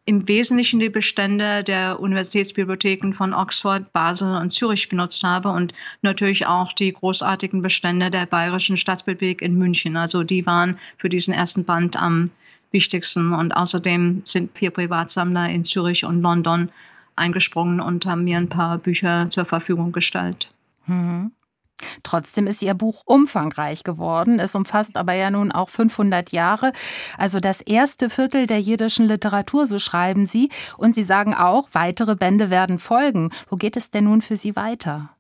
im 0.07 0.28
Wesentlichen 0.28 0.80
die 0.80 0.91
Bestände 0.91 1.64
der 1.64 1.99
Universitätsbibliotheken 1.99 3.12
von 3.14 3.32
Oxford, 3.32 3.93
Basel 3.93 4.37
und 4.37 4.51
Zürich 4.51 4.89
benutzt 4.89 5.24
habe 5.24 5.49
und 5.49 5.72
natürlich 6.03 6.47
auch 6.47 6.72
die 6.72 6.93
großartigen 6.93 7.62
Bestände 7.62 8.11
der 8.11 8.26
Bayerischen 8.26 8.76
Staatsbibliothek 8.76 9.41
in 9.41 9.57
München. 9.57 9.97
Also 9.97 10.22
die 10.22 10.45
waren 10.45 10.78
für 10.99 11.09
diesen 11.09 11.32
ersten 11.32 11.64
Band 11.64 11.97
am 11.97 12.30
wichtigsten. 12.75 13.33
Und 13.33 13.53
außerdem 13.53 14.22
sind 14.27 14.51
vier 14.57 14.70
Privatsammler 14.70 15.49
in 15.49 15.64
Zürich 15.64 16.05
und 16.05 16.20
London 16.20 16.68
eingesprungen 17.16 17.81
und 17.81 18.05
haben 18.05 18.25
mir 18.25 18.37
ein 18.37 18.51
paar 18.51 18.77
Bücher 18.77 19.31
zur 19.31 19.47
Verfügung 19.47 19.93
gestellt. 19.93 20.51
Mhm. 20.87 21.33
Trotzdem 22.03 22.47
ist 22.47 22.62
Ihr 22.62 22.75
Buch 22.75 23.03
umfangreich 23.05 23.83
geworden. 23.83 24.39
Es 24.39 24.55
umfasst 24.55 24.97
aber 24.97 25.14
ja 25.14 25.31
nun 25.31 25.53
auch 25.53 25.68
500 25.68 26.31
Jahre, 26.33 26.72
also 27.18 27.41
das 27.41 27.61
erste 27.61 28.11
Viertel 28.11 28.47
der 28.47 28.61
jiddischen 28.61 29.07
Literatur, 29.07 29.66
so 29.66 29.79
schreiben 29.79 30.27
Sie. 30.27 30.51
Und 30.77 30.95
Sie 30.95 31.05
sagen 31.05 31.35
auch, 31.35 31.68
weitere 31.72 32.16
Bände 32.16 32.51
werden 32.51 32.79
folgen. 32.79 33.31
Wo 33.49 33.57
geht 33.57 33.77
es 33.77 33.91
denn 33.91 34.05
nun 34.05 34.22
für 34.22 34.37
Sie 34.37 34.55
weiter? 34.57 35.14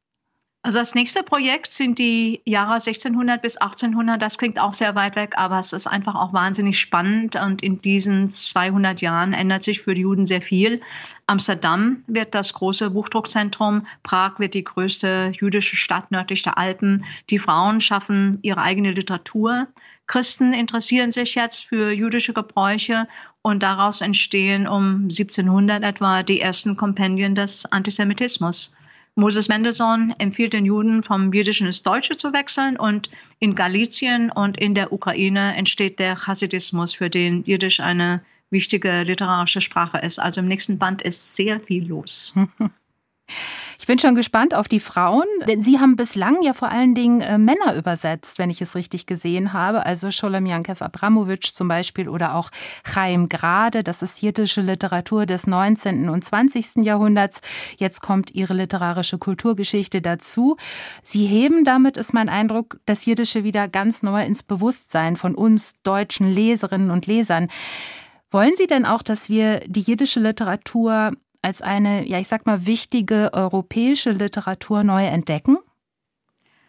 Also 0.66 0.78
das 0.78 0.94
nächste 0.94 1.22
Projekt 1.22 1.66
sind 1.66 1.98
die 1.98 2.40
Jahre 2.46 2.72
1600 2.72 3.42
bis 3.42 3.58
1800. 3.58 4.20
Das 4.22 4.38
klingt 4.38 4.58
auch 4.58 4.72
sehr 4.72 4.94
weit 4.94 5.14
weg, 5.14 5.34
aber 5.36 5.58
es 5.58 5.74
ist 5.74 5.86
einfach 5.86 6.14
auch 6.14 6.32
wahnsinnig 6.32 6.80
spannend. 6.80 7.36
Und 7.36 7.62
in 7.62 7.82
diesen 7.82 8.30
200 8.30 9.02
Jahren 9.02 9.34
ändert 9.34 9.62
sich 9.62 9.82
für 9.82 9.92
die 9.92 10.00
Juden 10.00 10.24
sehr 10.24 10.40
viel. 10.40 10.80
Amsterdam 11.26 12.02
wird 12.06 12.34
das 12.34 12.54
große 12.54 12.88
Buchdruckzentrum. 12.88 13.86
Prag 14.02 14.38
wird 14.38 14.54
die 14.54 14.64
größte 14.64 15.32
jüdische 15.38 15.76
Stadt 15.76 16.10
nördlich 16.10 16.42
der 16.44 16.56
Alpen. 16.56 17.04
Die 17.28 17.38
Frauen 17.38 17.82
schaffen 17.82 18.38
ihre 18.40 18.62
eigene 18.62 18.92
Literatur. 18.92 19.66
Christen 20.06 20.54
interessieren 20.54 21.10
sich 21.10 21.34
jetzt 21.34 21.66
für 21.66 21.92
jüdische 21.92 22.32
Gebräuche 22.32 23.06
und 23.42 23.62
daraus 23.62 24.00
entstehen 24.00 24.66
um 24.66 25.08
1700 25.10 25.82
etwa 25.82 26.22
die 26.22 26.40
ersten 26.40 26.78
Kompendien 26.78 27.34
des 27.34 27.70
Antisemitismus. 27.70 28.74
Moses 29.16 29.48
Mendelssohn 29.48 30.12
empfiehlt 30.18 30.52
den 30.52 30.66
Juden 30.66 31.04
vom 31.04 31.32
Jüdischen 31.32 31.66
ins 31.66 31.82
Deutsche 31.84 32.16
zu 32.16 32.32
wechseln 32.32 32.76
und 32.76 33.10
in 33.38 33.54
Galizien 33.54 34.30
und 34.30 34.58
in 34.58 34.74
der 34.74 34.92
Ukraine 34.92 35.54
entsteht 35.54 36.00
der 36.00 36.26
Hasidismus, 36.26 36.94
für 36.94 37.10
den 37.10 37.44
Jiddisch 37.44 37.80
eine 37.80 38.24
wichtige 38.50 39.02
literarische 39.02 39.60
Sprache 39.60 39.98
ist. 39.98 40.18
Also 40.18 40.40
im 40.40 40.48
nächsten 40.48 40.78
Band 40.78 41.02
ist 41.02 41.36
sehr 41.36 41.60
viel 41.60 41.86
los. 41.86 42.34
Ich 43.78 43.86
bin 43.86 43.98
schon 43.98 44.14
gespannt 44.14 44.54
auf 44.54 44.68
die 44.68 44.80
Frauen, 44.80 45.26
denn 45.46 45.62
Sie 45.62 45.80
haben 45.80 45.96
bislang 45.96 46.42
ja 46.42 46.52
vor 46.52 46.70
allen 46.70 46.94
Dingen 46.94 47.20
äh, 47.20 47.38
Männer 47.38 47.74
übersetzt, 47.76 48.38
wenn 48.38 48.50
ich 48.50 48.60
es 48.60 48.74
richtig 48.74 49.06
gesehen 49.06 49.52
habe. 49.52 49.84
Also 49.84 50.10
Sholem 50.10 50.46
Yankev 50.46 50.82
Abramowitsch 50.82 51.52
zum 51.52 51.68
Beispiel 51.68 52.08
oder 52.08 52.34
auch 52.34 52.50
Chaim 52.84 53.28
Grade. 53.28 53.82
Das 53.82 54.02
ist 54.02 54.22
jiddische 54.22 54.60
Literatur 54.60 55.26
des 55.26 55.46
19. 55.46 56.08
und 56.08 56.24
20. 56.24 56.76
Jahrhunderts. 56.84 57.40
Jetzt 57.76 58.00
kommt 58.00 58.34
Ihre 58.34 58.54
literarische 58.54 59.18
Kulturgeschichte 59.18 60.00
dazu. 60.00 60.56
Sie 61.02 61.26
heben 61.26 61.64
damit, 61.64 61.96
ist 61.96 62.14
mein 62.14 62.28
Eindruck, 62.28 62.78
das 62.86 63.04
Jiddische 63.04 63.44
wieder 63.44 63.68
ganz 63.68 64.02
neu 64.02 64.24
ins 64.24 64.42
Bewusstsein 64.42 65.16
von 65.16 65.34
uns 65.34 65.82
deutschen 65.82 66.28
Leserinnen 66.28 66.90
und 66.90 67.06
Lesern. 67.06 67.48
Wollen 68.30 68.56
Sie 68.56 68.66
denn 68.66 68.84
auch, 68.84 69.02
dass 69.02 69.28
wir 69.28 69.60
die 69.60 69.82
jiddische 69.82 70.18
Literatur 70.18 71.12
als 71.44 71.60
eine, 71.60 72.08
ja, 72.08 72.18
ich 72.18 72.28
sag 72.28 72.46
mal, 72.46 72.66
wichtige 72.66 73.30
europäische 73.34 74.10
Literatur 74.12 74.82
neu 74.82 75.04
entdecken? 75.04 75.58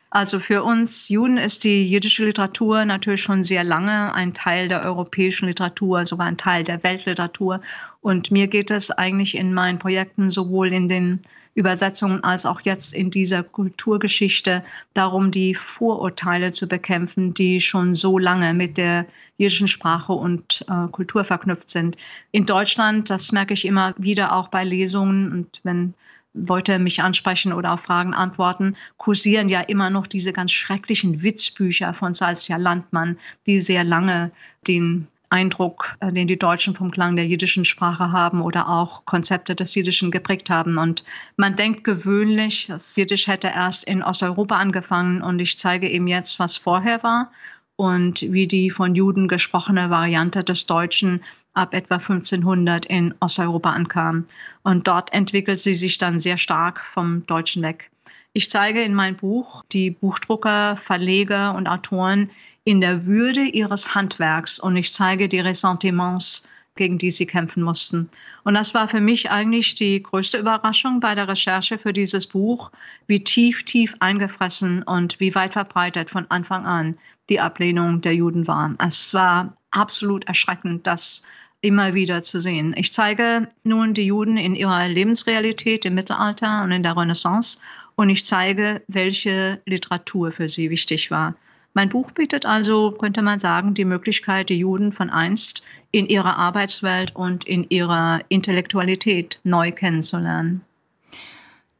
Also 0.09 0.39
für 0.39 0.63
uns 0.63 1.09
Juden 1.09 1.37
ist 1.37 1.63
die 1.63 1.89
jüdische 1.89 2.25
Literatur 2.25 2.85
natürlich 2.85 3.21
schon 3.21 3.43
sehr 3.43 3.63
lange 3.63 4.13
ein 4.13 4.33
Teil 4.33 4.69
der 4.69 4.81
europäischen 4.83 5.47
Literatur, 5.47 6.05
sogar 6.05 6.27
ein 6.27 6.37
Teil 6.37 6.63
der 6.63 6.83
Weltliteratur. 6.83 7.61
Und 8.01 8.31
mir 8.31 8.47
geht 8.47 8.71
es 8.71 8.91
eigentlich 8.91 9.35
in 9.35 9.53
meinen 9.53 9.79
Projekten 9.79 10.31
sowohl 10.31 10.71
in 10.71 10.87
den 10.87 11.21
Übersetzungen 11.55 12.23
als 12.23 12.45
auch 12.45 12.61
jetzt 12.61 12.93
in 12.93 13.09
dieser 13.09 13.41
Kulturgeschichte 13.41 14.63
darum, 14.93 15.31
die 15.31 15.55
Vorurteile 15.55 16.51
zu 16.51 16.67
bekämpfen, 16.67 17.33
die 17.33 17.61
schon 17.61 17.95
so 17.95 18.19
lange 18.19 18.53
mit 18.53 18.77
der 18.77 19.05
jiddischen 19.37 19.69
Sprache 19.69 20.11
und 20.13 20.65
äh, 20.69 20.87
Kultur 20.91 21.23
verknüpft 21.23 21.69
sind. 21.69 21.97
In 22.31 22.45
Deutschland, 22.45 23.09
das 23.09 23.31
merke 23.31 23.53
ich 23.53 23.65
immer 23.65 23.93
wieder 23.97 24.33
auch 24.33 24.49
bei 24.49 24.63
Lesungen 24.65 25.31
und 25.31 25.61
wenn 25.63 25.93
Leute 26.33 26.79
mich 26.79 27.01
ansprechen 27.01 27.53
oder 27.53 27.71
auf 27.71 27.81
Fragen 27.81 28.13
antworten, 28.13 28.75
kursieren 28.97 29.47
ja 29.47 29.61
immer 29.61 29.89
noch 29.89 30.05
diese 30.05 30.33
ganz 30.33 30.51
schrecklichen 30.51 31.23
Witzbücher 31.23 31.93
von 31.93 32.13
Salzia 32.13 32.57
Landmann, 32.57 33.17
die 33.45 33.61
sehr 33.61 33.85
lange 33.85 34.31
den 34.67 35.07
Eindruck, 35.29 35.95
äh, 35.99 36.11
den 36.11 36.27
die 36.27 36.39
Deutschen 36.39 36.75
vom 36.75 36.91
Klang 36.91 37.15
der 37.15 37.27
jiddischen 37.27 37.65
Sprache 37.65 38.11
haben 38.11 38.41
oder 38.41 38.69
auch 38.69 39.05
Konzepte 39.05 39.55
des 39.55 39.75
Jiddischen 39.75 40.11
geprägt 40.11 40.49
haben. 40.49 40.77
Und 40.77 41.03
man 41.37 41.55
denkt 41.55 41.83
gewöhnlich, 41.83 42.67
das 42.67 42.95
Jiddisch 42.95 43.27
hätte 43.27 43.47
erst 43.47 43.83
in 43.85 44.03
Osteuropa 44.03 44.57
angefangen 44.57 45.21
und 45.21 45.39
ich 45.39 45.57
zeige 45.57 45.89
ihm 45.89 46.07
jetzt, 46.07 46.39
was 46.39 46.57
vorher 46.57 47.03
war 47.03 47.31
und 47.75 48.21
wie 48.21 48.47
die 48.47 48.69
von 48.69 48.95
Juden 48.95 49.27
gesprochene 49.27 49.89
Variante 49.89 50.43
des 50.43 50.65
Deutschen 50.65 51.21
ab 51.53 51.73
etwa 51.73 51.95
1500 51.95 52.85
in 52.85 53.13
Osteuropa 53.19 53.71
ankam. 53.71 54.25
Und 54.63 54.87
dort 54.87 55.13
entwickelt 55.13 55.59
sie 55.59 55.73
sich 55.73 55.97
dann 55.97 56.19
sehr 56.19 56.37
stark 56.37 56.81
vom 56.81 57.25
Deutschen 57.25 57.63
weg. 57.63 57.91
Ich 58.33 58.49
zeige 58.49 58.81
in 58.81 58.93
meinem 58.93 59.15
Buch 59.15 59.63
die 59.71 59.91
Buchdrucker, 59.91 60.75
Verleger 60.75 61.55
und 61.55 61.67
Autoren 61.67 62.29
in 62.65 62.81
der 62.81 63.05
Würde 63.05 63.43
ihres 63.43 63.93
Handwerks 63.93 64.59
und 64.59 64.75
ich 64.75 64.91
zeige 64.91 65.29
die 65.29 65.39
Ressentiments, 65.39 66.47
gegen 66.75 66.97
die 66.97 67.11
sie 67.11 67.27
kämpfen 67.27 67.63
mussten. 67.63 68.09
Und 68.43 68.55
das 68.55 68.73
war 68.73 68.87
für 68.87 68.99
mich 68.99 69.31
eigentlich 69.31 69.75
die 69.75 70.01
größte 70.01 70.39
Überraschung 70.39 70.99
bei 70.99 71.15
der 71.15 71.27
Recherche 71.27 71.77
für 71.77 71.93
dieses 71.93 72.27
Buch, 72.27 72.71
wie 73.07 73.23
tief, 73.23 73.63
tief 73.63 73.95
eingefressen 73.99 74.83
und 74.83 75.19
wie 75.19 75.35
weit 75.35 75.53
verbreitet 75.53 76.09
von 76.09 76.25
Anfang 76.29 76.65
an 76.65 76.97
die 77.29 77.39
Ablehnung 77.39 78.01
der 78.01 78.15
Juden 78.15 78.47
war. 78.47 78.75
Es 78.79 79.13
war 79.13 79.55
absolut 79.71 80.25
erschreckend, 80.25 80.85
das 80.87 81.23
immer 81.61 81.93
wieder 81.93 82.23
zu 82.23 82.39
sehen. 82.39 82.73
Ich 82.77 82.91
zeige 82.91 83.47
nun 83.63 83.93
die 83.93 84.05
Juden 84.05 84.37
in 84.37 84.55
ihrer 84.55 84.87
Lebensrealität 84.87 85.85
im 85.85 85.93
Mittelalter 85.93 86.63
und 86.63 86.71
in 86.71 86.83
der 86.83 86.97
Renaissance 86.97 87.59
und 87.95 88.09
ich 88.09 88.25
zeige, 88.25 88.81
welche 88.87 89.61
Literatur 89.65 90.31
für 90.31 90.49
sie 90.49 90.69
wichtig 90.69 91.09
war. 91.11 91.35
Mein 91.75 91.89
Buch 91.89 92.11
bietet 92.11 92.45
also, 92.45 92.91
könnte 92.91 93.21
man 93.21 93.41
sagen, 93.41 93.73
die 93.73 93.83
Möglichkeit, 93.83 94.47
die 94.47 94.57
Juden 94.57 94.93
von 94.93 95.09
einst 95.09 95.61
in 95.91 96.07
ihrer 96.07 96.37
Arbeitswelt 96.37 97.13
und 97.17 97.43
in 97.43 97.65
ihrer 97.67 98.21
Intellektualität 98.29 99.41
neu 99.43 99.73
kennenzulernen. 99.73 100.61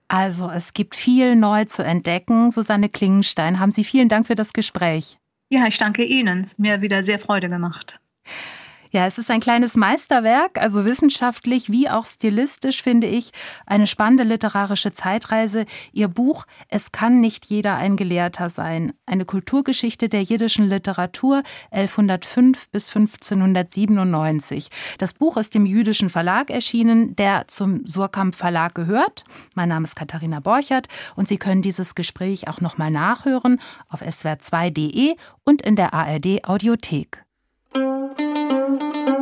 Also, 0.10 0.52
es 0.52 0.74
gibt 0.74 0.96
viel 0.96 1.38
neu 1.38 1.64
zu 1.64 1.82
entdecken. 1.82 2.52
Susanne 2.52 2.90
Klingenstein, 2.90 3.62
haben 3.62 3.72
Sie 3.72 3.86
vielen 3.86 4.10
Dank 4.10 4.28
für 4.28 4.36
das 4.36 4.52
Gespräch. 4.52 5.18
Ja, 5.50 5.66
ich 5.66 5.78
danke 5.78 6.04
Ihnen. 6.04 6.44
Es 6.44 6.52
hat 6.52 6.60
mir 6.60 6.82
wieder 6.82 7.02
sehr 7.02 7.18
Freude 7.18 7.48
gemacht. 7.48 8.02
Ja, 8.96 9.06
es 9.06 9.18
ist 9.18 9.30
ein 9.30 9.42
kleines 9.42 9.76
Meisterwerk, 9.76 10.58
also 10.58 10.86
wissenschaftlich 10.86 11.70
wie 11.70 11.90
auch 11.90 12.06
stilistisch, 12.06 12.82
finde 12.82 13.08
ich, 13.08 13.32
eine 13.66 13.88
spannende 13.88 14.24
literarische 14.24 14.94
Zeitreise. 14.94 15.66
Ihr 15.92 16.08
Buch 16.08 16.46
Es 16.70 16.94
kann 16.94 17.20
nicht 17.20 17.46
jeder 17.48 17.76
ein 17.76 17.98
Gelehrter 17.98 18.48
sein. 18.48 18.94
Eine 19.06 19.26
Kulturgeschichte 19.26 20.08
der 20.08 20.22
jiddischen 20.24 20.70
Literatur 20.70 21.44
1105 21.72 22.70
bis 22.70 22.88
1597. 22.88 24.70
Das 24.98 25.14
Buch 25.14 25.36
ist 25.36 25.58
im 25.58 25.66
jüdischen 25.66 26.10
Verlag 26.10 26.50
erschienen, 26.50 27.18
der 27.18 27.50
zum 27.50 27.86
Surkamp 27.86 28.34
Verlag 28.34 28.76
gehört. 28.76 29.26
Mein 29.56 29.68
Name 29.68 29.84
ist 29.84 29.98
Katharina 29.98 30.40
Borchert 30.40 30.88
und 31.18 31.28
Sie 31.28 31.38
können 31.38 31.62
dieses 31.62 31.96
Gespräch 31.96 32.48
auch 32.48 32.62
nochmal 32.62 32.92
nachhören 32.92 33.60
auf 33.90 34.02
swr2.de 34.02 35.18
und 35.44 35.62
in 35.64 35.76
der 35.76 35.94
ARD 35.94 36.46
Audiothek. 36.48 37.25
Música 37.76 39.15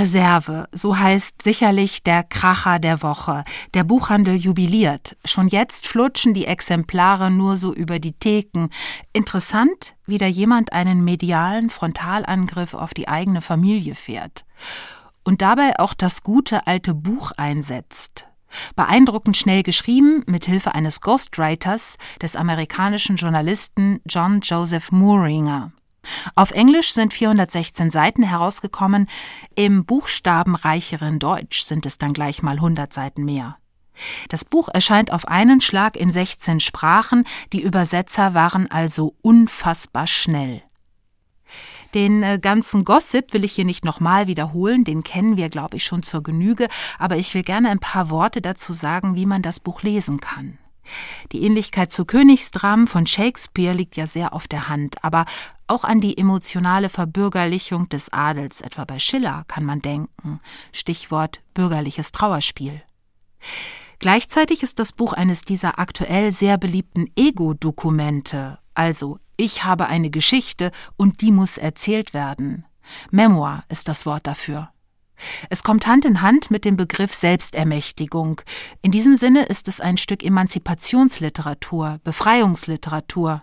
Reserve, 0.00 0.66
so 0.72 0.98
heißt 0.98 1.42
sicherlich 1.42 2.02
der 2.02 2.22
Kracher 2.22 2.78
der 2.78 3.02
Woche. 3.02 3.44
Der 3.74 3.84
Buchhandel 3.84 4.36
jubiliert. 4.36 5.14
Schon 5.26 5.46
jetzt 5.46 5.86
flutschen 5.86 6.32
die 6.32 6.46
Exemplare 6.46 7.30
nur 7.30 7.58
so 7.58 7.74
über 7.74 7.98
die 7.98 8.14
Theken. 8.14 8.70
Interessant, 9.12 9.96
wie 10.06 10.16
da 10.16 10.24
jemand 10.24 10.72
einen 10.72 11.04
medialen 11.04 11.68
Frontalangriff 11.68 12.72
auf 12.72 12.94
die 12.94 13.08
eigene 13.08 13.42
Familie 13.42 13.94
fährt. 13.94 14.46
Und 15.22 15.42
dabei 15.42 15.78
auch 15.78 15.92
das 15.92 16.22
gute 16.22 16.66
alte 16.66 16.94
Buch 16.94 17.32
einsetzt. 17.36 18.26
Beeindruckend 18.76 19.36
schnell 19.36 19.62
geschrieben, 19.62 20.24
mit 20.26 20.46
Hilfe 20.46 20.74
eines 20.74 21.02
Ghostwriters 21.02 21.98
des 22.22 22.36
amerikanischen 22.36 23.16
Journalisten 23.16 24.00
John 24.06 24.40
Joseph 24.40 24.92
Mooringer. 24.92 25.72
Auf 26.34 26.50
Englisch 26.52 26.92
sind 26.92 27.12
416 27.12 27.90
Seiten 27.90 28.22
herausgekommen, 28.22 29.08
im 29.54 29.84
buchstabenreicheren 29.84 31.18
Deutsch 31.18 31.62
sind 31.62 31.86
es 31.86 31.98
dann 31.98 32.12
gleich 32.12 32.42
mal 32.42 32.56
100 32.56 32.92
Seiten 32.92 33.24
mehr. 33.24 33.56
Das 34.28 34.44
Buch 34.44 34.68
erscheint 34.68 35.12
auf 35.12 35.28
einen 35.28 35.60
Schlag 35.60 35.96
in 35.96 36.10
16 36.10 36.60
Sprachen, 36.60 37.24
die 37.52 37.62
Übersetzer 37.62 38.34
waren 38.34 38.70
also 38.70 39.14
unfassbar 39.20 40.06
schnell. 40.06 40.62
Den 41.94 42.22
äh, 42.22 42.38
ganzen 42.40 42.84
Gossip 42.84 43.32
will 43.32 43.44
ich 43.44 43.52
hier 43.52 43.64
nicht 43.64 43.84
nochmal 43.84 44.26
wiederholen, 44.26 44.84
den 44.84 45.02
kennen 45.02 45.36
wir, 45.36 45.48
glaube 45.48 45.76
ich, 45.76 45.84
schon 45.84 46.02
zur 46.02 46.22
Genüge, 46.22 46.68
aber 46.98 47.16
ich 47.16 47.34
will 47.34 47.42
gerne 47.42 47.68
ein 47.68 47.80
paar 47.80 48.10
Worte 48.10 48.40
dazu 48.40 48.72
sagen, 48.72 49.16
wie 49.16 49.26
man 49.26 49.42
das 49.42 49.58
Buch 49.58 49.82
lesen 49.82 50.20
kann. 50.20 50.58
Die 51.32 51.42
Ähnlichkeit 51.42 51.92
zu 51.92 52.04
Königsdramen 52.04 52.86
von 52.86 53.06
Shakespeare 53.06 53.74
liegt 53.74 53.96
ja 53.96 54.06
sehr 54.06 54.32
auf 54.32 54.48
der 54.48 54.68
Hand, 54.68 55.02
aber 55.04 55.26
auch 55.66 55.84
an 55.84 56.00
die 56.00 56.18
emotionale 56.18 56.88
Verbürgerlichung 56.88 57.88
des 57.88 58.12
Adels, 58.12 58.60
etwa 58.60 58.84
bei 58.84 58.98
Schiller, 58.98 59.44
kann 59.46 59.64
man 59.64 59.80
denken. 59.80 60.40
Stichwort 60.72 61.40
bürgerliches 61.54 62.12
Trauerspiel. 62.12 62.82
Gleichzeitig 64.00 64.62
ist 64.62 64.78
das 64.78 64.92
Buch 64.92 65.12
eines 65.12 65.42
dieser 65.42 65.78
aktuell 65.78 66.32
sehr 66.32 66.58
beliebten 66.58 67.06
Ego-Dokumente, 67.16 68.58
also 68.74 69.18
ich 69.36 69.64
habe 69.64 69.86
eine 69.86 70.10
Geschichte 70.10 70.70
und 70.96 71.20
die 71.20 71.32
muss 71.32 71.58
erzählt 71.58 72.14
werden. 72.14 72.66
Memoir 73.10 73.64
ist 73.68 73.88
das 73.88 74.06
Wort 74.06 74.26
dafür. 74.26 74.70
Es 75.48 75.62
kommt 75.62 75.86
Hand 75.86 76.04
in 76.04 76.22
Hand 76.22 76.50
mit 76.50 76.64
dem 76.64 76.76
Begriff 76.76 77.14
Selbstermächtigung. 77.14 78.40
In 78.82 78.90
diesem 78.90 79.16
Sinne 79.16 79.44
ist 79.44 79.68
es 79.68 79.80
ein 79.80 79.96
Stück 79.96 80.24
Emanzipationsliteratur, 80.24 82.00
Befreiungsliteratur. 82.04 83.42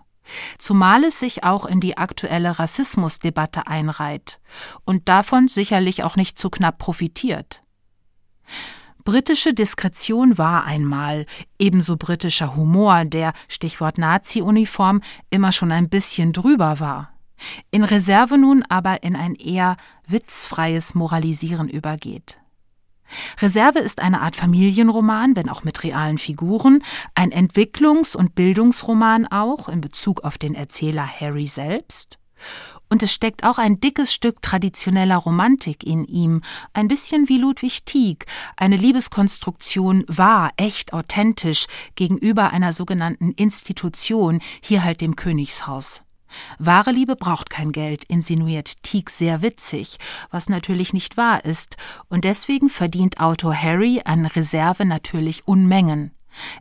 Zumal 0.58 1.06
es 1.06 1.20
sich 1.20 1.44
auch 1.44 1.66
in 1.66 1.80
die 1.80 1.98
aktuelle 1.98 2.60
Rassismusdebatte 2.60 3.68
einreiht 3.68 4.40
und 4.86 5.08
davon 5.08 5.48
sicherlich 5.48 6.04
auch 6.04 6.16
nicht 6.16 6.38
zu 6.38 6.50
knapp 6.50 6.78
profitiert. 6.78 7.64
Britische 9.06 9.54
Diskretion 9.54 10.38
war 10.38 10.66
einmal, 10.66 11.26
ebenso 11.60 11.96
britischer 11.96 12.58
Humor, 12.58 13.06
der, 13.06 13.32
Stichwort 13.48 13.98
Nazi-Uniform, 13.98 15.02
immer 15.30 15.54
schon 15.54 15.72
ein 15.72 15.88
bisschen 15.88 16.34
drüber 16.34 16.82
war 16.82 17.17
in 17.72 17.84
Reserve 17.84 18.38
nun 18.38 18.64
aber 18.70 19.04
in 19.04 19.16
ein 19.16 19.36
eher 19.36 19.78
witzfreies 20.08 20.96
Moralisieren 20.96 21.70
übergeht. 21.70 22.38
Reserve 23.42 23.80
ist 23.80 24.02
eine 24.02 24.22
Art 24.22 24.36
Familienroman, 24.36 25.36
wenn 25.36 25.50
auch 25.50 25.64
mit 25.64 25.84
realen 25.84 26.18
Figuren, 26.18 26.84
ein 27.16 27.32
Entwicklungs- 27.32 28.16
und 28.16 28.36
Bildungsroman 28.36 29.28
auch 29.28 29.70
in 29.70 29.82
Bezug 29.82 30.24
auf 30.24 30.38
den 30.38 30.56
Erzähler 30.56 31.08
Harry 31.08 31.46
selbst. 31.46 32.18
Und 32.90 33.04
es 33.04 33.14
steckt 33.14 33.44
auch 33.44 33.58
ein 33.58 33.80
dickes 33.80 34.14
Stück 34.14 34.42
traditioneller 34.42 35.18
Romantik 35.18 35.84
in 35.84 36.06
ihm, 36.06 36.42
ein 36.74 36.88
bisschen 36.88 37.28
wie 37.28 37.38
Ludwig 37.38 37.84
Tieck, 37.84 38.26
eine 38.56 38.78
Liebeskonstruktion 38.78 40.06
wahr, 40.08 40.52
echt, 40.56 40.94
authentisch 40.94 41.68
gegenüber 41.96 42.52
einer 42.52 42.72
sogenannten 42.72 43.32
Institution, 43.32 44.40
hier 44.62 44.84
halt 44.84 45.02
dem 45.02 45.16
Königshaus. 45.16 46.02
Wahre 46.60 46.92
Liebe 46.92 47.16
braucht 47.16 47.50
kein 47.50 47.72
Geld, 47.72 48.04
insinuiert 48.06 48.84
Teague 48.84 49.12
sehr 49.12 49.42
witzig, 49.42 49.98
was 50.32 50.50
natürlich 50.50 50.94
nicht 50.94 51.18
wahr 51.18 51.46
ist, 51.46 51.78
und 52.10 52.24
deswegen 52.24 52.70
verdient 52.70 53.20
Autor 53.20 53.56
Harry 53.56 54.02
an 54.06 54.26
Reserve 54.26 54.86
natürlich 54.86 55.48
Unmengen. 55.48 56.12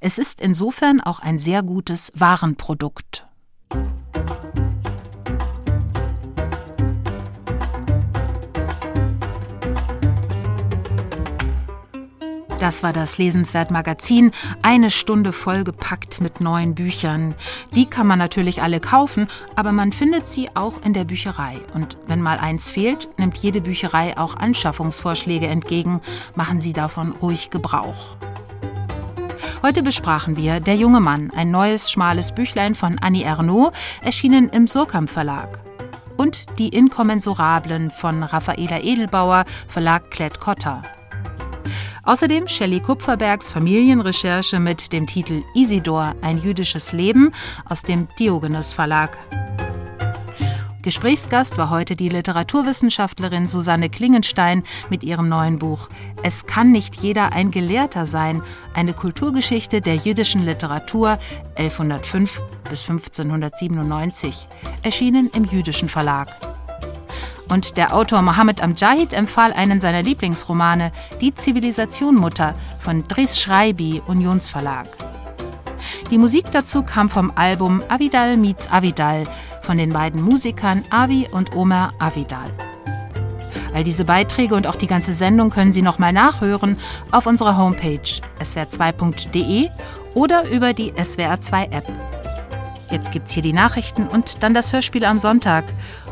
Es 0.00 0.18
ist 0.18 0.40
insofern 0.40 1.00
auch 1.00 1.20
ein 1.20 1.38
sehr 1.38 1.62
gutes 1.62 2.12
Warenprodukt. 2.14 3.26
Das 12.58 12.82
war 12.82 12.94
das 12.94 13.18
Lesenswert 13.18 13.70
Magazin, 13.70 14.30
eine 14.62 14.90
Stunde 14.90 15.32
vollgepackt 15.32 16.22
mit 16.22 16.40
neuen 16.40 16.74
Büchern. 16.74 17.34
Die 17.74 17.84
kann 17.84 18.06
man 18.06 18.18
natürlich 18.18 18.62
alle 18.62 18.80
kaufen, 18.80 19.28
aber 19.54 19.72
man 19.72 19.92
findet 19.92 20.26
sie 20.26 20.48
auch 20.54 20.80
in 20.82 20.94
der 20.94 21.04
Bücherei. 21.04 21.58
Und 21.74 21.98
wenn 22.06 22.22
mal 22.22 22.38
eins 22.38 22.70
fehlt, 22.70 23.08
nimmt 23.18 23.36
jede 23.36 23.60
Bücherei 23.60 24.16
auch 24.16 24.36
Anschaffungsvorschläge 24.36 25.46
entgegen. 25.46 26.00
Machen 26.34 26.62
Sie 26.62 26.72
davon 26.72 27.12
ruhig 27.12 27.50
Gebrauch. 27.50 28.16
Heute 29.62 29.82
besprachen 29.82 30.36
wir 30.38 30.60
Der 30.60 30.76
junge 30.76 31.00
Mann, 31.00 31.30
ein 31.36 31.50
neues 31.50 31.90
schmales 31.90 32.32
Büchlein 32.32 32.74
von 32.74 32.98
Annie 32.98 33.24
Ernaux, 33.24 33.76
erschienen 34.00 34.48
im 34.48 34.66
Surkamp 34.66 35.10
Verlag. 35.10 35.58
Und 36.16 36.46
Die 36.58 36.70
Inkommensurablen 36.70 37.90
von 37.90 38.22
Raffaela 38.22 38.80
Edelbauer, 38.80 39.44
Verlag 39.68 40.10
Klett-Cotta. 40.10 40.80
Außerdem 42.06 42.46
Shelley 42.46 42.78
Kupferbergs 42.78 43.52
Familienrecherche 43.52 44.60
mit 44.60 44.92
dem 44.92 45.08
Titel 45.08 45.42
Isidor, 45.54 46.14
ein 46.22 46.38
jüdisches 46.38 46.92
Leben 46.92 47.32
aus 47.68 47.82
dem 47.82 48.06
Diogenes 48.16 48.72
Verlag. 48.72 49.18
Gesprächsgast 50.82 51.58
war 51.58 51.68
heute 51.70 51.96
die 51.96 52.08
Literaturwissenschaftlerin 52.08 53.48
Susanne 53.48 53.90
Klingenstein 53.90 54.62
mit 54.88 55.02
ihrem 55.02 55.28
neuen 55.28 55.58
Buch 55.58 55.88
Es 56.22 56.46
kann 56.46 56.70
nicht 56.70 56.94
jeder 56.94 57.32
ein 57.32 57.50
Gelehrter 57.50 58.06
sein, 58.06 58.40
eine 58.72 58.92
Kulturgeschichte 58.92 59.80
der 59.80 59.96
jüdischen 59.96 60.44
Literatur 60.44 61.18
1105 61.56 62.40
bis 62.70 62.88
1597, 62.88 64.46
erschienen 64.84 65.28
im 65.34 65.42
jüdischen 65.42 65.88
Verlag. 65.88 66.28
Und 67.48 67.76
der 67.76 67.94
Autor 67.94 68.22
Mohammed 68.22 68.60
Amjahid 68.60 69.12
empfahl 69.12 69.52
einen 69.52 69.78
seiner 69.80 70.02
Lieblingsromane, 70.02 70.92
Die 71.20 71.34
Zivilisation 71.34 72.16
Mutter 72.16 72.54
von 72.78 73.06
Dries 73.06 73.38
Schreibi, 73.38 74.02
Unionsverlag. 74.06 74.88
Die 76.10 76.18
Musik 76.18 76.50
dazu 76.50 76.82
kam 76.82 77.08
vom 77.08 77.32
Album 77.34 77.82
Avidal 77.88 78.36
meets 78.36 78.70
Avidal 78.70 79.24
von 79.62 79.78
den 79.78 79.92
beiden 79.92 80.22
Musikern 80.22 80.84
Avi 80.90 81.28
und 81.30 81.54
Omer 81.54 81.92
Avidal. 81.98 82.50
All 83.74 83.84
diese 83.84 84.04
Beiträge 84.04 84.54
und 84.54 84.66
auch 84.66 84.76
die 84.76 84.86
ganze 84.86 85.12
Sendung 85.12 85.50
können 85.50 85.72
Sie 85.72 85.82
nochmal 85.82 86.12
nachhören 86.12 86.78
auf 87.10 87.26
unserer 87.26 87.58
Homepage 87.58 88.00
swr2.de 88.40 89.68
oder 90.14 90.48
über 90.48 90.72
die 90.72 90.92
SWR2-App. 90.92 91.86
Jetzt 92.90 93.12
gibt's 93.12 93.32
hier 93.32 93.42
die 93.42 93.52
Nachrichten 93.52 94.06
und 94.06 94.42
dann 94.42 94.54
das 94.54 94.72
Hörspiel 94.72 95.04
am 95.04 95.18
Sonntag. 95.18 95.64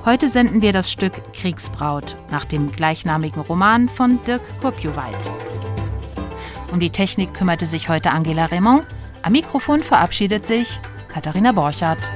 Heute 0.04 0.28
senden 0.28 0.60
wir 0.60 0.74
das 0.74 0.92
Stück 0.92 1.32
Kriegsbraut 1.32 2.16
nach 2.30 2.44
dem 2.44 2.70
gleichnamigen 2.70 3.40
Roman 3.40 3.88
von 3.88 4.22
Dirk 4.24 4.42
Kurpjowald. 4.60 5.16
Um 6.70 6.78
die 6.78 6.90
Technik 6.90 7.32
kümmerte 7.32 7.64
sich 7.64 7.88
heute 7.88 8.10
Angela 8.10 8.44
Raymond. 8.44 8.84
Am 9.22 9.32
Mikrofon 9.32 9.82
verabschiedet 9.82 10.44
sich 10.44 10.78
Katharina 11.08 11.52
Borchardt. 11.52 12.10